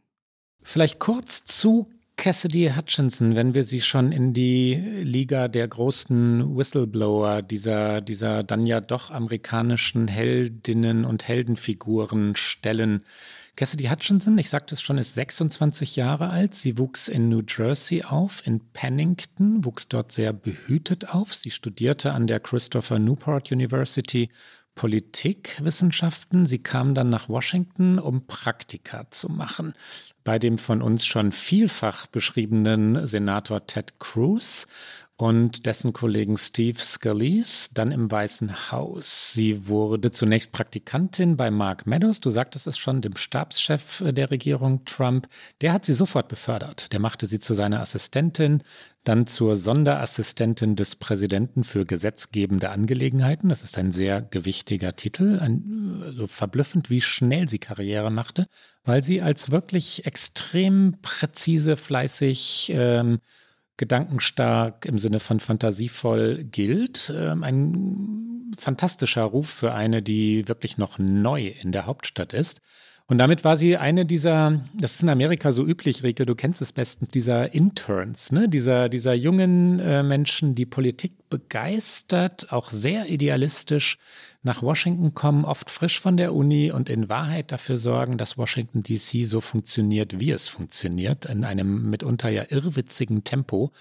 Vielleicht 0.61 0.99
kurz 0.99 1.43
zu 1.43 1.89
Cassidy 2.16 2.72
Hutchinson, 2.76 3.36
wenn 3.36 3.53
wir 3.53 3.64
sie 3.64 3.82
schon 3.82 4.11
in 4.11 4.34
die 4.34 4.76
Liga 4.76 5.47
der 5.47 5.68
großen 5.68 6.55
Whistleblower, 6.55 7.41
dieser, 7.41 8.01
dieser 8.01 8.43
dann 8.43 8.66
ja 8.66 8.82
doch 8.82 9.09
amerikanischen 9.09 10.07
Heldinnen 10.07 11.05
und 11.05 11.28
Heldenfiguren 11.28 12.36
stellen. 12.36 13.03
Cassidy 13.55 13.86
Hutchinson, 13.86 14.38
ich 14.38 14.49
sagte 14.49 14.76
es 14.76 14.82
schon, 14.82 14.97
ist 14.97 15.16
26 15.16 15.95
Jahre 15.95 16.30
alt. 16.30 16.55
Sie 16.55 16.78
wuchs 16.78 17.07
in 17.07 17.30
New 17.30 17.41
Jersey 17.47 18.03
auf, 18.03 18.45
in 18.45 18.61
Pennington, 18.74 19.66
wuchs 19.66 19.88
dort 19.88 20.11
sehr 20.11 20.34
behütet 20.34 21.09
auf. 21.09 21.34
Sie 21.34 21.51
studierte 21.51 22.14
an 22.14 22.28
der 22.28 22.39
Christopher 22.39 22.99
Newport 22.99 23.51
University 23.51 24.30
Politikwissenschaften. 24.76 26.45
Sie 26.45 26.59
kam 26.59 26.93
dann 26.95 27.09
nach 27.09 27.30
Washington, 27.30 27.99
um 27.99 28.26
Praktika 28.26 29.09
zu 29.11 29.30
machen. 29.30 29.74
Bei 30.24 30.39
dem 30.39 30.57
von 30.57 30.82
uns 30.82 31.05
schon 31.05 31.32
vielfach 31.32 32.07
beschriebenen 32.07 33.05
Senator 33.05 33.67
Ted 33.67 33.99
Cruz 33.99 34.67
und 35.24 35.65
dessen 35.65 35.93
Kollegen 35.93 36.36
Steve 36.36 36.78
Scalise 36.78 37.69
dann 37.74 37.93
im 37.93 38.11
Weißen 38.11 38.74
Haus. 38.74 39.32
Sie 39.32 39.69
wurde 39.69 40.11
zunächst 40.11 40.51
Praktikantin 40.51 41.38
bei 41.38 41.49
Mark 41.49 41.88
Meadows, 41.88 42.19
du 42.19 42.30
sagtest 42.30 42.67
es 42.67 42.78
schon, 42.78 42.99
dem 42.99 43.15
Stabschef 43.15 44.03
der 44.05 44.32
Regierung 44.32 44.84
Trump. 44.84 45.30
Der 45.61 45.71
hat 45.71 45.86
sie 45.86 45.93
sofort 45.93 46.28
befördert. 46.28 46.91
Der 46.91 46.99
machte 46.99 47.26
sie 47.26 47.39
zu 47.39 47.53
seiner 47.53 47.80
Assistentin, 47.80 48.63
dann 49.05 49.26
zur 49.26 49.55
Sonderassistentin 49.55 50.76
des 50.76 50.97
Präsidenten 50.97 51.63
für 51.63 51.86
gesetzgebende 51.86 52.69
Angelegenheiten. 52.71 53.47
Das 53.47 53.63
ist 53.63 53.78
ein 53.78 53.93
sehr 53.93 54.21
gewichtiger 54.21 54.97
Titel, 54.97 55.39
ein, 55.39 55.99
so 56.01 56.05
also 56.05 56.28
verblüffend, 56.28 56.89
wie 56.89 56.99
schnell 56.99 57.47
sie 57.47 57.59
Karriere 57.59 58.11
machte, 58.11 58.45
weil 58.84 59.03
sie 59.03 59.21
als 59.21 59.51
wirklich 59.51 60.05
extrem 60.05 60.97
präzise, 61.01 61.78
fleißig, 61.78 62.74
ähm, 62.76 63.19
gedankenstark 63.78 64.86
im 64.86 64.99
Sinne 64.99 65.19
von 65.19 65.39
fantasievoll 65.39 66.43
gilt. 66.43 67.13
Ähm, 67.15 67.43
ein 67.43 68.51
fantastischer 68.57 69.24
Ruf 69.24 69.49
für 69.49 69.74
eine, 69.74 70.01
die 70.01 70.47
wirklich 70.47 70.78
noch 70.78 70.99
neu 70.99 71.47
in 71.47 71.71
der 71.71 71.86
Hauptstadt 71.86 72.34
ist. 72.34 72.61
Und 73.05 73.17
damit 73.17 73.43
war 73.43 73.57
sie 73.57 73.76
eine 73.76 74.05
dieser, 74.05 74.61
das 74.74 74.95
ist 74.95 75.03
in 75.03 75.09
Amerika 75.09 75.51
so 75.51 75.65
üblich, 75.65 76.03
Rike, 76.03 76.26
du 76.26 76.36
kennst 76.36 76.61
es 76.61 76.71
bestens, 76.71 77.09
dieser 77.09 77.53
Interns, 77.53 78.32
ne? 78.32 78.47
dieser, 78.47 78.88
dieser 78.88 79.13
jungen 79.13 79.80
äh, 79.80 80.03
Menschen, 80.03 80.55
die 80.55 80.65
Politik 80.65 81.30
begeistert, 81.30 82.53
auch 82.53 82.71
sehr 82.71 83.09
idealistisch 83.09 83.97
nach 84.44 84.62
Washington 84.62 85.14
kommen, 85.14 85.46
oft 85.46 85.70
frisch 85.70 86.00
von 86.00 86.18
der 86.18 86.34
Uni 86.34 86.72
und 86.72 86.89
in 86.89 87.10
Wahrheit 87.10 87.52
dafür 87.52 87.78
sorgen, 87.78 88.18
dass 88.18 88.38
Washington 88.38 88.84
DC 88.84 89.26
so 89.26 89.41
funktioniert, 89.41 90.20
wie 90.20 90.32
es 90.32 90.50
funktioniert, 90.50 91.26
in 91.26 91.46
einem 91.46 91.89
mitunter 91.89 92.30
ja 92.30 92.44
irrwitzigen 92.50 93.24
Tempo 93.24 93.72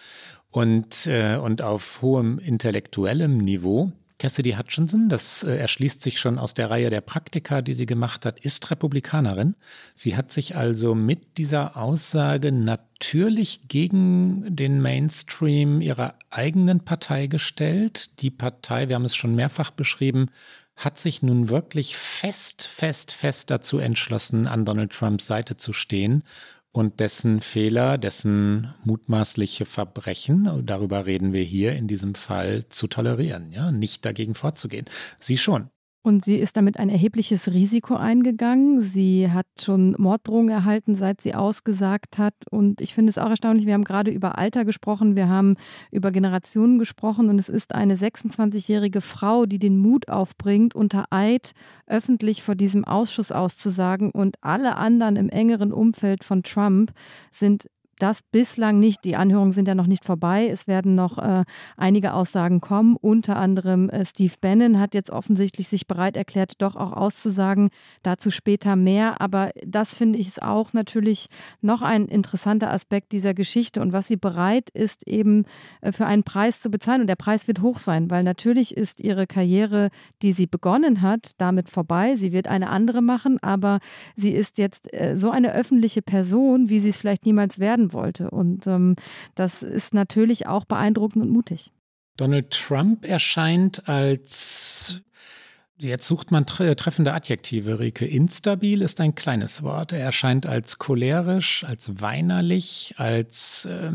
und, 0.50 1.06
äh, 1.06 1.36
und 1.36 1.62
auf 1.62 2.00
hohem 2.02 2.38
intellektuellem 2.38 3.38
Niveau. 3.38 3.90
Cassidy 4.22 4.52
Hutchinson, 4.52 5.08
das 5.08 5.42
äh, 5.42 5.56
erschließt 5.56 6.00
sich 6.00 6.20
schon 6.20 6.38
aus 6.38 6.54
der 6.54 6.70
Reihe 6.70 6.90
der 6.90 7.00
Praktika, 7.00 7.60
die 7.60 7.72
sie 7.72 7.86
gemacht 7.86 8.24
hat, 8.24 8.38
ist 8.38 8.70
Republikanerin. 8.70 9.56
Sie 9.96 10.16
hat 10.16 10.30
sich 10.30 10.56
also 10.56 10.94
mit 10.94 11.38
dieser 11.38 11.76
Aussage 11.76 12.52
natürlich 12.52 13.66
gegen 13.66 14.54
den 14.54 14.80
Mainstream 14.80 15.80
ihrer 15.80 16.14
eigenen 16.30 16.84
Partei 16.84 17.26
gestellt. 17.26 18.22
Die 18.22 18.30
Partei, 18.30 18.88
wir 18.88 18.94
haben 18.94 19.04
es 19.04 19.16
schon 19.16 19.34
mehrfach 19.34 19.72
beschrieben, 19.72 20.28
hat 20.76 21.00
sich 21.00 21.24
nun 21.24 21.48
wirklich 21.48 21.96
fest, 21.96 22.62
fest, 22.62 23.10
fest 23.10 23.50
dazu 23.50 23.78
entschlossen, 23.78 24.46
an 24.46 24.64
Donald 24.64 24.92
Trumps 24.92 25.26
Seite 25.26 25.56
zu 25.56 25.72
stehen 25.72 26.22
und 26.72 27.00
dessen 27.00 27.40
Fehler, 27.40 27.98
dessen 27.98 28.74
mutmaßliche 28.84 29.66
Verbrechen, 29.66 30.64
darüber 30.66 31.06
reden 31.06 31.32
wir 31.32 31.42
hier 31.42 31.74
in 31.74 31.86
diesem 31.88 32.14
Fall, 32.14 32.68
zu 32.68 32.86
tolerieren, 32.86 33.52
ja, 33.52 33.70
nicht 33.70 34.04
dagegen 34.04 34.34
vorzugehen. 34.34 34.86
Sie 35.20 35.38
schon. 35.38 35.71
Und 36.04 36.24
sie 36.24 36.36
ist 36.36 36.56
damit 36.56 36.78
ein 36.78 36.88
erhebliches 36.88 37.52
Risiko 37.52 37.94
eingegangen. 37.94 38.82
Sie 38.82 39.30
hat 39.30 39.46
schon 39.60 39.94
Morddrohungen 39.98 40.48
erhalten, 40.48 40.96
seit 40.96 41.20
sie 41.20 41.32
ausgesagt 41.32 42.18
hat. 42.18 42.34
Und 42.50 42.80
ich 42.80 42.92
finde 42.92 43.10
es 43.10 43.18
auch 43.18 43.30
erstaunlich, 43.30 43.66
wir 43.66 43.74
haben 43.74 43.84
gerade 43.84 44.10
über 44.10 44.36
Alter 44.36 44.64
gesprochen, 44.64 45.14
wir 45.14 45.28
haben 45.28 45.56
über 45.92 46.10
Generationen 46.10 46.80
gesprochen. 46.80 47.28
Und 47.28 47.38
es 47.38 47.48
ist 47.48 47.72
eine 47.72 47.94
26-jährige 47.94 49.00
Frau, 49.00 49.46
die 49.46 49.60
den 49.60 49.78
Mut 49.78 50.08
aufbringt, 50.08 50.74
unter 50.74 51.04
Eid 51.10 51.52
öffentlich 51.86 52.42
vor 52.42 52.56
diesem 52.56 52.84
Ausschuss 52.84 53.30
auszusagen. 53.30 54.10
Und 54.10 54.36
alle 54.40 54.76
anderen 54.76 55.14
im 55.14 55.28
engeren 55.28 55.72
Umfeld 55.72 56.24
von 56.24 56.42
Trump 56.42 56.92
sind 57.30 57.68
das 58.02 58.20
bislang 58.32 58.80
nicht. 58.80 59.04
Die 59.04 59.14
Anhörungen 59.14 59.52
sind 59.52 59.68
ja 59.68 59.76
noch 59.76 59.86
nicht 59.86 60.04
vorbei. 60.04 60.48
Es 60.48 60.66
werden 60.66 60.96
noch 60.96 61.18
äh, 61.18 61.44
einige 61.76 62.14
Aussagen 62.14 62.60
kommen. 62.60 62.96
Unter 62.96 63.36
anderem 63.36 63.88
äh, 63.90 64.04
Steve 64.04 64.32
Bannon 64.40 64.80
hat 64.80 64.94
jetzt 64.94 65.10
offensichtlich 65.10 65.68
sich 65.68 65.86
bereit 65.86 66.16
erklärt, 66.16 66.60
doch 66.60 66.74
auch 66.74 66.92
auszusagen. 66.92 67.70
Dazu 68.02 68.32
später 68.32 68.74
mehr. 68.74 69.20
Aber 69.20 69.52
das 69.64 69.94
finde 69.94 70.18
ich 70.18 70.26
ist 70.26 70.42
auch 70.42 70.72
natürlich 70.72 71.28
noch 71.60 71.80
ein 71.80 72.06
interessanter 72.06 72.72
Aspekt 72.72 73.12
dieser 73.12 73.34
Geschichte 73.34 73.80
und 73.80 73.92
was 73.92 74.08
sie 74.08 74.16
bereit 74.16 74.70
ist, 74.70 75.06
eben 75.06 75.44
äh, 75.80 75.92
für 75.92 76.06
einen 76.06 76.24
Preis 76.24 76.60
zu 76.60 76.70
bezahlen. 76.70 77.02
Und 77.02 77.06
der 77.06 77.16
Preis 77.16 77.46
wird 77.46 77.62
hoch 77.62 77.78
sein, 77.78 78.10
weil 78.10 78.24
natürlich 78.24 78.76
ist 78.76 79.00
ihre 79.00 79.28
Karriere, 79.28 79.90
die 80.22 80.32
sie 80.32 80.48
begonnen 80.48 81.02
hat, 81.02 81.32
damit 81.38 81.68
vorbei. 81.68 82.16
Sie 82.16 82.32
wird 82.32 82.48
eine 82.48 82.68
andere 82.70 83.00
machen, 83.00 83.38
aber 83.42 83.78
sie 84.16 84.32
ist 84.32 84.58
jetzt 84.58 84.92
äh, 84.92 85.16
so 85.16 85.30
eine 85.30 85.54
öffentliche 85.54 86.02
Person, 86.02 86.68
wie 86.68 86.80
sie 86.80 86.88
es 86.88 86.96
vielleicht 86.96 87.26
niemals 87.26 87.60
werden 87.60 87.91
wollte. 87.92 88.30
Und 88.30 88.66
ähm, 88.66 88.96
das 89.34 89.62
ist 89.62 89.94
natürlich 89.94 90.46
auch 90.46 90.64
beeindruckend 90.64 91.24
und 91.24 91.30
mutig. 91.30 91.72
Donald 92.16 92.50
Trump 92.50 93.06
erscheint 93.06 93.88
als 93.88 95.02
Jetzt 95.78 96.06
sucht 96.06 96.30
man 96.30 96.46
treffende 96.46 97.12
Adjektive, 97.12 97.80
Rike. 97.80 98.06
Instabil 98.06 98.82
ist 98.82 99.00
ein 99.00 99.16
kleines 99.16 99.64
Wort. 99.64 99.90
Er 99.90 99.98
erscheint 99.98 100.46
als 100.46 100.78
cholerisch, 100.78 101.64
als 101.64 102.00
weinerlich, 102.00 102.94
als 102.98 103.64
äh, 103.64 103.90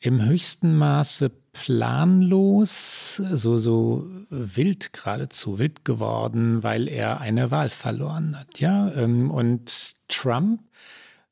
im 0.00 0.24
höchsten 0.24 0.76
Maße 0.76 1.30
planlos, 1.52 3.16
so, 3.16 3.58
so 3.58 4.10
wild 4.30 4.92
geradezu, 4.92 5.60
wild 5.60 5.84
geworden, 5.84 6.64
weil 6.64 6.88
er 6.88 7.20
eine 7.20 7.52
Wahl 7.52 7.70
verloren 7.70 8.36
hat. 8.36 8.58
Ja, 8.58 8.90
ähm, 8.92 9.30
und 9.30 9.94
Trump 10.08 10.60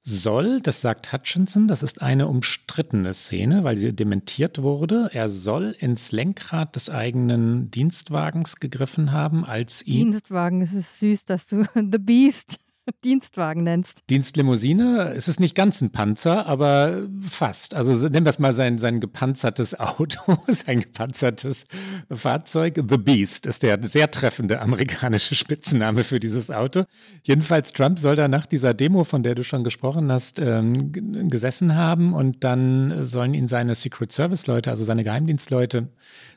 soll, 0.02 0.60
das 0.60 0.80
sagt 0.80 1.12
Hutchinson, 1.12 1.68
das 1.68 1.82
ist 1.82 2.00
eine 2.02 2.26
umstrittene 2.26 3.12
Szene, 3.14 3.64
weil 3.64 3.76
sie 3.76 3.92
dementiert 3.92 4.62
wurde. 4.62 5.10
Er 5.12 5.28
soll 5.28 5.76
ins 5.78 6.12
Lenkrad 6.12 6.74
des 6.76 6.90
eigenen 6.90 7.70
Dienstwagens 7.70 8.56
gegriffen 8.56 9.12
haben, 9.12 9.44
als 9.44 9.86
ihn. 9.86 10.10
Dienstwagen, 10.10 10.62
es 10.62 10.72
ist 10.72 11.00
süß, 11.00 11.24
dass 11.26 11.46
du 11.46 11.64
The 11.74 11.98
Beast 11.98 12.58
Dienstwagen 13.04 13.62
nennst. 13.62 14.00
Dienstlimousine, 14.10 15.12
es 15.16 15.28
ist 15.28 15.40
nicht 15.40 15.54
ganz 15.54 15.80
ein 15.80 15.90
Panzer, 15.90 16.46
aber 16.46 17.02
fast. 17.22 17.74
Also 17.74 17.92
nennen 18.08 18.26
wir 18.26 18.30
es 18.30 18.38
mal 18.38 18.52
sein, 18.52 18.78
sein 18.78 19.00
gepanzertes 19.00 19.78
Auto, 19.78 20.38
sein 20.48 20.80
gepanzertes 20.80 21.66
Fahrzeug. 22.10 22.82
The 22.88 22.98
Beast 22.98 23.46
ist 23.46 23.62
der 23.62 23.78
sehr 23.82 24.10
treffende 24.10 24.60
amerikanische 24.60 25.34
Spitzname 25.34 26.04
für 26.04 26.20
dieses 26.20 26.50
Auto. 26.50 26.84
Jedenfalls, 27.22 27.72
Trump 27.72 27.98
soll 27.98 28.16
da 28.16 28.28
nach 28.28 28.46
dieser 28.46 28.74
Demo, 28.74 29.04
von 29.04 29.22
der 29.22 29.34
du 29.34 29.44
schon 29.44 29.64
gesprochen 29.64 30.10
hast, 30.10 30.38
ähm, 30.38 30.92
gesessen 31.30 31.74
haben 31.74 32.12
und 32.12 32.44
dann 32.44 33.04
sollen 33.04 33.34
ihn 33.34 33.48
seine 33.48 33.74
Secret 33.74 34.12
Service 34.12 34.46
Leute, 34.46 34.70
also 34.70 34.84
seine 34.84 35.04
Geheimdienstleute, 35.04 35.88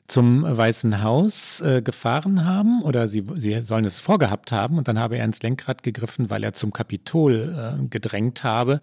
zum 0.08 0.44
Weißen 0.44 1.02
Haus 1.02 1.62
äh, 1.62 1.82
gefahren 1.82 2.46
haben 2.46 2.82
oder 2.82 3.08
sie, 3.08 3.24
sie 3.36 3.60
sollen 3.62 3.86
es 3.86 4.00
vorgehabt 4.00 4.52
haben 4.52 4.78
und 4.78 4.88
dann 4.88 5.00
habe 5.00 5.18
er 5.18 5.26
ins 5.26 5.42
Lenkrad 5.42 5.84
gegriffen, 5.84 6.30
weil 6.30 6.44
er 6.44 6.54
zum 6.54 6.74
Kapitol 6.74 7.56
äh, 7.56 7.88
gedrängt 7.88 8.44
habe 8.44 8.82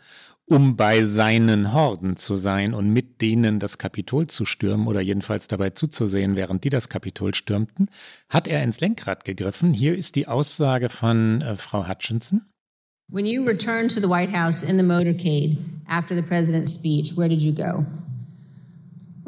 um 0.51 0.75
bei 0.75 1.05
seinen 1.05 1.73
Horden 1.73 2.17
zu 2.17 2.35
sein 2.35 2.75
und 2.75 2.93
mit 2.93 3.21
denen 3.21 3.61
das 3.61 3.79
Kapitol 3.79 4.27
zu 4.27 4.45
stürmen 4.45 4.89
oder 4.89 5.01
jedenfalls 5.01 5.47
dabei 5.47 5.71
zuzusehen, 5.71 6.35
während 6.35 6.65
die 6.65 6.71
das 6.71 6.89
Kapitol 6.89 7.35
stürmten, 7.35 7.89
hat 8.29 8.49
er 8.49 8.65
ins 8.65 8.81
Lenkrad 8.81 9.25
gegriffen. 9.25 9.73
Hier 9.73 9.97
ist 9.97 10.17
die 10.17 10.27
Aussage 10.27 10.89
von 10.89 11.41
äh, 11.41 11.55
Frau 11.55 11.87
Hutchinson. 11.87 12.43
When 13.13 13.27
you 13.27 13.45
returned 13.45 13.93
to 13.95 14.01
the 14.01 14.09
White 14.09 14.33
House 14.33 14.63
in 14.65 14.77
the 14.77 14.83
motorcade 14.83 15.57
after 15.89 16.17
the 16.17 16.23
president's 16.23 16.75
speech, 16.75 17.17
where 17.17 17.29
did 17.29 17.41
you 17.41 17.53
go? 17.53 17.85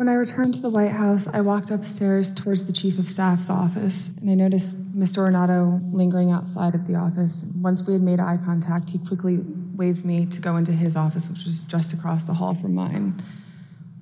When 0.02 0.08
I 0.08 0.14
returned 0.14 0.54
to 0.54 0.60
the 0.60 0.68
White 0.68 0.90
House, 0.90 1.28
I 1.28 1.42
walked 1.42 1.70
upstairs 1.70 2.34
towards 2.34 2.66
the 2.66 2.72
Chief 2.72 2.98
of 2.98 3.08
Staff's 3.08 3.48
office, 3.48 4.08
and 4.20 4.28
I 4.28 4.34
noticed 4.34 4.92
Mr. 4.98 5.22
Renato 5.22 5.80
lingering 5.92 6.32
outside 6.32 6.74
of 6.74 6.88
the 6.88 6.96
office. 6.96 7.48
Once 7.54 7.86
we 7.86 7.92
had 7.92 8.02
made 8.02 8.18
eye 8.18 8.36
contact, 8.44 8.90
he 8.90 8.98
quickly 8.98 9.38
waved 9.76 10.04
me 10.04 10.26
to 10.26 10.40
go 10.40 10.56
into 10.56 10.72
his 10.72 10.96
office, 10.96 11.30
which 11.30 11.44
was 11.44 11.62
just 11.62 11.92
across 11.92 12.24
the 12.24 12.34
hall 12.34 12.52
from 12.52 12.74
mine. 12.74 13.22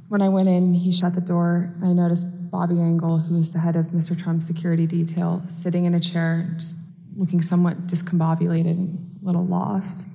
When 0.08 0.22
I 0.22 0.30
went 0.30 0.48
in, 0.48 0.72
he 0.72 0.90
shut 0.90 1.14
the 1.14 1.20
door, 1.20 1.70
and 1.82 1.84
I 1.84 1.92
noticed 1.92 2.50
Bobby 2.50 2.80
Engel, 2.80 3.18
who 3.18 3.36
is 3.36 3.52
the 3.52 3.58
head 3.58 3.76
of 3.76 3.88
Mr. 3.88 4.18
Trump's 4.18 4.46
security 4.46 4.86
detail, 4.86 5.42
sitting 5.50 5.84
in 5.84 5.92
a 5.92 6.00
chair, 6.00 6.50
just 6.56 6.78
looking 7.14 7.42
somewhat 7.42 7.86
discombobulated 7.86 8.70
and 8.70 9.20
a 9.20 9.26
little 9.26 9.44
lost. 9.44 10.08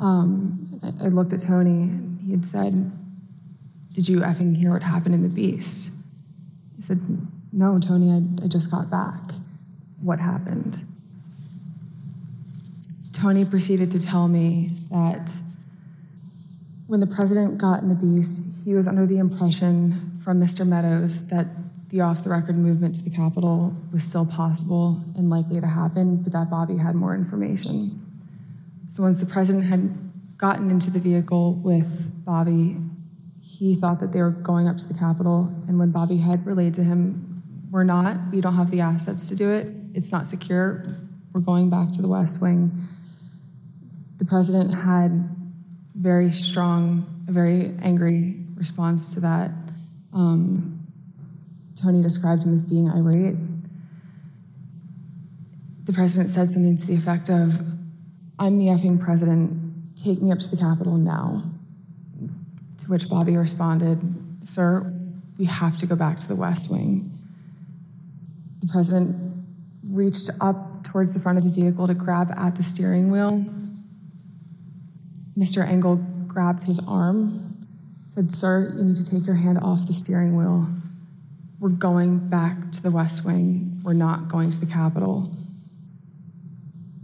Um, 0.00 0.80
I, 0.82 1.04
I 1.04 1.08
looked 1.08 1.34
at 1.34 1.40
Tony, 1.40 1.82
and 1.82 2.18
he 2.22 2.30
had 2.30 2.46
said, 2.46 2.90
did 3.92 4.08
you 4.08 4.20
effing 4.20 4.56
hear 4.56 4.72
what 4.72 4.82
happened 4.82 5.14
in 5.14 5.22
the 5.22 5.28
Beast? 5.28 5.90
I 6.78 6.82
said, 6.82 7.00
No, 7.52 7.78
Tony, 7.78 8.10
I, 8.10 8.44
I 8.44 8.48
just 8.48 8.70
got 8.70 8.90
back. 8.90 9.32
What 10.02 10.18
happened? 10.18 10.84
Tony 13.12 13.44
proceeded 13.44 13.90
to 13.90 14.00
tell 14.00 14.26
me 14.26 14.72
that 14.90 15.30
when 16.86 17.00
the 17.00 17.06
president 17.06 17.58
got 17.58 17.82
in 17.82 17.88
the 17.88 17.94
Beast, 17.94 18.64
he 18.64 18.74
was 18.74 18.88
under 18.88 19.06
the 19.06 19.18
impression 19.18 20.20
from 20.24 20.40
Mr. 20.40 20.66
Meadows 20.66 21.26
that 21.28 21.46
the 21.90 22.00
off 22.00 22.24
the 22.24 22.30
record 22.30 22.56
movement 22.56 22.94
to 22.96 23.02
the 23.02 23.10
Capitol 23.10 23.76
was 23.92 24.02
still 24.02 24.24
possible 24.24 25.04
and 25.16 25.28
likely 25.28 25.60
to 25.60 25.66
happen, 25.66 26.16
but 26.16 26.32
that 26.32 26.48
Bobby 26.50 26.78
had 26.78 26.94
more 26.94 27.14
information. 27.14 28.00
So 28.90 29.02
once 29.02 29.20
the 29.20 29.26
president 29.26 29.64
had 29.64 29.94
gotten 30.38 30.70
into 30.70 30.90
the 30.90 30.98
vehicle 30.98 31.54
with 31.54 32.24
Bobby 32.24 32.76
he 33.62 33.76
thought 33.76 34.00
that 34.00 34.10
they 34.12 34.20
were 34.20 34.30
going 34.30 34.66
up 34.66 34.76
to 34.76 34.88
the 34.88 34.94
Capitol. 34.94 35.48
And 35.68 35.78
when 35.78 35.92
Bobby 35.92 36.16
had 36.16 36.44
relayed 36.44 36.74
to 36.74 36.82
him, 36.82 37.44
we're 37.70 37.84
not, 37.84 38.16
we 38.32 38.40
don't 38.40 38.56
have 38.56 38.72
the 38.72 38.80
assets 38.80 39.28
to 39.28 39.36
do 39.36 39.50
it, 39.50 39.68
it's 39.94 40.10
not 40.10 40.26
secure, 40.26 40.84
we're 41.32 41.42
going 41.42 41.70
back 41.70 41.92
to 41.92 42.02
the 42.02 42.08
West 42.08 42.42
Wing. 42.42 42.72
The 44.18 44.24
president 44.24 44.74
had 44.74 45.28
very 45.94 46.32
strong, 46.32 47.24
a 47.28 47.32
very 47.32 47.72
angry 47.82 48.44
response 48.56 49.14
to 49.14 49.20
that. 49.20 49.52
Um, 50.12 50.84
Tony 51.80 52.02
described 52.02 52.42
him 52.42 52.52
as 52.52 52.64
being 52.64 52.90
irate. 52.90 53.36
The 55.84 55.92
president 55.92 56.30
said 56.30 56.48
something 56.48 56.76
to 56.76 56.86
the 56.86 56.96
effect 56.96 57.30
of, 57.30 57.62
I'm 58.40 58.58
the 58.58 58.66
effing 58.66 59.00
president, 59.00 59.96
take 59.96 60.20
me 60.20 60.32
up 60.32 60.40
to 60.40 60.48
the 60.48 60.56
Capitol 60.56 60.96
now. 60.96 61.44
To 62.82 62.88
which 62.88 63.08
Bobby 63.08 63.36
responded, 63.36 64.00
Sir, 64.42 64.92
we 65.38 65.44
have 65.44 65.76
to 65.78 65.86
go 65.86 65.94
back 65.94 66.18
to 66.18 66.28
the 66.28 66.34
West 66.34 66.68
Wing. 66.68 67.16
The 68.60 68.66
president 68.66 69.16
reached 69.84 70.30
up 70.40 70.82
towards 70.82 71.14
the 71.14 71.20
front 71.20 71.38
of 71.38 71.44
the 71.44 71.50
vehicle 71.50 71.86
to 71.86 71.94
grab 71.94 72.32
at 72.36 72.56
the 72.56 72.64
steering 72.64 73.10
wheel. 73.10 73.44
Mr. 75.38 75.66
Engel 75.66 75.96
grabbed 76.26 76.64
his 76.64 76.80
arm, 76.80 77.66
said, 78.06 78.32
Sir, 78.32 78.74
you 78.76 78.84
need 78.84 78.96
to 78.96 79.08
take 79.08 79.26
your 79.26 79.36
hand 79.36 79.58
off 79.58 79.86
the 79.86 79.94
steering 79.94 80.36
wheel. 80.36 80.68
We're 81.60 81.68
going 81.68 82.18
back 82.18 82.72
to 82.72 82.82
the 82.82 82.90
West 82.90 83.24
Wing. 83.24 83.80
We're 83.84 83.92
not 83.92 84.28
going 84.28 84.50
to 84.50 84.58
the 84.58 84.66
Capitol. 84.66 85.30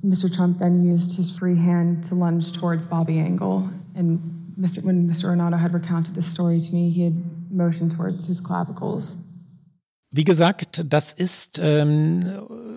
Mr. 0.05 0.35
Trump 0.35 0.59
then 0.59 0.85
used 0.85 1.16
his 1.16 1.31
free 1.31 1.57
hand 1.57 2.03
to 2.05 2.16
lunge 2.16 2.53
towards 2.53 2.85
Bobby 2.85 3.18
Engel 3.20 3.70
and 3.95 4.38
Mr. 4.59 4.82
when 4.82 5.09
Mr. 5.09 5.30
Renato 5.30 5.56
had 5.56 5.72
recounted 5.72 6.14
this 6.14 6.26
story 6.26 6.61
to 6.61 6.74
me, 6.74 6.90
he 6.90 7.04
had 7.04 7.14
motioned 7.50 7.92
towards 7.92 8.26
his 8.26 8.42
clavicles. 8.42 9.24
Wie 10.11 10.24
gesagt, 10.24 10.84
das 10.88 11.12
ist 11.12 11.61
ähm, 11.62 12.24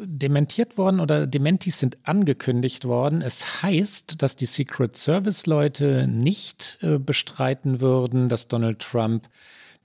dementiert 0.04 0.78
worden 0.78 1.00
oder 1.00 1.26
Dementis 1.26 1.80
sind 1.80 1.98
angekündigt 2.04 2.84
worden. 2.84 3.22
Es 3.22 3.64
heißt, 3.64 4.22
dass 4.22 4.36
die 4.36 4.46
Secret 4.46 4.98
Service 4.98 5.46
Leute 5.46 6.08
nicht 6.08 6.78
äh, 6.82 7.00
bestreiten 7.00 7.80
würden, 7.80 8.28
dass 8.28 8.50
Donald 8.50 8.80
Trump 8.80 9.30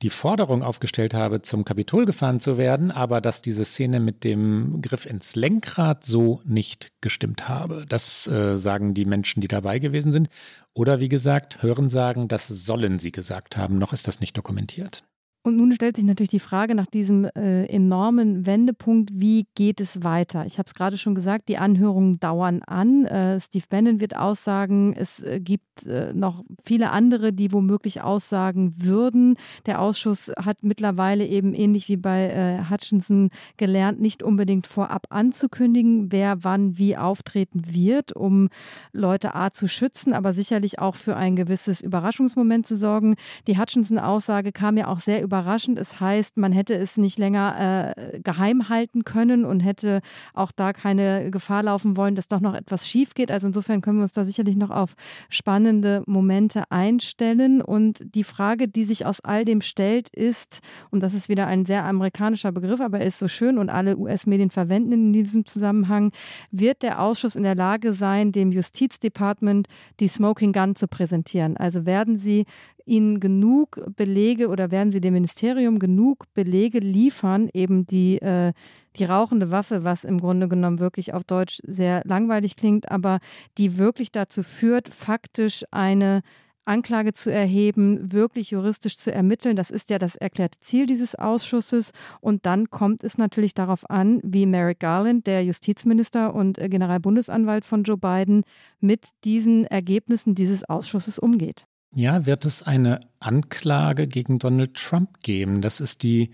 die 0.02 0.10
Forderung 0.10 0.62
aufgestellt 0.62 1.14
habe, 1.14 1.40
zum 1.42 1.64
Kapitol 1.64 2.04
gefahren 2.04 2.38
zu 2.38 2.58
werden, 2.58 2.90
aber 2.90 3.20
dass 3.20 3.40
diese 3.40 3.64
Szene 3.64 3.98
mit 3.98 4.24
dem 4.24 4.82
Griff 4.82 5.06
ins 5.06 5.36
Lenkrad 5.36 6.04
so 6.04 6.40
nicht 6.44 6.92
gestimmt 7.00 7.48
habe. 7.48 7.86
Das 7.88 8.26
äh, 8.26 8.56
sagen 8.56 8.92
die 8.92 9.06
Menschen, 9.06 9.40
die 9.40 9.48
dabei 9.48 9.78
gewesen 9.78 10.12
sind. 10.12 10.28
Oder 10.74 11.00
wie 11.00 11.08
gesagt, 11.08 11.62
hören 11.62 11.88
sagen, 11.88 12.28
das 12.28 12.46
sollen 12.48 12.98
sie 12.98 13.12
gesagt 13.12 13.56
haben. 13.56 13.78
Noch 13.78 13.94
ist 13.94 14.06
das 14.06 14.20
nicht 14.20 14.36
dokumentiert. 14.36 15.02
Und 15.46 15.56
nun 15.56 15.70
stellt 15.70 15.94
sich 15.94 16.04
natürlich 16.04 16.30
die 16.30 16.40
Frage 16.40 16.74
nach 16.74 16.86
diesem 16.86 17.24
äh, 17.24 17.66
enormen 17.66 18.46
Wendepunkt, 18.46 19.10
wie 19.14 19.46
geht 19.54 19.80
es 19.80 20.02
weiter? 20.02 20.44
Ich 20.44 20.58
habe 20.58 20.66
es 20.66 20.74
gerade 20.74 20.98
schon 20.98 21.14
gesagt, 21.14 21.48
die 21.48 21.56
Anhörungen 21.56 22.18
dauern 22.18 22.64
an. 22.64 23.04
Äh, 23.04 23.38
Steve 23.38 23.64
Bannon 23.70 24.00
wird 24.00 24.16
aussagen, 24.16 24.92
es 24.98 25.22
äh, 25.22 25.38
gibt 25.38 25.86
äh, 25.86 26.12
noch 26.12 26.42
viele 26.64 26.90
andere, 26.90 27.32
die 27.32 27.52
womöglich 27.52 28.02
aussagen 28.02 28.74
würden. 28.76 29.36
Der 29.66 29.80
Ausschuss 29.80 30.32
hat 30.36 30.64
mittlerweile 30.64 31.24
eben 31.24 31.54
ähnlich 31.54 31.88
wie 31.88 31.96
bei 31.96 32.26
äh, 32.26 32.68
Hutchinson 32.68 33.30
gelernt, 33.56 34.00
nicht 34.00 34.24
unbedingt 34.24 34.66
vorab 34.66 35.06
anzukündigen, 35.10 36.10
wer 36.10 36.42
wann 36.42 36.76
wie 36.76 36.96
auftreten 36.96 37.62
wird, 37.72 38.10
um 38.10 38.48
Leute 38.92 39.36
A 39.36 39.52
zu 39.52 39.68
schützen, 39.68 40.12
aber 40.12 40.32
sicherlich 40.32 40.80
auch 40.80 40.96
für 40.96 41.14
ein 41.16 41.36
gewisses 41.36 41.82
Überraschungsmoment 41.82 42.66
zu 42.66 42.74
sorgen. 42.74 43.14
Die 43.46 43.56
Hutchinson-Aussage 43.56 44.50
kam 44.50 44.76
ja 44.76 44.88
auch 44.88 44.98
sehr 44.98 45.22
über 45.22 45.35
überraschend. 45.36 45.78
Es 45.78 46.00
heißt, 46.00 46.38
man 46.38 46.52
hätte 46.52 46.74
es 46.74 46.96
nicht 46.96 47.18
länger 47.18 47.94
äh, 47.94 48.20
geheim 48.20 48.68
halten 48.70 49.04
können 49.04 49.44
und 49.44 49.60
hätte 49.60 50.00
auch 50.32 50.50
da 50.50 50.72
keine 50.72 51.30
Gefahr 51.30 51.62
laufen 51.62 51.96
wollen, 51.96 52.14
dass 52.14 52.28
doch 52.28 52.40
noch 52.40 52.54
etwas 52.54 52.88
schief 52.88 53.12
geht. 53.12 53.30
Also 53.30 53.46
insofern 53.46 53.82
können 53.82 53.98
wir 53.98 54.02
uns 54.02 54.12
da 54.12 54.24
sicherlich 54.24 54.56
noch 54.56 54.70
auf 54.70 54.94
spannende 55.28 56.02
Momente 56.06 56.64
einstellen. 56.70 57.60
Und 57.60 57.98
die 58.02 58.24
Frage, 58.24 58.66
die 58.66 58.84
sich 58.84 59.04
aus 59.04 59.20
all 59.20 59.44
dem 59.44 59.60
stellt, 59.60 60.08
ist, 60.08 60.60
und 60.90 61.00
das 61.00 61.12
ist 61.12 61.28
wieder 61.28 61.46
ein 61.46 61.66
sehr 61.66 61.84
amerikanischer 61.84 62.52
Begriff, 62.52 62.80
aber 62.80 63.00
er 63.00 63.06
ist 63.06 63.18
so 63.18 63.28
schön 63.28 63.58
und 63.58 63.68
alle 63.68 63.98
US-Medien 63.98 64.50
verwenden 64.50 64.92
in 64.92 65.12
diesem 65.12 65.44
Zusammenhang, 65.44 66.12
wird 66.50 66.82
der 66.82 67.02
Ausschuss 67.02 67.36
in 67.36 67.42
der 67.42 67.54
Lage 67.54 67.92
sein, 67.92 68.32
dem 68.32 68.52
Justizdepartement 68.52 69.68
die 70.00 70.08
Smoking 70.08 70.54
Gun 70.54 70.76
zu 70.76 70.88
präsentieren? 70.88 71.58
Also 71.58 71.84
werden 71.84 72.16
sie 72.16 72.46
Ihnen 72.86 73.20
genug 73.20 73.80
Belege 73.96 74.48
oder 74.48 74.70
werden 74.70 74.90
Sie 74.90 75.00
dem 75.00 75.14
Ministerium 75.14 75.78
genug 75.78 76.24
Belege 76.34 76.78
liefern, 76.78 77.50
eben 77.52 77.86
die, 77.86 78.18
äh, 78.22 78.52
die 78.96 79.04
rauchende 79.04 79.50
Waffe, 79.50 79.84
was 79.84 80.04
im 80.04 80.20
Grunde 80.20 80.48
genommen 80.48 80.78
wirklich 80.78 81.12
auf 81.12 81.24
Deutsch 81.24 81.58
sehr 81.66 82.02
langweilig 82.04 82.56
klingt, 82.56 82.90
aber 82.90 83.18
die 83.58 83.76
wirklich 83.76 84.12
dazu 84.12 84.42
führt, 84.42 84.88
faktisch 84.88 85.64
eine 85.70 86.22
Anklage 86.66 87.12
zu 87.12 87.30
erheben, 87.32 88.12
wirklich 88.12 88.50
juristisch 88.50 88.96
zu 88.96 89.12
ermitteln. 89.12 89.56
Das 89.56 89.70
ist 89.70 89.88
ja 89.88 89.98
das 89.98 90.16
erklärte 90.16 90.58
Ziel 90.60 90.86
dieses 90.86 91.14
Ausschusses. 91.14 91.92
Und 92.20 92.44
dann 92.44 92.70
kommt 92.70 93.04
es 93.04 93.18
natürlich 93.18 93.54
darauf 93.54 93.88
an, 93.88 94.20
wie 94.24 94.46
Merrick 94.46 94.80
Garland, 94.80 95.26
der 95.26 95.44
Justizminister 95.44 96.34
und 96.34 96.58
äh, 96.58 96.68
Generalbundesanwalt 96.68 97.64
von 97.64 97.84
Joe 97.84 97.96
Biden, 97.96 98.42
mit 98.80 99.10
diesen 99.24 99.64
Ergebnissen 99.64 100.34
dieses 100.34 100.64
Ausschusses 100.64 101.18
umgeht. 101.18 101.66
Ja, 101.98 102.26
wird 102.26 102.44
es 102.44 102.62
eine 102.62 103.00
Anklage 103.20 104.06
gegen 104.06 104.38
Donald 104.38 104.74
Trump 104.74 105.22
geben? 105.22 105.62
Das 105.62 105.80
ist 105.80 106.02
die, 106.02 106.30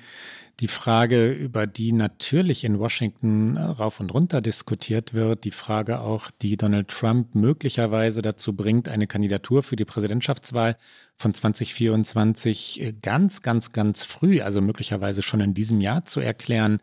die 0.63 0.69
Frage, 0.69 1.27
über 1.27 1.67
die 1.67 1.93
natürlich 1.93 2.63
in 2.63 2.79
Washington 2.79 3.57
rauf 3.57 3.99
und 3.99 4.15
runter 4.15 4.41
diskutiert 4.41 5.13
wird. 5.13 5.43
Die 5.43 5.51
Frage 5.51 5.99
auch, 5.99 6.31
die 6.31 6.57
Donald 6.57 6.87
Trump 6.87 7.35
möglicherweise 7.35 8.23
dazu 8.23 8.55
bringt, 8.55 8.89
eine 8.89 9.09
Kandidatur 9.09 9.65
für 9.65 9.75
die 9.75 9.85
Präsidentschaftswahl 9.85 10.77
von 11.17 11.35
2024 11.35 12.95
ganz, 13.03 13.43
ganz, 13.43 13.73
ganz 13.73 14.05
früh, 14.05 14.41
also 14.41 14.61
möglicherweise 14.61 15.23
schon 15.23 15.41
in 15.41 15.53
diesem 15.53 15.81
Jahr 15.81 16.05
zu 16.05 16.21
erklären. 16.21 16.79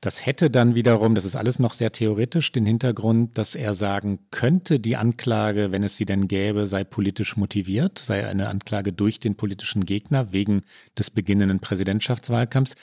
Das 0.00 0.26
hätte 0.26 0.50
dann 0.50 0.74
wiederum, 0.74 1.14
das 1.14 1.24
ist 1.24 1.34
alles 1.34 1.58
noch 1.58 1.72
sehr 1.72 1.90
theoretisch, 1.90 2.52
den 2.52 2.66
Hintergrund, 2.66 3.38
dass 3.38 3.54
er 3.54 3.72
sagen 3.72 4.18
könnte, 4.30 4.78
die 4.78 4.96
Anklage, 4.96 5.72
wenn 5.72 5.82
es 5.82 5.96
sie 5.96 6.04
denn 6.04 6.28
gäbe, 6.28 6.66
sei 6.66 6.84
politisch 6.84 7.38
motiviert, 7.38 8.00
sei 8.00 8.28
eine 8.28 8.48
Anklage 8.48 8.92
durch 8.92 9.18
den 9.18 9.34
politischen 9.34 9.86
Gegner 9.86 10.32
wegen 10.32 10.62
des 10.98 11.08
beginnenden 11.08 11.60
Präsidentschaftswahlkampfs. 11.60 12.74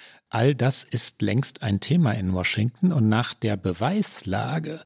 Das 0.50 0.84
ist 0.84 1.22
längst 1.22 1.62
ein 1.64 1.80
Thema 1.80 2.14
in 2.14 2.34
Washington 2.34 2.92
und 2.92 3.08
nach 3.08 3.34
der 3.34 3.58
Beweislage 3.58 4.82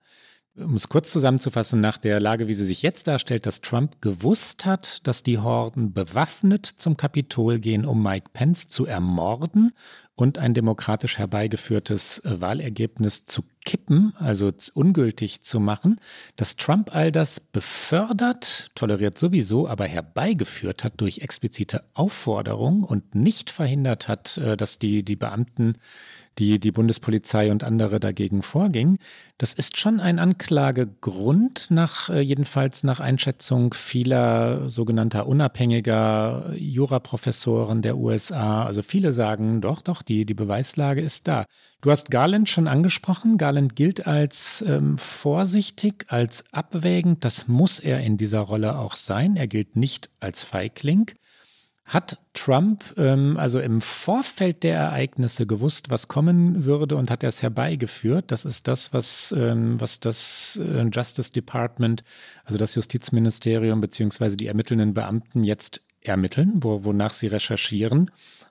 Um 0.58 0.76
es 0.76 0.88
kurz 0.88 1.12
zusammenzufassen, 1.12 1.82
nach 1.82 1.98
der 1.98 2.22
Lage, 2.22 2.48
wie 2.48 2.54
sie 2.54 2.66
sich 2.66 2.82
jetzt 2.82 3.08
darstellt, 3.08 3.46
dass 3.46 3.60
Trump 3.60 4.02
gewusst 4.02 4.66
hat, 4.66 5.06
dass 5.06 5.22
die 5.22 5.40
Horden 5.40 5.92
bewaffnet 5.92 6.66
zum 6.66 6.96
Kapitol 6.96 7.60
gehen, 7.60 7.86
um 7.86 8.02
Mike 8.02 8.30
Pence 8.32 8.68
zu 8.68 8.86
ermorden 8.86 9.72
und 10.16 10.38
ein 10.38 10.54
demokratisch 10.54 11.18
herbeigeführtes 11.18 12.22
Wahlergebnis 12.24 13.26
zu 13.26 13.44
kippen, 13.66 14.14
also 14.18 14.52
ungültig 14.74 15.42
zu 15.42 15.60
machen, 15.60 16.00
dass 16.36 16.56
Trump 16.56 16.96
all 16.96 17.12
das 17.12 17.40
befördert, 17.40 18.72
toleriert 18.76 19.18
sowieso, 19.18 19.68
aber 19.68 19.86
herbeigeführt 19.86 20.84
hat 20.84 20.94
durch 20.98 21.20
explizite 21.20 21.84
Aufforderung 21.94 22.84
und 22.84 23.16
nicht 23.16 23.50
verhindert 23.50 24.08
hat, 24.08 24.38
äh, 24.38 24.56
dass 24.56 24.80
die, 24.80 25.04
die 25.04 25.16
Beamten 25.16 25.74
die 26.38 26.60
die 26.60 26.72
Bundespolizei 26.72 27.52
und 27.52 27.64
andere 27.64 28.00
dagegen 28.00 28.42
vorgingen. 28.42 28.98
Das 29.38 29.54
ist 29.54 29.78
schon 29.78 30.00
ein 30.00 30.20
Anklagegrund, 30.20 31.68
nach, 31.70 32.10
äh, 32.10 32.20
jedenfalls 32.20 32.84
nach 32.84 33.00
Einschätzung 33.00 33.74
vieler 33.74 34.70
sogenannter 34.70 35.28
unabhängiger 35.28 36.54
Juraprofessoren 36.56 37.82
der 37.82 37.98
USA. 37.98 38.64
Also 38.64 38.82
viele 38.82 39.14
sagen, 39.14 39.62
doch, 39.62 39.82
doch, 39.82 40.02
die, 40.02 40.26
die 40.26 40.34
Beweislage 40.34 41.02
ist 41.02 41.28
da. 41.28 41.46
Du 41.82 41.92
hast 41.92 42.12
Garland 42.12 42.50
schon 42.50 42.68
angesprochen. 42.68 43.38
Garland 43.38 43.76
gilt 43.76 44.08
als 44.08 44.64
ähm, 44.68 44.98
vorsichtig, 44.98 46.06
als 46.10 46.44
abwägend. 46.52 47.24
Das 47.24 47.48
muss 47.48 47.80
er 47.80 48.02
in 48.02 48.18
dieser 48.18 48.40
Rolle 48.40 48.78
auch 48.78 48.96
sein. 48.96 49.36
Er 49.36 49.48
gilt 49.48 49.76
nicht 49.76 50.10
als 50.20 50.44
Feigling. 50.44 51.12
Hat 51.86 52.20
Trump 52.34 52.96
ähm, 52.98 53.38
also 53.38 53.60
im 53.60 53.80
Vorfeld 53.80 54.64
der 54.64 54.76
Ereignisse 54.76 55.46
gewusst, 55.46 55.92
was 55.92 56.08
kommen 56.08 56.66
würde 56.66 56.96
und 56.96 57.12
hat 57.12 57.22
er 57.22 57.30
es 57.30 57.44
herbeigeführt? 57.44 58.32
Das 58.32 58.44
ist 58.44 58.68
das, 58.68 58.92
was, 58.92 59.32
ähm, 59.38 59.80
was 59.80 60.00
das 60.00 60.60
äh, 60.62 60.90
Justice 60.92 61.32
Department, 61.32 62.04
also 62.44 62.58
das 62.58 62.74
Justizministerium 62.74 63.82
beziehungsweise 63.82 64.36
die 64.36 64.48
ermittelnden 64.48 64.96
Beamten 64.96 65.44
jetzt 65.44 65.82
ermitteln, 66.02 66.54
wo, 66.56 66.84
wonach 66.84 67.14
sie 67.14 67.28
recherchieren. 67.28 68.10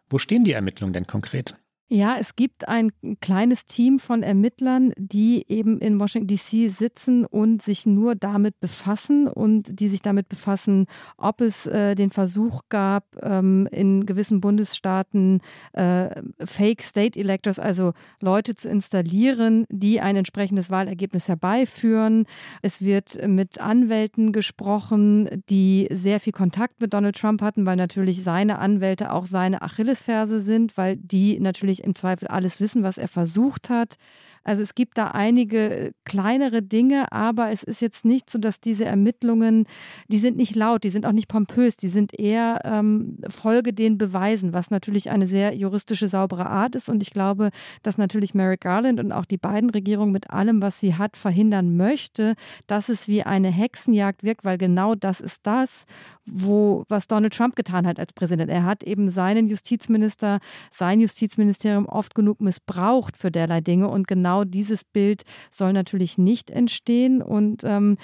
Wo 0.08 0.18
stehen 0.18 0.44
die 0.44 0.52
Ermittlungen 0.52 0.92
denn 0.92 1.08
konkret? 1.08 1.56
Ja, 1.90 2.16
es 2.18 2.34
gibt 2.34 2.66
ein 2.66 2.92
kleines 3.20 3.66
Team 3.66 3.98
von 3.98 4.22
Ermittlern, 4.22 4.92
die 4.96 5.44
eben 5.48 5.78
in 5.80 6.00
Washington 6.00 6.34
DC 6.34 6.72
sitzen 6.72 7.26
und 7.26 7.60
sich 7.60 7.84
nur 7.84 8.14
damit 8.14 8.58
befassen 8.58 9.28
und 9.28 9.78
die 9.78 9.88
sich 9.88 10.00
damit 10.00 10.30
befassen, 10.30 10.86
ob 11.18 11.42
es 11.42 11.66
äh, 11.66 11.94
den 11.94 12.10
Versuch 12.10 12.62
gab, 12.70 13.04
ähm, 13.22 13.68
in 13.70 14.06
gewissen 14.06 14.40
Bundesstaaten 14.40 15.40
äh, 15.74 16.22
Fake 16.42 16.82
State 16.82 17.20
Electors, 17.20 17.58
also 17.58 17.92
Leute 18.18 18.56
zu 18.56 18.70
installieren, 18.70 19.66
die 19.68 20.00
ein 20.00 20.16
entsprechendes 20.16 20.70
Wahlergebnis 20.70 21.28
herbeiführen. 21.28 22.24
Es 22.62 22.82
wird 22.82 23.24
mit 23.28 23.60
Anwälten 23.60 24.32
gesprochen, 24.32 25.28
die 25.50 25.86
sehr 25.92 26.18
viel 26.18 26.32
Kontakt 26.32 26.80
mit 26.80 26.94
Donald 26.94 27.16
Trump 27.16 27.42
hatten, 27.42 27.66
weil 27.66 27.76
natürlich 27.76 28.24
seine 28.24 28.58
Anwälte 28.58 29.12
auch 29.12 29.26
seine 29.26 29.60
Achillesferse 29.60 30.40
sind, 30.40 30.78
weil 30.78 30.96
die 30.96 31.38
natürlich 31.38 31.73
natürlich 31.74 31.84
im 31.84 31.94
Zweifel 31.94 32.28
alles 32.28 32.60
wissen, 32.60 32.82
was 32.82 32.98
er 32.98 33.08
versucht 33.08 33.70
hat. 33.70 33.96
Also 34.44 34.62
es 34.62 34.74
gibt 34.74 34.98
da 34.98 35.08
einige 35.08 35.92
kleinere 36.04 36.62
Dinge, 36.62 37.10
aber 37.10 37.50
es 37.50 37.62
ist 37.62 37.80
jetzt 37.80 38.04
nicht 38.04 38.30
so, 38.30 38.38
dass 38.38 38.60
diese 38.60 38.84
Ermittlungen, 38.84 39.66
die 40.08 40.18
sind 40.18 40.36
nicht 40.36 40.54
laut, 40.54 40.84
die 40.84 40.90
sind 40.90 41.06
auch 41.06 41.12
nicht 41.12 41.28
pompös, 41.28 41.76
die 41.76 41.88
sind 41.88 42.18
eher 42.18 42.60
ähm, 42.64 43.18
Folge 43.28 43.72
den 43.72 43.98
Beweisen, 43.98 44.52
was 44.52 44.70
natürlich 44.70 45.10
eine 45.10 45.26
sehr 45.26 45.54
juristische, 45.54 46.08
saubere 46.08 46.46
Art 46.46 46.74
ist. 46.74 46.88
Und 46.88 47.02
ich 47.02 47.10
glaube, 47.10 47.50
dass 47.82 47.98
natürlich 47.98 48.34
Merrick 48.34 48.60
Garland 48.60 49.00
und 49.00 49.12
auch 49.12 49.24
die 49.24 49.38
beiden 49.38 49.70
Regierungen 49.70 50.12
mit 50.12 50.30
allem, 50.30 50.60
was 50.62 50.78
sie 50.78 50.94
hat, 50.94 51.16
verhindern 51.16 51.76
möchte, 51.76 52.34
dass 52.66 52.88
es 52.88 53.08
wie 53.08 53.22
eine 53.22 53.48
Hexenjagd 53.50 54.22
wirkt, 54.22 54.44
weil 54.44 54.58
genau 54.58 54.94
das 54.94 55.20
ist 55.20 55.40
das, 55.46 55.86
wo, 56.26 56.84
was 56.88 57.06
Donald 57.06 57.34
Trump 57.34 57.56
getan 57.56 57.86
hat 57.86 57.98
als 57.98 58.12
Präsident. 58.12 58.50
Er 58.50 58.64
hat 58.64 58.82
eben 58.82 59.10
seinen 59.10 59.48
Justizminister, 59.48 60.40
sein 60.70 61.00
Justizministerium 61.00 61.86
oft 61.86 62.14
genug 62.14 62.40
missbraucht 62.40 63.16
für 63.16 63.30
derlei 63.30 63.60
Dinge 63.60 63.88
und 63.88 64.08
genau 64.08 64.33
dieses 64.42 64.82
Bild 64.82 65.22
soll 65.52 65.72
natürlich 65.72 66.18
nicht 66.18 66.50
entstehen. 66.50 67.22
Und 67.22 67.62
ähm, 67.62 67.98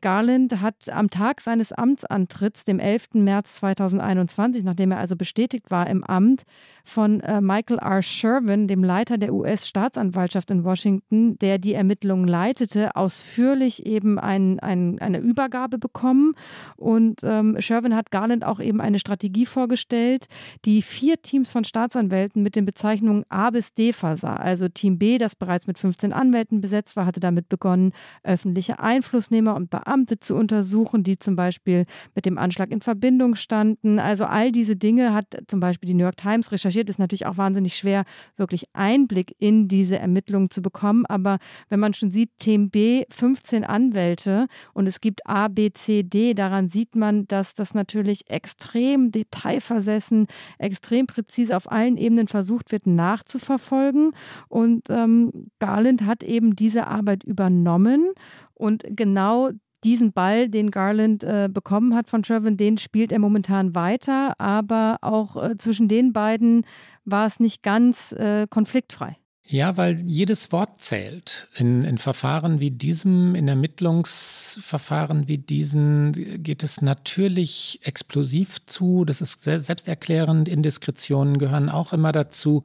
Garland 0.00 0.60
hat 0.60 0.88
am 0.88 1.10
Tag 1.10 1.40
seines 1.40 1.72
Amtsantritts, 1.72 2.64
dem 2.64 2.80
11. 2.80 3.10
März 3.14 3.54
2021, 3.56 4.64
nachdem 4.64 4.90
er 4.90 4.98
also 4.98 5.14
bestätigt 5.14 5.70
war 5.70 5.86
im 5.86 6.02
Amt, 6.02 6.42
von 6.88 7.20
äh, 7.20 7.40
Michael 7.40 7.78
R. 7.78 8.02
Sherwin, 8.02 8.66
dem 8.66 8.82
Leiter 8.82 9.18
der 9.18 9.32
US-Staatsanwaltschaft 9.34 10.50
in 10.50 10.64
Washington, 10.64 11.38
der 11.38 11.58
die 11.58 11.74
Ermittlungen 11.74 12.26
leitete, 12.26 12.96
ausführlich 12.96 13.86
eben 13.86 14.18
ein, 14.18 14.58
ein, 14.60 14.98
eine 14.98 15.18
Übergabe 15.18 15.78
bekommen. 15.78 16.34
Und 16.76 17.20
ähm, 17.22 17.56
Sherwin 17.60 17.94
hat 17.94 18.10
Garland 18.10 18.44
auch 18.44 18.60
eben 18.60 18.80
eine 18.80 18.98
Strategie 18.98 19.46
vorgestellt, 19.46 20.26
die 20.64 20.82
vier 20.82 21.20
Teams 21.20 21.50
von 21.50 21.64
Staatsanwälten 21.64 22.42
mit 22.42 22.56
den 22.56 22.64
Bezeichnungen 22.64 23.24
A 23.28 23.50
bis 23.50 23.74
D 23.74 23.92
versah. 23.92 24.36
Also 24.36 24.68
Team 24.68 24.98
B, 24.98 25.18
das 25.18 25.34
bereits 25.34 25.66
mit 25.66 25.78
15 25.78 26.12
Anwälten 26.12 26.60
besetzt 26.60 26.96
war, 26.96 27.06
hatte 27.06 27.20
damit 27.20 27.48
begonnen, 27.48 27.92
öffentliche 28.22 28.78
Einflussnehmer 28.78 29.54
und 29.54 29.70
Beamte 29.70 30.20
zu 30.20 30.34
untersuchen, 30.34 31.02
die 31.02 31.18
zum 31.18 31.36
Beispiel 31.36 31.84
mit 32.14 32.24
dem 32.26 32.38
Anschlag 32.38 32.70
in 32.70 32.80
Verbindung 32.80 33.34
standen. 33.34 33.98
Also 33.98 34.24
all 34.24 34.52
diese 34.52 34.76
Dinge 34.76 35.12
hat 35.12 35.26
zum 35.48 35.60
Beispiel 35.60 35.88
die 35.88 35.94
New 35.94 36.04
York 36.04 36.16
Times 36.16 36.50
recherchiert. 36.50 36.77
Ist 36.86 36.98
natürlich 36.98 37.26
auch 37.26 37.36
wahnsinnig 37.38 37.76
schwer, 37.76 38.04
wirklich 38.36 38.66
Einblick 38.74 39.34
in 39.38 39.68
diese 39.68 39.98
Ermittlungen 39.98 40.50
zu 40.50 40.60
bekommen. 40.60 41.06
Aber 41.06 41.38
wenn 41.68 41.80
man 41.80 41.94
schon 41.94 42.10
sieht, 42.10 42.30
Team 42.38 42.70
B, 42.70 43.04
15 43.10 43.64
Anwälte 43.64 44.46
und 44.74 44.86
es 44.86 45.00
gibt 45.00 45.26
A, 45.26 45.48
B, 45.48 45.70
C, 45.72 46.02
D, 46.02 46.34
daran 46.34 46.68
sieht 46.68 46.94
man, 46.94 47.26
dass 47.28 47.54
das 47.54 47.74
natürlich 47.74 48.30
extrem 48.30 49.10
detailversessen, 49.10 50.26
extrem 50.58 51.06
präzise 51.06 51.56
auf 51.56 51.70
allen 51.70 51.96
Ebenen 51.96 52.28
versucht 52.28 52.72
wird 52.72 52.86
nachzuverfolgen. 52.86 54.12
Und 54.48 54.90
ähm, 54.90 55.48
Garland 55.58 56.02
hat 56.02 56.22
eben 56.22 56.56
diese 56.56 56.86
Arbeit 56.86 57.24
übernommen 57.24 58.12
und 58.54 58.84
genau 58.90 59.50
diesen 59.84 60.12
Ball, 60.12 60.48
den 60.48 60.70
Garland 60.70 61.24
äh, 61.24 61.48
bekommen 61.50 61.94
hat 61.94 62.10
von 62.10 62.24
Sherwin, 62.24 62.56
den 62.56 62.78
spielt 62.78 63.12
er 63.12 63.18
momentan 63.18 63.74
weiter, 63.74 64.38
aber 64.38 64.98
auch 65.02 65.36
äh, 65.36 65.58
zwischen 65.58 65.88
den 65.88 66.12
beiden 66.12 66.64
war 67.04 67.26
es 67.26 67.40
nicht 67.40 67.62
ganz 67.62 68.12
äh, 68.12 68.46
konfliktfrei. 68.48 69.16
Ja, 69.50 69.78
weil 69.78 70.02
jedes 70.04 70.52
Wort 70.52 70.82
zählt. 70.82 71.48
In, 71.56 71.82
in, 71.82 71.96
Verfahren 71.96 72.60
wie 72.60 72.70
diesem, 72.70 73.34
in 73.34 73.48
Ermittlungsverfahren 73.48 75.26
wie 75.26 75.38
diesen 75.38 76.12
geht 76.42 76.62
es 76.62 76.82
natürlich 76.82 77.80
explosiv 77.82 78.66
zu. 78.66 79.06
Das 79.06 79.22
ist 79.22 79.40
selbsterklärend. 79.40 80.50
Indiskretionen 80.50 81.38
gehören 81.38 81.70
auch 81.70 81.94
immer 81.94 82.12
dazu. 82.12 82.64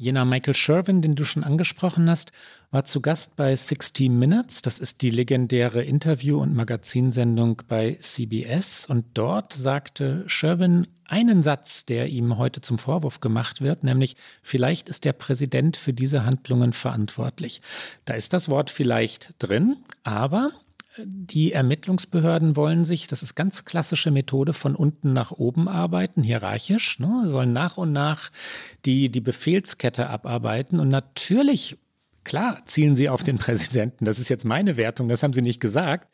Jener 0.00 0.24
Michael 0.24 0.54
Sherwin, 0.54 1.02
den 1.02 1.16
du 1.16 1.24
schon 1.24 1.42
angesprochen 1.42 2.08
hast, 2.08 2.30
war 2.70 2.84
zu 2.84 3.00
Gast 3.00 3.34
bei 3.34 3.56
60 3.56 4.08
Minutes. 4.10 4.62
Das 4.62 4.78
ist 4.78 5.02
die 5.02 5.10
legendäre 5.10 5.82
Interview- 5.82 6.40
und 6.40 6.54
Magazinsendung 6.54 7.62
bei 7.66 7.94
CBS. 8.00 8.86
Und 8.86 9.06
dort 9.14 9.54
sagte 9.54 10.22
Sherwin 10.28 10.86
einen 11.04 11.42
Satz, 11.42 11.84
der 11.84 12.06
ihm 12.06 12.38
heute 12.38 12.60
zum 12.60 12.78
Vorwurf 12.78 13.18
gemacht 13.18 13.60
wird, 13.60 13.82
nämlich, 13.82 14.14
vielleicht 14.40 14.88
ist 14.88 15.04
der 15.04 15.14
Präsident 15.14 15.76
für 15.76 15.92
diese 15.92 16.24
Handlungen 16.24 16.74
verantwortlich. 16.74 17.60
Da 18.04 18.14
ist 18.14 18.32
das 18.32 18.48
Wort 18.48 18.70
vielleicht 18.70 19.34
drin, 19.40 19.78
aber 20.04 20.52
die 21.04 21.52
Ermittlungsbehörden 21.52 22.56
wollen 22.56 22.84
sich, 22.84 23.06
das 23.06 23.22
ist 23.22 23.34
ganz 23.34 23.64
klassische 23.64 24.10
Methode, 24.10 24.52
von 24.52 24.74
unten 24.74 25.12
nach 25.12 25.32
oben 25.32 25.68
arbeiten, 25.68 26.22
hierarchisch. 26.22 26.98
Ne? 26.98 27.24
Sie 27.26 27.32
wollen 27.32 27.52
nach 27.52 27.76
und 27.76 27.92
nach 27.92 28.30
die, 28.84 29.08
die 29.08 29.20
Befehlskette 29.20 30.08
abarbeiten. 30.08 30.80
Und 30.80 30.88
natürlich, 30.88 31.78
klar, 32.24 32.64
zielen 32.66 32.96
sie 32.96 33.08
auf 33.08 33.22
den 33.22 33.38
Präsidenten. 33.38 34.04
Das 34.04 34.18
ist 34.18 34.28
jetzt 34.28 34.44
meine 34.44 34.76
Wertung, 34.76 35.08
das 35.08 35.22
haben 35.22 35.32
sie 35.32 35.42
nicht 35.42 35.60
gesagt. 35.60 36.08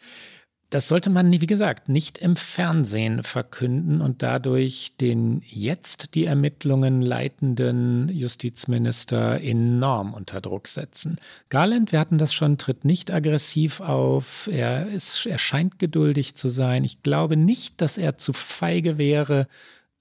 Das 0.75 0.89
sollte 0.89 1.09
man, 1.09 1.31
wie 1.31 1.47
gesagt, 1.47 1.89
nicht 1.89 2.19
im 2.19 2.35
Fernsehen 2.35 3.23
verkünden 3.23 4.01
und 4.01 4.23
dadurch 4.23 4.97
den 5.01 5.41
jetzt 5.45 6.17
die 6.17 6.25
Ermittlungen 6.25 7.01
leitenden 7.01 8.09
Justizminister 8.09 9.41
enorm 9.41 10.15
unter 10.15 10.41
Druck 10.41 10.67
setzen. 10.67 11.15
Garland, 11.49 11.93
wir 11.93 12.01
hatten 12.01 12.19
das 12.19 12.35
schon, 12.35 12.59
tritt 12.59 12.85
nicht 12.85 13.13
aggressiv 13.13 13.79
auf. 13.83 14.49
Er, 14.51 14.89
ist, 14.89 15.27
er 15.27 15.39
scheint 15.39 15.79
geduldig 15.79 16.35
zu 16.35 16.49
sein. 16.49 16.83
Ich 16.83 17.05
glaube 17.05 17.37
nicht, 17.37 17.81
dass 17.81 17.97
er 17.97 18.19
zu 18.19 18.33
feige 18.33 18.99
wäre, 18.99 19.47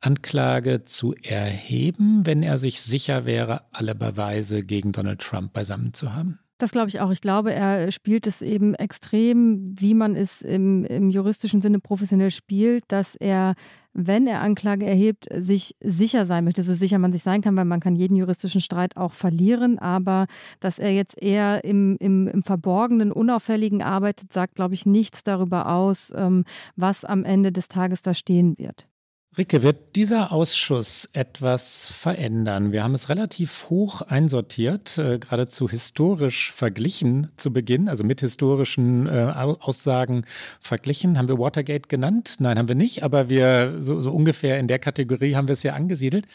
Anklage 0.01 0.86
zu 0.86 1.13
erheben, 1.21 2.26
wenn 2.26 2.41
er 2.41 2.57
sich 2.57 2.82
sicher 2.82 3.26
wäre, 3.26 3.61
alle 3.74 3.93
Beweise 3.93 4.63
gegen 4.63 4.91
Donald 4.91 5.21
Trump 5.21 5.53
beisammen 5.53 5.93
zu 5.93 6.15
haben. 6.15 6.39
Das 6.64 6.72
glaube 6.72 6.88
ich 6.88 7.01
auch. 7.01 7.11
Ich 7.11 7.20
glaube, 7.20 7.51
er 7.51 7.91
spielt 7.91 8.26
es 8.26 8.41
eben 8.41 8.74
extrem, 8.74 9.66
wie 9.82 9.93
man 9.93 10.16
es 10.16 10.41
im, 10.41 10.86
im 10.86 11.09
juristischen 11.09 11.59
Sinne 11.59 11.82
professionell 11.82 12.32
spielt, 12.32 12.86
dass 12.88 13.16
er 13.16 13.55
wenn 13.91 14.28
er 14.28 14.39
Anklage 14.39 14.86
erhebt, 14.86 15.28
sich 15.30 15.76
sicher 15.84 16.26
sein 16.26 16.45
möchte, 16.45 16.64
so 16.64 16.74
sicher 16.74 16.99
man 16.99 17.11
sich 17.11 17.22
sein 17.22 17.41
kann, 17.41 17.57
weil 17.57 17.66
man 17.66 17.82
kann 17.82 17.97
jeden 17.97 18.16
juristischen 18.16 18.61
Streit 18.61 18.95
auch 18.95 19.11
verlieren, 19.11 19.78
aber 19.78 20.28
dass 20.61 20.80
er 20.80 20.93
jetzt 20.93 21.22
eher 21.22 21.66
im, 21.66 21.97
im, 21.99 22.30
im 22.30 22.43
Verborgenen, 22.43 23.11
Unauffälligen 23.11 23.82
arbeitet, 23.82 24.32
sagt, 24.32 24.55
glaube 24.55 24.74
ich, 24.74 24.86
nichts 24.86 25.22
darüber 25.22 25.68
aus, 25.68 26.14
ähm, 26.16 26.45
was 26.78 27.03
am 27.03 27.26
Ende 27.26 27.51
des 27.51 27.68
Tages 27.68 28.01
da 28.01 28.14
stehen 28.14 28.57
wird. 28.57 28.88
Ricke, 29.36 29.63
wird 29.63 29.95
dieser 29.95 30.31
Ausschuss 30.31 31.09
etwas 31.13 31.88
verändern? 31.88 32.71
Wir 32.71 32.84
haben 32.84 32.93
es 32.93 33.09
relativ 33.09 33.67
hoch 33.67 34.03
einsortiert, 34.03 34.99
äh, 34.99 35.17
geradezu 35.17 35.67
historisch 35.67 36.51
verglichen 36.51 37.31
zu 37.36 37.51
Beginn, 37.51 37.89
also 37.89 38.03
mit 38.03 38.21
historischen 38.21 39.07
äh, 39.07 39.34
Aussagen 39.59 40.25
verglichen. 40.59 41.17
Haben 41.17 41.29
wir 41.29 41.39
Watergate 41.39 41.89
genannt? 41.89 42.36
Nein, 42.38 42.59
haben 42.59 42.67
wir 42.67 42.75
nicht, 42.75 43.01
aber 43.01 43.27
wir 43.27 43.77
so, 43.79 43.99
so 44.01 44.11
ungefähr 44.11 44.59
in 44.59 44.67
der 44.67 44.77
Kategorie 44.77 45.36
haben 45.36 45.47
wir 45.47 45.53
es 45.53 45.63
ja 45.63 45.73
angesiedelt. 45.73 46.27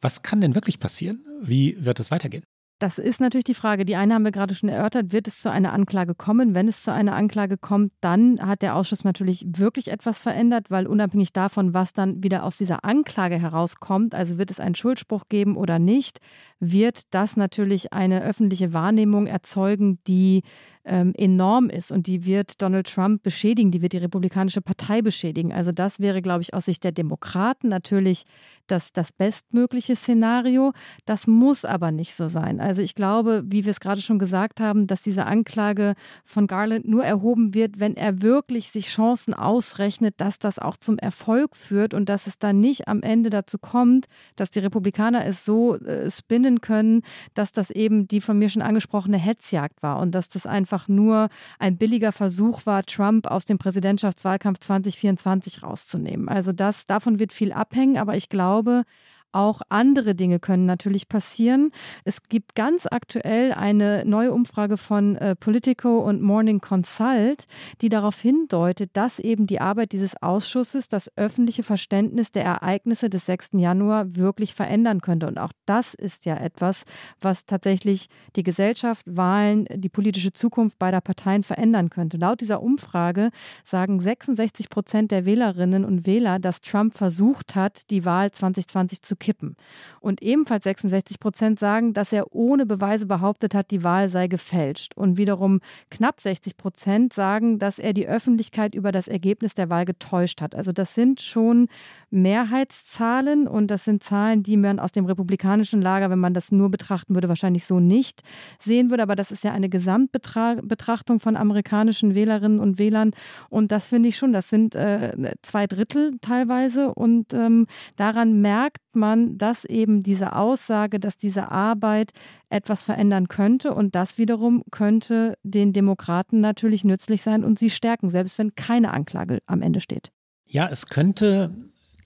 Was 0.00 0.22
kann 0.22 0.40
denn 0.40 0.56
wirklich 0.56 0.80
passieren? 0.80 1.24
Wie 1.40 1.76
wird 1.78 2.00
es 2.00 2.10
weitergehen? 2.10 2.42
Das 2.80 2.98
ist 2.98 3.20
natürlich 3.20 3.44
die 3.44 3.52
Frage. 3.52 3.84
Die 3.84 3.94
eine 3.94 4.14
haben 4.14 4.24
wir 4.24 4.32
gerade 4.32 4.54
schon 4.54 4.70
erörtert. 4.70 5.12
Wird 5.12 5.28
es 5.28 5.42
zu 5.42 5.50
einer 5.50 5.74
Anklage 5.74 6.14
kommen? 6.14 6.54
Wenn 6.54 6.66
es 6.66 6.82
zu 6.82 6.90
einer 6.90 7.14
Anklage 7.14 7.58
kommt, 7.58 7.92
dann 8.00 8.40
hat 8.40 8.62
der 8.62 8.74
Ausschuss 8.74 9.04
natürlich 9.04 9.44
wirklich 9.46 9.88
etwas 9.88 10.18
verändert, 10.18 10.70
weil 10.70 10.86
unabhängig 10.86 11.34
davon, 11.34 11.74
was 11.74 11.92
dann 11.92 12.22
wieder 12.22 12.42
aus 12.42 12.56
dieser 12.56 12.82
Anklage 12.82 13.38
herauskommt, 13.38 14.14
also 14.14 14.38
wird 14.38 14.50
es 14.50 14.60
einen 14.60 14.74
Schuldspruch 14.74 15.28
geben 15.28 15.58
oder 15.58 15.78
nicht, 15.78 16.20
wird 16.60 17.02
das 17.10 17.36
natürlich 17.36 17.92
eine 17.92 18.22
öffentliche 18.22 18.72
Wahrnehmung 18.72 19.26
erzeugen, 19.26 19.98
die 20.06 20.42
ähm, 20.84 21.12
enorm 21.16 21.68
ist 21.68 21.92
und 21.92 22.06
die 22.06 22.24
wird 22.24 22.62
Donald 22.62 22.86
Trump 22.92 23.22
beschädigen, 23.22 23.70
die 23.70 23.82
wird 23.82 23.92
die 23.92 23.98
Republikanische 23.98 24.62
Partei 24.62 25.02
beschädigen. 25.02 25.52
Also 25.52 25.72
das 25.72 26.00
wäre, 26.00 26.22
glaube 26.22 26.42
ich, 26.42 26.54
aus 26.54 26.64
Sicht 26.64 26.84
der 26.84 26.92
Demokraten 26.92 27.68
natürlich 27.68 28.24
das, 28.66 28.92
das 28.92 29.12
bestmögliche 29.12 29.94
Szenario. 29.94 30.72
Das 31.04 31.26
muss 31.26 31.64
aber 31.64 31.90
nicht 31.90 32.14
so 32.14 32.28
sein. 32.28 32.60
Also 32.60 32.80
ich 32.80 32.94
glaube, 32.94 33.42
wie 33.46 33.64
wir 33.64 33.70
es 33.70 33.80
gerade 33.80 34.00
schon 34.00 34.18
gesagt 34.18 34.60
haben, 34.60 34.86
dass 34.86 35.02
diese 35.02 35.26
Anklage 35.26 35.94
von 36.24 36.46
Garland 36.46 36.88
nur 36.88 37.04
erhoben 37.04 37.52
wird, 37.52 37.78
wenn 37.78 37.96
er 37.96 38.22
wirklich 38.22 38.70
sich 38.70 38.86
Chancen 38.86 39.34
ausrechnet, 39.34 40.14
dass 40.18 40.38
das 40.38 40.58
auch 40.58 40.76
zum 40.76 40.98
Erfolg 40.98 41.56
führt 41.56 41.94
und 41.94 42.08
dass 42.08 42.26
es 42.26 42.38
dann 42.38 42.60
nicht 42.60 42.88
am 42.88 43.02
Ende 43.02 43.28
dazu 43.28 43.58
kommt, 43.58 44.06
dass 44.36 44.50
die 44.50 44.60
Republikaner 44.60 45.26
es 45.26 45.44
so 45.44 45.76
äh, 45.76 46.08
spinnen 46.10 46.49
können, 46.58 47.02
dass 47.34 47.52
das 47.52 47.70
eben 47.70 48.08
die 48.08 48.20
von 48.20 48.38
mir 48.38 48.48
schon 48.48 48.62
angesprochene 48.62 49.18
Hetzjagd 49.18 49.82
war 49.82 50.00
und 50.00 50.12
dass 50.12 50.28
das 50.28 50.46
einfach 50.46 50.88
nur 50.88 51.28
ein 51.58 51.76
billiger 51.76 52.12
Versuch 52.12 52.66
war, 52.66 52.84
Trump 52.84 53.26
aus 53.26 53.44
dem 53.44 53.58
Präsidentschaftswahlkampf 53.58 54.58
2024 54.58 55.62
rauszunehmen. 55.62 56.28
Also 56.28 56.52
das 56.52 56.86
davon 56.86 57.18
wird 57.18 57.32
viel 57.32 57.52
abhängen, 57.52 57.98
aber 57.98 58.16
ich 58.16 58.28
glaube, 58.28 58.84
auch 59.32 59.60
andere 59.68 60.14
Dinge 60.14 60.40
können 60.40 60.66
natürlich 60.66 61.08
passieren. 61.08 61.70
Es 62.04 62.22
gibt 62.22 62.54
ganz 62.54 62.86
aktuell 62.90 63.52
eine 63.52 64.04
neue 64.04 64.32
Umfrage 64.32 64.76
von 64.76 65.16
äh, 65.16 65.36
Politico 65.36 66.00
und 66.00 66.22
Morning 66.22 66.60
Consult, 66.60 67.44
die 67.80 67.88
darauf 67.88 68.20
hindeutet, 68.20 68.90
dass 68.94 69.18
eben 69.18 69.46
die 69.46 69.60
Arbeit 69.60 69.92
dieses 69.92 70.20
Ausschusses 70.22 70.88
das 70.88 71.10
öffentliche 71.16 71.62
Verständnis 71.62 72.32
der 72.32 72.44
Ereignisse 72.44 73.10
des 73.10 73.26
6. 73.26 73.50
Januar 73.54 74.16
wirklich 74.16 74.54
verändern 74.54 75.00
könnte. 75.00 75.26
Und 75.26 75.38
auch 75.38 75.52
das 75.66 75.94
ist 75.94 76.24
ja 76.24 76.36
etwas, 76.36 76.84
was 77.20 77.46
tatsächlich 77.46 78.08
die 78.36 78.42
Gesellschaft, 78.42 79.04
Wahlen, 79.06 79.66
die 79.74 79.88
politische 79.88 80.32
Zukunft 80.32 80.78
beider 80.78 81.00
Parteien 81.00 81.42
verändern 81.42 81.90
könnte. 81.90 82.16
Laut 82.16 82.40
dieser 82.40 82.62
Umfrage 82.62 83.30
sagen 83.64 84.00
66 84.00 84.70
Prozent 84.70 85.10
der 85.10 85.24
Wählerinnen 85.24 85.84
und 85.84 86.06
Wähler, 86.06 86.38
dass 86.38 86.60
Trump 86.60 86.96
versucht 86.96 87.54
hat, 87.54 87.90
die 87.90 88.04
Wahl 88.04 88.30
2020 88.32 89.02
zu 89.02 89.16
kippen. 89.20 89.54
Und 90.00 90.22
ebenfalls 90.22 90.64
66 90.64 91.20
Prozent 91.20 91.60
sagen, 91.60 91.92
dass 91.92 92.12
er 92.12 92.34
ohne 92.34 92.66
Beweise 92.66 93.06
behauptet 93.06 93.54
hat, 93.54 93.70
die 93.70 93.84
Wahl 93.84 94.08
sei 94.08 94.26
gefälscht. 94.26 94.96
Und 94.96 95.16
wiederum 95.16 95.60
knapp 95.90 96.20
60 96.20 96.56
Prozent 96.56 97.12
sagen, 97.12 97.60
dass 97.60 97.78
er 97.78 97.92
die 97.92 98.08
Öffentlichkeit 98.08 98.74
über 98.74 98.90
das 98.90 99.06
Ergebnis 99.06 99.54
der 99.54 99.70
Wahl 99.70 99.84
getäuscht 99.84 100.40
hat. 100.40 100.56
Also 100.56 100.72
das 100.72 100.94
sind 100.94 101.20
schon 101.20 101.68
Mehrheitszahlen 102.10 103.46
und 103.46 103.68
das 103.68 103.84
sind 103.84 104.02
Zahlen, 104.02 104.42
die 104.42 104.56
man 104.56 104.78
aus 104.78 104.92
dem 104.92 105.06
republikanischen 105.06 105.80
Lager, 105.80 106.10
wenn 106.10 106.18
man 106.18 106.34
das 106.34 106.52
nur 106.52 106.70
betrachten 106.70 107.14
würde, 107.14 107.28
wahrscheinlich 107.28 107.64
so 107.66 107.80
nicht 107.80 108.22
sehen 108.58 108.90
würde. 108.90 109.02
Aber 109.02 109.16
das 109.16 109.30
ist 109.30 109.44
ja 109.44 109.52
eine 109.52 109.68
Gesamtbetrachtung 109.68 111.20
von 111.20 111.36
amerikanischen 111.36 112.14
Wählerinnen 112.14 112.60
und 112.60 112.78
Wählern 112.78 113.12
und 113.48 113.72
das 113.72 113.88
finde 113.88 114.08
ich 114.08 114.16
schon, 114.16 114.32
das 114.32 114.50
sind 114.50 114.74
äh, 114.74 115.34
zwei 115.42 115.66
Drittel 115.66 116.18
teilweise 116.20 116.94
und 116.94 117.32
ähm, 117.32 117.66
daran 117.96 118.40
merkt 118.40 118.82
man, 118.92 119.38
dass 119.38 119.64
eben 119.64 120.02
diese 120.02 120.34
Aussage, 120.34 121.00
dass 121.00 121.16
diese 121.16 121.50
Arbeit 121.50 122.12
etwas 122.48 122.82
verändern 122.82 123.28
könnte 123.28 123.74
und 123.74 123.94
das 123.94 124.18
wiederum 124.18 124.62
könnte 124.70 125.34
den 125.42 125.72
Demokraten 125.72 126.40
natürlich 126.40 126.84
nützlich 126.84 127.22
sein 127.22 127.44
und 127.44 127.58
sie 127.58 127.70
stärken, 127.70 128.10
selbst 128.10 128.38
wenn 128.38 128.54
keine 128.54 128.92
Anklage 128.92 129.38
am 129.46 129.62
Ende 129.62 129.80
steht. 129.80 130.10
Ja, 130.46 130.68
es 130.68 130.86
könnte 130.86 131.54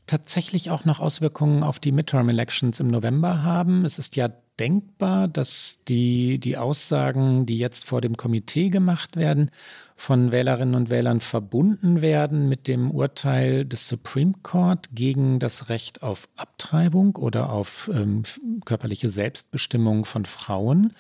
tatsächlich 0.07 0.71
auch 0.71 0.85
noch 0.85 1.01
Auswirkungen 1.01 1.63
auf 1.63 1.79
die 1.79 1.93
Midterm-Elections 1.93 2.81
im 2.81 2.89
November 2.89 3.43
haben. 3.43 3.85
Es 3.85 3.99
ist 3.99 4.17
ja 4.17 4.29
denkbar, 4.59 5.29
dass 5.29 5.81
die, 5.89 6.39
die 6.39 6.57
Aussagen, 6.57 7.47
die 7.47 7.59
jetzt 7.59 7.87
vor 7.87 8.01
dem 8.01 8.17
Komitee 8.17 8.69
gemacht 8.69 9.17
werden, 9.17 9.51
von 9.97 10.33
Wählerinnen 10.33 10.75
und 10.75 10.91
Wählern 10.91 11.21
verbunden 11.21 12.03
werden 12.03 12.49
mit 12.49 12.67
dem 12.67 12.91
Urteil 12.91 13.65
des 13.65 13.89
Supreme 13.89 14.35
Court 14.43 14.91
gegen 14.93 15.39
das 15.39 15.69
Recht 15.69 16.03
auf 16.03 16.29
Abtreibung 16.37 17.17
oder 17.17 17.51
auf 17.51 17.91
ähm, 17.93 18.23
körperliche 18.65 19.11
Selbstbestimmung 19.11 20.05
von 20.05 20.27
Frauen. 20.27 20.93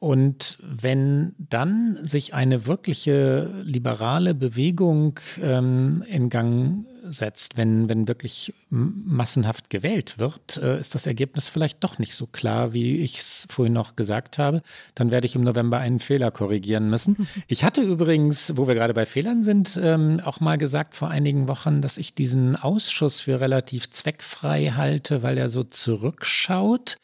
Und 0.00 0.58
wenn 0.62 1.34
dann 1.38 1.98
sich 2.00 2.32
eine 2.32 2.66
wirkliche 2.66 3.50
liberale 3.64 4.32
Bewegung 4.32 5.20
ähm, 5.42 6.02
in 6.08 6.30
Gang 6.30 6.86
setzt, 7.02 7.58
wenn, 7.58 7.90
wenn 7.90 8.08
wirklich 8.08 8.54
massenhaft 8.70 9.68
gewählt 9.68 10.18
wird, 10.18 10.56
äh, 10.56 10.80
ist 10.80 10.94
das 10.94 11.06
Ergebnis 11.06 11.50
vielleicht 11.50 11.84
doch 11.84 11.98
nicht 11.98 12.14
so 12.14 12.26
klar, 12.26 12.72
wie 12.72 12.96
ich 13.00 13.18
es 13.18 13.46
vorhin 13.50 13.74
noch 13.74 13.94
gesagt 13.94 14.38
habe. 14.38 14.62
Dann 14.94 15.10
werde 15.10 15.26
ich 15.26 15.34
im 15.34 15.44
November 15.44 15.76
einen 15.78 15.98
Fehler 15.98 16.30
korrigieren 16.30 16.88
müssen. 16.88 17.28
Ich 17.48 17.64
hatte 17.64 17.82
übrigens, 17.82 18.56
wo 18.56 18.68
wir 18.68 18.74
gerade 18.74 18.94
bei 18.94 19.06
Fehlern 19.06 19.42
sind, 19.42 19.78
ähm, 19.82 20.20
auch 20.24 20.40
mal 20.40 20.56
gesagt 20.56 20.94
vor 20.94 21.10
einigen 21.10 21.48
Wochen, 21.48 21.80
dass 21.80 21.98
ich 21.98 22.14
diesen 22.14 22.54
Ausschuss 22.54 23.20
für 23.20 23.40
relativ 23.40 23.90
zweckfrei 23.90 24.72
halte, 24.76 25.22
weil 25.22 25.36
er 25.36 25.48
so 25.48 25.64
zurückschaut 25.64 26.98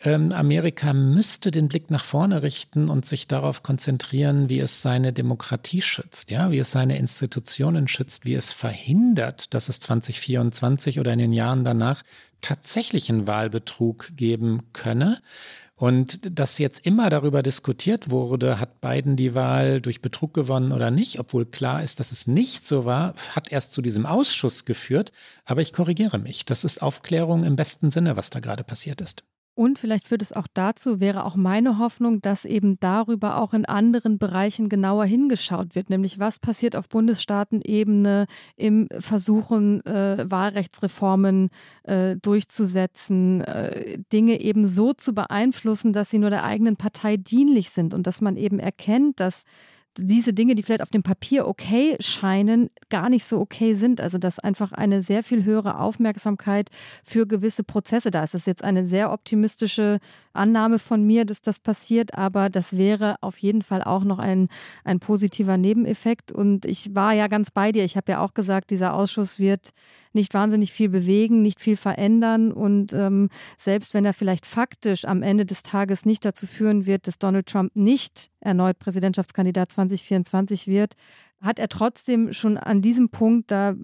Amerika 0.00 0.92
müsste 0.92 1.50
den 1.50 1.66
Blick 1.66 1.90
nach 1.90 2.04
vorne 2.04 2.44
richten 2.44 2.88
und 2.88 3.04
sich 3.04 3.26
darauf 3.26 3.64
konzentrieren, 3.64 4.48
wie 4.48 4.60
es 4.60 4.80
seine 4.80 5.12
Demokratie 5.12 5.82
schützt, 5.82 6.30
ja, 6.30 6.52
wie 6.52 6.58
es 6.58 6.70
seine 6.70 6.98
Institutionen 6.98 7.88
schützt, 7.88 8.24
wie 8.24 8.34
es 8.34 8.52
verhindert, 8.52 9.54
dass 9.54 9.68
es 9.68 9.80
2024 9.80 11.00
oder 11.00 11.12
in 11.12 11.18
den 11.18 11.32
Jahren 11.32 11.64
danach 11.64 12.04
tatsächlich 12.42 13.10
einen 13.10 13.26
Wahlbetrug 13.26 14.10
geben 14.14 14.72
könne. 14.72 15.18
Und 15.74 16.38
dass 16.38 16.58
jetzt 16.58 16.86
immer 16.86 17.08
darüber 17.08 17.42
diskutiert 17.42 18.10
wurde, 18.10 18.60
hat 18.60 18.80
Biden 18.80 19.16
die 19.16 19.34
Wahl 19.34 19.80
durch 19.80 20.00
Betrug 20.00 20.32
gewonnen 20.32 20.72
oder 20.72 20.92
nicht, 20.92 21.18
obwohl 21.18 21.44
klar 21.46 21.82
ist, 21.82 21.98
dass 21.98 22.12
es 22.12 22.28
nicht 22.28 22.66
so 22.66 22.84
war, 22.84 23.14
hat 23.30 23.50
erst 23.50 23.72
zu 23.72 23.82
diesem 23.82 24.06
Ausschuss 24.06 24.64
geführt. 24.64 25.10
Aber 25.44 25.60
ich 25.60 25.72
korrigiere 25.72 26.18
mich. 26.18 26.44
Das 26.44 26.64
ist 26.64 26.82
Aufklärung 26.82 27.42
im 27.42 27.56
besten 27.56 27.90
Sinne, 27.90 28.16
was 28.16 28.30
da 28.30 28.38
gerade 28.40 28.62
passiert 28.62 29.00
ist. 29.00 29.24
Und 29.58 29.80
vielleicht 29.80 30.06
führt 30.06 30.22
es 30.22 30.32
auch 30.32 30.46
dazu, 30.54 31.00
wäre 31.00 31.24
auch 31.24 31.34
meine 31.34 31.78
Hoffnung, 31.78 32.20
dass 32.20 32.44
eben 32.44 32.78
darüber 32.78 33.42
auch 33.42 33.52
in 33.52 33.64
anderen 33.64 34.16
Bereichen 34.16 34.68
genauer 34.68 35.04
hingeschaut 35.04 35.74
wird, 35.74 35.90
nämlich 35.90 36.20
was 36.20 36.38
passiert 36.38 36.76
auf 36.76 36.88
Bundesstaatenebene 36.88 38.26
im 38.54 38.86
Versuchen, 39.00 39.84
äh, 39.84 40.30
Wahlrechtsreformen 40.30 41.50
äh, 41.82 42.14
durchzusetzen, 42.22 43.40
äh, 43.40 43.98
Dinge 44.12 44.40
eben 44.40 44.68
so 44.68 44.92
zu 44.92 45.12
beeinflussen, 45.12 45.92
dass 45.92 46.08
sie 46.08 46.20
nur 46.20 46.30
der 46.30 46.44
eigenen 46.44 46.76
Partei 46.76 47.16
dienlich 47.16 47.70
sind 47.70 47.94
und 47.94 48.06
dass 48.06 48.20
man 48.20 48.36
eben 48.36 48.60
erkennt, 48.60 49.18
dass 49.18 49.42
diese 49.98 50.32
Dinge, 50.32 50.54
die 50.54 50.62
vielleicht 50.62 50.82
auf 50.82 50.90
dem 50.90 51.02
Papier 51.02 51.46
okay 51.46 51.96
scheinen, 52.00 52.70
gar 52.88 53.08
nicht 53.08 53.24
so 53.24 53.40
okay 53.40 53.74
sind. 53.74 54.00
Also 54.00 54.18
dass 54.18 54.38
einfach 54.38 54.72
eine 54.72 55.02
sehr 55.02 55.22
viel 55.22 55.44
höhere 55.44 55.78
Aufmerksamkeit 55.80 56.70
für 57.04 57.26
gewisse 57.26 57.64
Prozesse 57.64 58.10
da 58.10 58.24
ist. 58.24 58.34
Das 58.34 58.42
ist 58.42 58.46
jetzt 58.46 58.64
eine 58.64 58.86
sehr 58.86 59.12
optimistische 59.12 59.98
Annahme 60.38 60.78
von 60.78 61.04
mir, 61.04 61.24
dass 61.24 61.42
das 61.42 61.60
passiert, 61.60 62.14
aber 62.14 62.48
das 62.48 62.76
wäre 62.76 63.16
auf 63.20 63.38
jeden 63.38 63.62
Fall 63.62 63.82
auch 63.82 64.04
noch 64.04 64.18
ein, 64.18 64.48
ein 64.84 65.00
positiver 65.00 65.56
Nebeneffekt. 65.56 66.32
Und 66.32 66.64
ich 66.64 66.94
war 66.94 67.12
ja 67.12 67.26
ganz 67.26 67.50
bei 67.50 67.72
dir. 67.72 67.84
Ich 67.84 67.96
habe 67.96 68.12
ja 68.12 68.20
auch 68.20 68.34
gesagt, 68.34 68.70
dieser 68.70 68.94
Ausschuss 68.94 69.38
wird 69.38 69.70
nicht 70.12 70.32
wahnsinnig 70.34 70.72
viel 70.72 70.88
bewegen, 70.88 71.42
nicht 71.42 71.60
viel 71.60 71.76
verändern. 71.76 72.52
Und 72.52 72.92
ähm, 72.92 73.28
selbst 73.56 73.94
wenn 73.94 74.04
er 74.04 74.14
vielleicht 74.14 74.46
faktisch 74.46 75.04
am 75.04 75.22
Ende 75.22 75.44
des 75.44 75.62
Tages 75.62 76.06
nicht 76.06 76.24
dazu 76.24 76.46
führen 76.46 76.86
wird, 76.86 77.06
dass 77.06 77.18
Donald 77.18 77.46
Trump 77.46 77.74
nicht 77.74 78.30
erneut 78.40 78.78
Präsidentschaftskandidat 78.78 79.72
2024 79.72 80.66
wird, 80.66 80.94
hat 81.40 81.58
er 81.58 81.68
trotzdem 81.68 82.32
schon 82.32 82.56
an 82.56 82.82
diesem 82.82 83.10
Punkt, 83.10 83.50
da 83.50 83.74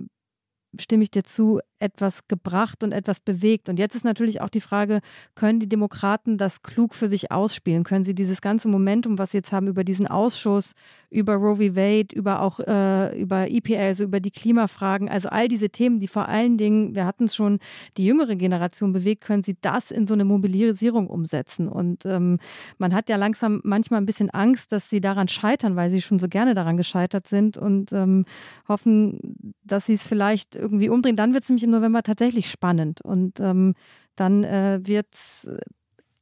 stimme 0.79 1.03
ich 1.05 1.11
dir 1.11 1.25
zu, 1.25 1.61
etwas 1.85 2.27
gebracht 2.29 2.83
und 2.83 2.93
etwas 2.93 3.21
bewegt. 3.21 3.69
Und 3.69 3.79
jetzt 3.79 3.95
ist 3.95 4.05
natürlich 4.05 4.41
auch 4.41 4.49
die 4.49 4.63
Frage, 4.63 5.01
können 5.35 5.61
die 5.61 5.69
Demokraten 5.69 6.39
das 6.39 6.63
klug 6.63 6.95
für 6.95 7.09
sich 7.09 7.31
ausspielen? 7.31 7.85
Können 7.85 8.05
sie 8.05 8.15
dieses 8.15 8.41
ganze 8.41 8.69
Momentum, 8.69 9.19
was 9.19 9.33
sie 9.33 9.39
jetzt 9.39 9.53
haben 9.53 9.69
über 9.69 9.85
diesen 9.85 10.07
Ausschuss, 10.07 10.73
über 11.11 11.35
Roe 11.35 11.57
v. 11.57 11.77
Wade, 11.77 12.15
über 12.15 12.41
auch 12.41 12.59
äh, 12.61 13.21
über 13.21 13.51
EPA, 13.51 13.79
also 13.79 14.05
über 14.05 14.21
die 14.21 14.31
Klimafragen, 14.31 15.09
also 15.11 15.29
all 15.29 15.47
diese 15.47 15.69
Themen, 15.69 16.01
die 16.01 16.09
vor 16.09 16.29
allen 16.29 16.57
Dingen, 16.57 16.95
wir 16.95 17.05
hatten 17.05 17.25
es 17.25 17.37
schon, 17.37 17.59
die 17.99 18.07
jüngere 18.07 18.35
Generation 18.35 18.93
bewegt, 18.93 19.23
können 19.23 19.43
sie 19.43 19.57
das 19.61 19.91
in 19.91 20.07
so 20.07 20.15
eine 20.15 20.25
Mobilisierung 20.25 21.09
umsetzen? 21.09 21.69
Und 21.69 22.07
ähm, 22.07 22.39
man 22.79 22.95
hat 22.95 23.11
ja 23.11 23.17
langsam 23.17 23.61
manchmal 23.63 24.01
ein 24.01 24.07
bisschen 24.07 24.31
Angst, 24.31 24.73
dass 24.73 24.89
sie 24.89 25.03
daran 25.03 25.29
scheitern, 25.29 25.77
weil 25.77 25.91
sie 25.91 26.01
schon 26.01 26.19
so 26.19 26.29
gerne 26.29 26.55
daran 26.55 26.79
gescheitert 26.79 27.27
sind 27.27 27.59
und 27.59 27.93
ähm, 27.93 28.25
hoffen, 28.67 29.55
dass 29.65 29.87
sie 29.87 29.95
es 29.95 30.07
vielleicht 30.07 30.57
irgendwie 30.65 30.89
umdrehen. 30.89 31.17
Dann 31.17 31.35
wird 31.35 31.45
es 31.45 31.51
nämlich 31.51 31.65
im 31.65 31.71
November 31.71 32.03
tatsächlich 32.03 32.51
spannend. 32.51 33.01
Und 33.03 33.39
ähm, 33.39 33.75
dann 34.17 34.45
äh, 34.45 34.81
wird 34.83 35.07
es 35.13 35.49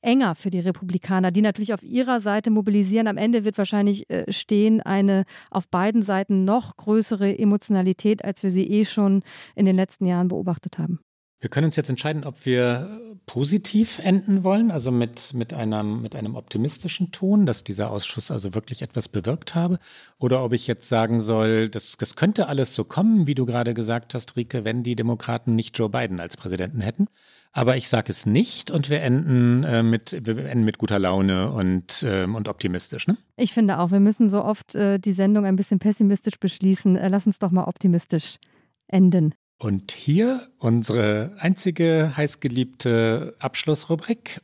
enger 0.03 0.34
für 0.34 0.51
die 0.51 0.59
Republikaner, 0.59 1.30
die 1.30 1.43
natürlich 1.43 1.72
auf 1.72 1.82
ihrer 1.82 2.20
Seite 2.20 2.51
mobilisieren. 2.51 3.07
Am 3.07 3.16
Ende 3.16 3.45
wird 3.45 3.57
wahrscheinlich 3.57 4.11
äh, 4.11 4.30
stehen 4.30 4.80
eine 4.80 5.24
auf 5.51 5.68
beiden 5.68 6.03
Seiten 6.03 6.45
noch 6.45 6.76
größere 6.76 7.38
Emotionalität, 7.38 8.24
als 8.24 8.43
wir 8.43 8.51
sie 8.51 8.66
eh 8.66 8.84
schon 8.84 9.22
in 9.55 9.64
den 9.64 9.76
letzten 9.76 10.07
Jahren 10.07 10.28
beobachtet 10.28 10.78
haben. 10.78 10.99
Wir 11.43 11.51
können 11.51 11.64
uns 11.64 11.74
jetzt 11.74 11.90
entscheiden, 11.90 12.22
ob 12.22 12.47
wir 12.47 12.88
positiv 13.26 13.99
enden 13.99 14.45
wollen, 14.45 14.70
also 14.70 14.93
mit, 14.93 15.34
mit, 15.34 15.53
einem, 15.53 16.01
mit 16.01 16.14
einem 16.14 16.36
optimistischen 16.36 17.11
Ton, 17.11 17.47
dass 17.47 17.64
dieser 17.64 17.90
Ausschuss 17.90 18.30
also 18.30 18.55
wirklich 18.55 18.80
etwas 18.80 19.09
bewirkt 19.09 19.57
habe, 19.57 19.80
oder 20.20 20.45
ob 20.45 20.53
ich 20.53 20.68
jetzt 20.68 20.88
sagen 20.88 21.20
soll, 21.20 21.68
das, 21.68 21.97
das 21.97 22.14
könnte 22.14 22.47
alles 22.47 22.76
so 22.76 22.84
kommen, 22.84 23.26
wie 23.26 23.34
du 23.34 23.45
gerade 23.45 23.74
gesagt 23.74 24.14
hast, 24.14 24.36
Rike, 24.36 24.64
wenn 24.64 24.84
die 24.84 24.95
Demokraten 24.95 25.57
nicht 25.57 25.76
Joe 25.76 25.88
Biden 25.88 26.20
als 26.20 26.36
Präsidenten 26.36 26.80
hätten. 26.80 27.09
Aber 27.51 27.76
ich 27.76 27.88
sage 27.88 28.12
es 28.12 28.24
nicht 28.24 28.70
und 28.70 28.88
wir 28.88 29.03
enden, 29.03 29.64
äh, 29.64 29.82
mit, 29.82 30.16
wir 30.24 30.47
enden 30.47 30.64
mit 30.64 30.78
guter 30.78 31.01
Laune 31.01 31.51
und, 31.51 32.05
äh, 32.05 32.24
und 32.24 32.47
optimistisch. 32.47 33.09
Ne? 33.09 33.16
Ich 33.36 33.53
finde 33.53 33.80
auch, 33.80 33.90
wir 33.90 34.01
müssen 34.01 34.30
so 34.30 34.45
oft 34.45 34.76
äh, 34.76 35.01
die 35.01 35.12
Sendung 35.12 35.45
ein 35.45 35.57
bisschen 35.57 35.80
pessimistisch 35.80 36.38
beschließen. 36.38 36.95
Äh, 36.95 37.09
lass 37.09 37.26
uns 37.26 37.40
doch 37.40 37.51
mal 37.51 37.64
optimistisch 37.64 38.38
enden. 38.86 39.34
Und 39.62 39.92
hier 39.92 40.48
unsere 40.58 41.36
einzige 41.38 42.16
heißgeliebte 42.16 43.36
Abschlussrubrik 43.38 44.40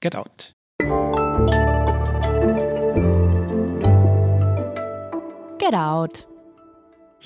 Get 0.00 0.16
Out. 0.16 0.56
Get 5.60 5.72
Out. 5.72 6.26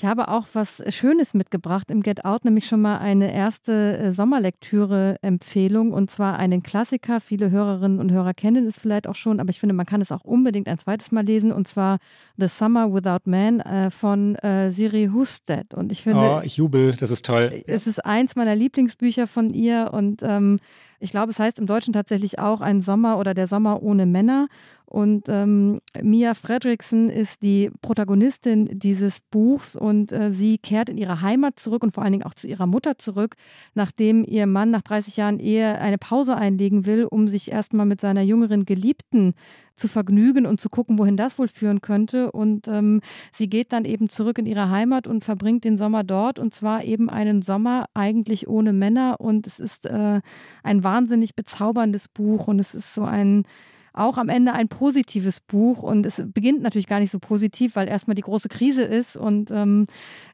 Ich 0.01 0.07
habe 0.07 0.29
auch 0.29 0.47
was 0.53 0.81
Schönes 0.89 1.35
mitgebracht 1.35 1.91
im 1.91 2.01
Get 2.01 2.25
Out, 2.25 2.43
nämlich 2.43 2.65
schon 2.65 2.81
mal 2.81 2.97
eine 2.97 3.31
erste 3.31 3.99
äh, 3.99 4.11
Sommerlektüre-Empfehlung 4.11 5.93
und 5.93 6.09
zwar 6.09 6.39
einen 6.39 6.63
Klassiker. 6.63 7.21
Viele 7.21 7.51
Hörerinnen 7.51 7.99
und 7.99 8.11
Hörer 8.11 8.33
kennen 8.33 8.65
es 8.65 8.79
vielleicht 8.79 9.05
auch 9.05 9.13
schon, 9.13 9.39
aber 9.39 9.51
ich 9.51 9.59
finde, 9.59 9.75
man 9.75 9.85
kann 9.85 10.01
es 10.01 10.11
auch 10.11 10.23
unbedingt 10.23 10.67
ein 10.67 10.79
zweites 10.79 11.11
Mal 11.11 11.23
lesen 11.23 11.51
und 11.51 11.67
zwar 11.67 11.99
The 12.37 12.47
Summer 12.47 12.91
Without 12.91 13.29
Man 13.29 13.59
äh, 13.59 13.91
von 13.91 14.33
äh, 14.37 14.71
Siri 14.71 15.11
Husted. 15.13 15.75
Und 15.75 15.91
ich 15.91 16.01
finde. 16.01 16.19
Oh, 16.19 16.41
ich 16.43 16.57
jubel, 16.57 16.95
das 16.95 17.11
ist 17.11 17.23
toll. 17.23 17.63
Es 17.67 17.85
ist 17.85 18.03
eins 18.03 18.35
meiner 18.35 18.55
Lieblingsbücher 18.55 19.27
von 19.27 19.51
ihr 19.51 19.91
und 19.93 20.23
ähm, 20.23 20.59
ich 20.99 21.11
glaube, 21.11 21.29
es 21.29 21.37
heißt 21.37 21.59
im 21.59 21.67
Deutschen 21.67 21.93
tatsächlich 21.93 22.39
auch 22.39 22.61
ein 22.61 22.81
Sommer 22.81 23.19
oder 23.19 23.35
der 23.35 23.45
Sommer 23.45 23.83
ohne 23.83 24.07
Männer. 24.07 24.47
Und 24.91 25.29
ähm, 25.29 25.79
Mia 26.01 26.33
Fredrickson 26.33 27.09
ist 27.09 27.43
die 27.43 27.71
Protagonistin 27.81 28.77
dieses 28.77 29.21
Buchs 29.21 29.77
und 29.77 30.11
äh, 30.11 30.33
sie 30.33 30.57
kehrt 30.57 30.89
in 30.89 30.97
ihre 30.97 31.21
Heimat 31.21 31.59
zurück 31.59 31.81
und 31.81 31.93
vor 31.93 32.03
allen 32.03 32.11
Dingen 32.11 32.25
auch 32.25 32.33
zu 32.33 32.49
ihrer 32.49 32.67
Mutter 32.67 32.97
zurück, 32.97 33.35
nachdem 33.73 34.25
ihr 34.25 34.47
Mann 34.47 34.69
nach 34.69 34.81
30 34.81 35.15
Jahren 35.15 35.39
Ehe 35.39 35.79
eine 35.79 35.97
Pause 35.97 36.35
einlegen 36.35 36.85
will, 36.85 37.05
um 37.05 37.29
sich 37.29 37.53
erstmal 37.53 37.85
mit 37.85 38.01
seiner 38.01 38.21
jüngeren 38.21 38.65
Geliebten 38.65 39.33
zu 39.77 39.87
vergnügen 39.87 40.45
und 40.45 40.59
zu 40.59 40.67
gucken, 40.67 40.99
wohin 40.99 41.15
das 41.15 41.39
wohl 41.39 41.47
führen 41.47 41.79
könnte. 41.79 42.29
Und 42.33 42.67
ähm, 42.67 42.99
sie 43.31 43.47
geht 43.47 43.71
dann 43.71 43.85
eben 43.85 44.09
zurück 44.09 44.39
in 44.39 44.45
ihre 44.45 44.71
Heimat 44.71 45.07
und 45.07 45.23
verbringt 45.23 45.63
den 45.63 45.77
Sommer 45.77 46.03
dort 46.03 46.37
und 46.37 46.53
zwar 46.53 46.83
eben 46.83 47.09
einen 47.09 47.41
Sommer 47.43 47.85
eigentlich 47.93 48.49
ohne 48.49 48.73
Männer. 48.73 49.21
Und 49.21 49.47
es 49.47 49.57
ist 49.57 49.85
äh, 49.85 50.19
ein 50.63 50.83
wahnsinnig 50.83 51.33
bezauberndes 51.33 52.09
Buch 52.09 52.49
und 52.49 52.59
es 52.59 52.75
ist 52.75 52.93
so 52.93 53.03
ein 53.03 53.45
auch 53.93 54.17
am 54.17 54.29
Ende 54.29 54.53
ein 54.53 54.67
positives 54.67 55.39
Buch 55.39 55.83
und 55.83 56.05
es 56.05 56.21
beginnt 56.25 56.61
natürlich 56.61 56.87
gar 56.87 56.99
nicht 56.99 57.11
so 57.11 57.19
positiv, 57.19 57.75
weil 57.75 57.87
erstmal 57.87 58.15
die 58.15 58.21
große 58.21 58.49
Krise 58.49 58.83
ist 58.83 59.17
und 59.17 59.51
ähm, 59.51 59.87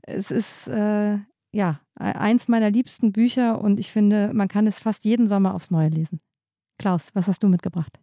es 0.03 0.31
ist 0.31 0.67
äh, 0.67 1.17
ja 1.51 1.79
eins 1.95 2.47
meiner 2.47 2.69
liebsten 2.69 3.11
Bücher 3.11 3.61
und 3.61 3.79
ich 3.79 3.91
finde, 3.91 4.31
man 4.33 4.47
kann 4.47 4.67
es 4.67 4.79
fast 4.79 5.05
jeden 5.05 5.27
Sommer 5.27 5.55
aufs 5.55 5.71
Neue 5.71 5.89
lesen. 5.89 6.19
Klaus, 6.77 7.07
was 7.13 7.27
hast 7.27 7.41
du 7.41 7.47
mitgebracht? 7.47 7.99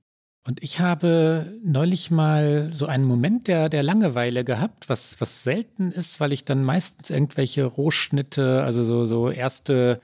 Und 0.47 0.63
ich 0.63 0.81
habe 0.81 1.59
neulich 1.65 2.11
mal 2.11 2.71
so 2.75 2.87
einen 2.87 3.05
Moment 3.05 3.49
der, 3.49 3.71
der 3.71 3.83
Langeweile 3.83 4.45
gehabt, 4.45 4.91
was, 4.91 5.19
was 5.21 5.43
selten 5.43 5.91
ist, 5.91 6.21
weil 6.21 6.35
ich 6.35 6.45
dann 6.45 6.65
meistens 6.65 7.09
irgendwelche 7.09 7.65
Rohschnitte, 7.65 8.63
also 8.63 8.85
so, 8.85 9.05
so 9.05 9.31
erste 9.31 10.01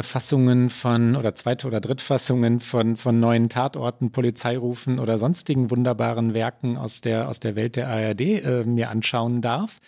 Fassungen 0.00 0.70
von 0.70 1.16
oder 1.16 1.34
zweite 1.34 1.66
oder 1.66 1.80
drittfassungen 1.80 2.60
von, 2.60 2.96
von 2.96 3.20
neuen 3.20 3.50
Tatorten, 3.50 4.10
Polizeirufen 4.10 4.98
oder 4.98 5.18
sonstigen 5.18 5.70
wunderbaren 5.70 6.32
Werken 6.32 6.78
aus 6.78 7.02
der, 7.02 7.28
aus 7.28 7.40
der 7.40 7.56
Welt 7.56 7.76
der 7.76 7.88
ARD 7.88 8.20
äh, 8.20 8.64
mir 8.64 8.88
anschauen 8.88 9.42
darf. 9.42 9.80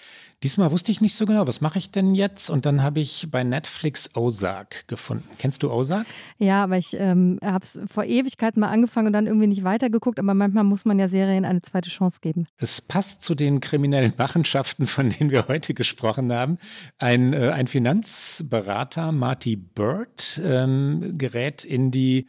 Diesmal 0.45 0.71
wusste 0.71 0.93
ich 0.93 1.01
nicht 1.01 1.15
so 1.15 1.25
genau, 1.25 1.47
was 1.47 1.63
mache 1.63 1.79
ich 1.79 1.91
denn 1.91 2.15
jetzt? 2.15 2.51
Und 2.51 2.67
dann 2.67 2.83
habe 2.83 3.01
ich 3.01 3.29
bei 3.31 3.45
Netflix 3.45 4.15
Ozark 4.15 4.87
gefunden. 4.89 5.27
Kennst 5.39 5.63
du 5.63 5.73
Ozark? 5.73 6.07
Ja, 6.37 6.65
aber 6.65 6.77
ich 6.77 6.95
ähm, 6.99 7.39
habe 7.43 7.65
es 7.65 7.81
vor 7.87 8.05
Ewigkeiten 8.05 8.61
mal 8.61 8.69
angefangen 8.69 9.07
und 9.07 9.15
dann 9.15 9.27
irgendwie 9.27 9.47
nicht 9.47 9.65
weitergeguckt. 9.65 10.19
Aber 10.19 10.35
manchmal 10.35 10.65
muss 10.65 10.85
man 10.85 10.99
ja 10.99 11.09
Serien 11.09 11.47
eine 11.47 11.63
zweite 11.63 11.89
Chance 11.89 12.19
geben. 12.21 12.47
Es 12.59 12.83
passt 12.83 13.23
zu 13.23 13.35
den 13.35 13.61
kriminellen 13.61 14.13
Machenschaften, 14.19 14.85
von 14.85 15.09
denen 15.09 15.31
wir 15.31 15.49
heute 15.49 15.73
gesprochen 15.73 16.31
haben. 16.31 16.59
Ein, 16.99 17.33
äh, 17.33 17.49
ein 17.49 17.67
Finanzberater, 17.67 19.13
Marty 19.13 19.57
Bird, 19.57 20.43
ähm, 20.45 21.15
gerät 21.17 21.65
in 21.65 21.91
die 21.91 22.29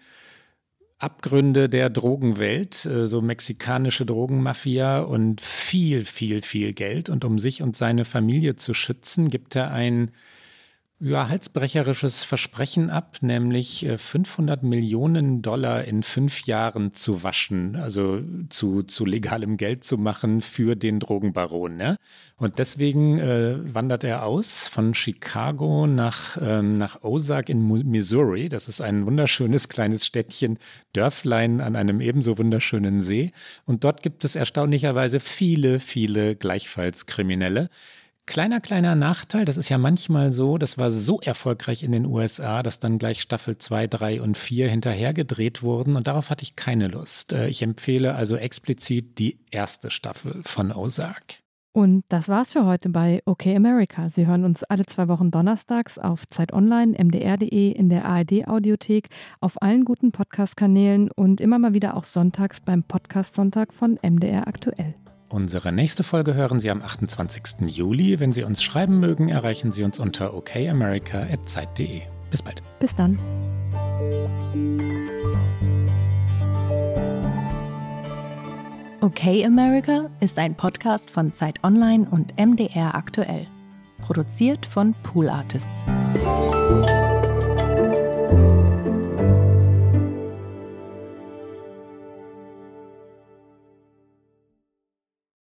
Abgründe 1.06 1.70
der 1.70 1.92
Drogenwelt, 1.92 2.86
äh, 2.86 3.06
so 3.06 3.22
mexikanische 3.22 4.08
Drogenmafia 4.08 5.00
und 5.00 5.40
viel, 5.40 6.04
viel, 6.04 6.42
viel 6.42 6.74
Geld. 6.74 7.10
Und 7.10 7.24
um 7.24 7.38
sich 7.38 7.62
und 7.62 7.76
seine 7.76 8.06
Familie 8.06 8.56
zu 8.56 8.74
schützen, 8.74 9.30
gibt 9.30 9.56
er 9.56 9.72
ein 9.72 10.10
ja, 11.00 11.28
halsbrecherisches 11.28 12.24
Versprechen 12.24 12.90
ab, 12.90 13.18
nämlich 13.20 13.86
500 13.98 14.64
äh, 14.64 14.66
Millionen 14.66 15.42
Dollar 15.42 15.84
in 15.84 16.04
fünf 16.04 16.46
Jahren 16.46 16.94
zu 16.94 17.22
waschen, 17.22 17.76
also 17.76 18.22
zu, 18.50 18.82
zu 18.84 19.04
legalem 19.06 19.58
Geld 19.58 19.84
zu 19.84 19.98
machen 19.98 20.40
für 20.40 20.76
den 20.78 21.00
Drogenbaron. 21.00 21.76
Ne? 21.76 21.98
Und 22.38 22.60
deswegen 22.60 23.20
äh, 23.20 23.58
wandert 23.74 24.06
er 24.06 24.24
aus 24.24 24.70
von 24.70 24.94
Chicago 24.94 25.86
nach, 25.86 26.38
ähm, 26.42 26.78
nach 26.78 27.04
Ozark 27.04 27.50
in 27.50 27.68
Missouri. 27.68 28.48
Das 28.48 28.70
ist 28.70 28.80
ein 28.80 29.06
wunderschönes 29.06 29.68
kleines 29.68 30.06
Städtchen, 30.06 30.60
Dörflein 30.94 31.60
an 31.60 31.76
einem 31.76 32.00
ebenso 32.00 32.38
wunderschönen 32.38 33.02
See. 33.02 33.34
Und 33.66 33.84
dort 33.84 34.02
gibt 34.02 34.24
es 34.24 34.38
erstaunlicherweise 34.38 35.20
viele, 35.20 35.82
viele 35.82 36.38
gleichfalls 36.38 37.06
Kriminelle. 37.06 37.70
Kleiner, 38.28 38.60
kleiner 38.60 38.96
Nachteil, 38.96 39.46
das 39.46 39.56
ist 39.56 39.70
ja 39.70 39.78
manchmal 39.78 40.32
so, 40.32 40.58
das 40.58 40.80
war 40.80 40.90
so 40.90 41.22
erfolgreich 41.22 41.84
in 41.84 41.92
den 41.92 42.08
USA, 42.08 42.64
dass 42.64 42.80
dann 42.80 42.98
gleich 42.98 43.22
Staffel 43.22 43.60
2, 43.60 43.86
3 43.86 44.22
und 44.22 44.36
4 44.36 44.68
hinterher 44.68 45.14
gedreht 45.14 45.62
wurden 45.62 45.96
und 45.96 46.08
darauf 46.08 46.32
hatte 46.32 46.42
ich 46.42 46.56
keine 46.56 46.88
Lust. 46.88 47.34
Äh, 47.34 47.50
ich 47.50 47.62
empfehle 47.62 48.16
also 48.16 48.36
explizit 48.36 49.20
die 49.20 49.38
erste 49.52 49.92
Staffel 49.92 50.42
von 50.44 50.72
Ozark. 50.72 51.40
Und 51.72 52.04
das 52.08 52.28
war's 52.28 52.54
für 52.54 52.66
heute 52.66 52.90
bei 52.90 53.22
OK 53.26 53.46
America. 53.48 54.10
Sie 54.10 54.26
hören 54.26 54.44
uns 54.44 54.64
alle 54.64 54.86
zwei 54.86 55.08
Wochen 55.08 55.30
donnerstags 55.30 56.00
auf 56.00 56.28
Zeit 56.30 56.52
Online, 56.52 56.94
mdr.de, 56.98 57.72
in 57.72 57.90
der 57.90 58.06
ARD-Audiothek, 58.06 59.10
auf 59.40 59.62
allen 59.62 59.86
guten 59.86 60.12
Podcast-Kanälen 60.12 61.12
und 61.12 61.42
immer 61.42 61.60
mal 61.60 61.74
wieder 61.74 61.96
auch 61.96 62.06
sonntags 62.06 62.60
beim 62.60 62.82
Podcast 62.82 63.36
Sonntag 63.36 63.74
von 63.74 64.00
MDR 64.02 64.48
Aktuell. 64.48 64.96
Unsere 65.30 65.72
nächste 65.72 66.04
Folge 66.04 66.36
hören 66.36 66.60
Sie 66.60 66.70
am 66.70 66.82
28. 66.82 67.68
Juli. 67.68 68.20
Wenn 68.20 68.32
Sie 68.32 68.44
uns 68.44 68.62
schreiben 68.62 69.00
mögen, 69.00 69.30
erreichen 69.30 69.72
Sie 69.72 69.84
uns 69.84 70.00
unter 70.00 70.34
okamerica.zeit.de. 70.36 72.02
Bis 72.30 72.42
bald. 72.42 72.62
Bis 72.80 72.96
dann. 72.96 73.18
Okay 79.02 79.46
America 79.46 80.10
ist 80.20 80.38
ein 80.38 80.56
Podcast 80.56 81.10
von 81.10 81.34
Zeit 81.34 81.64
Online 81.64 82.08
und 82.10 82.38
MDR 82.40 82.96
aktuell. 82.96 83.48
Produziert 84.02 84.66
von 84.66 84.94
Pool 85.04 85.30
Artists. 85.30 85.86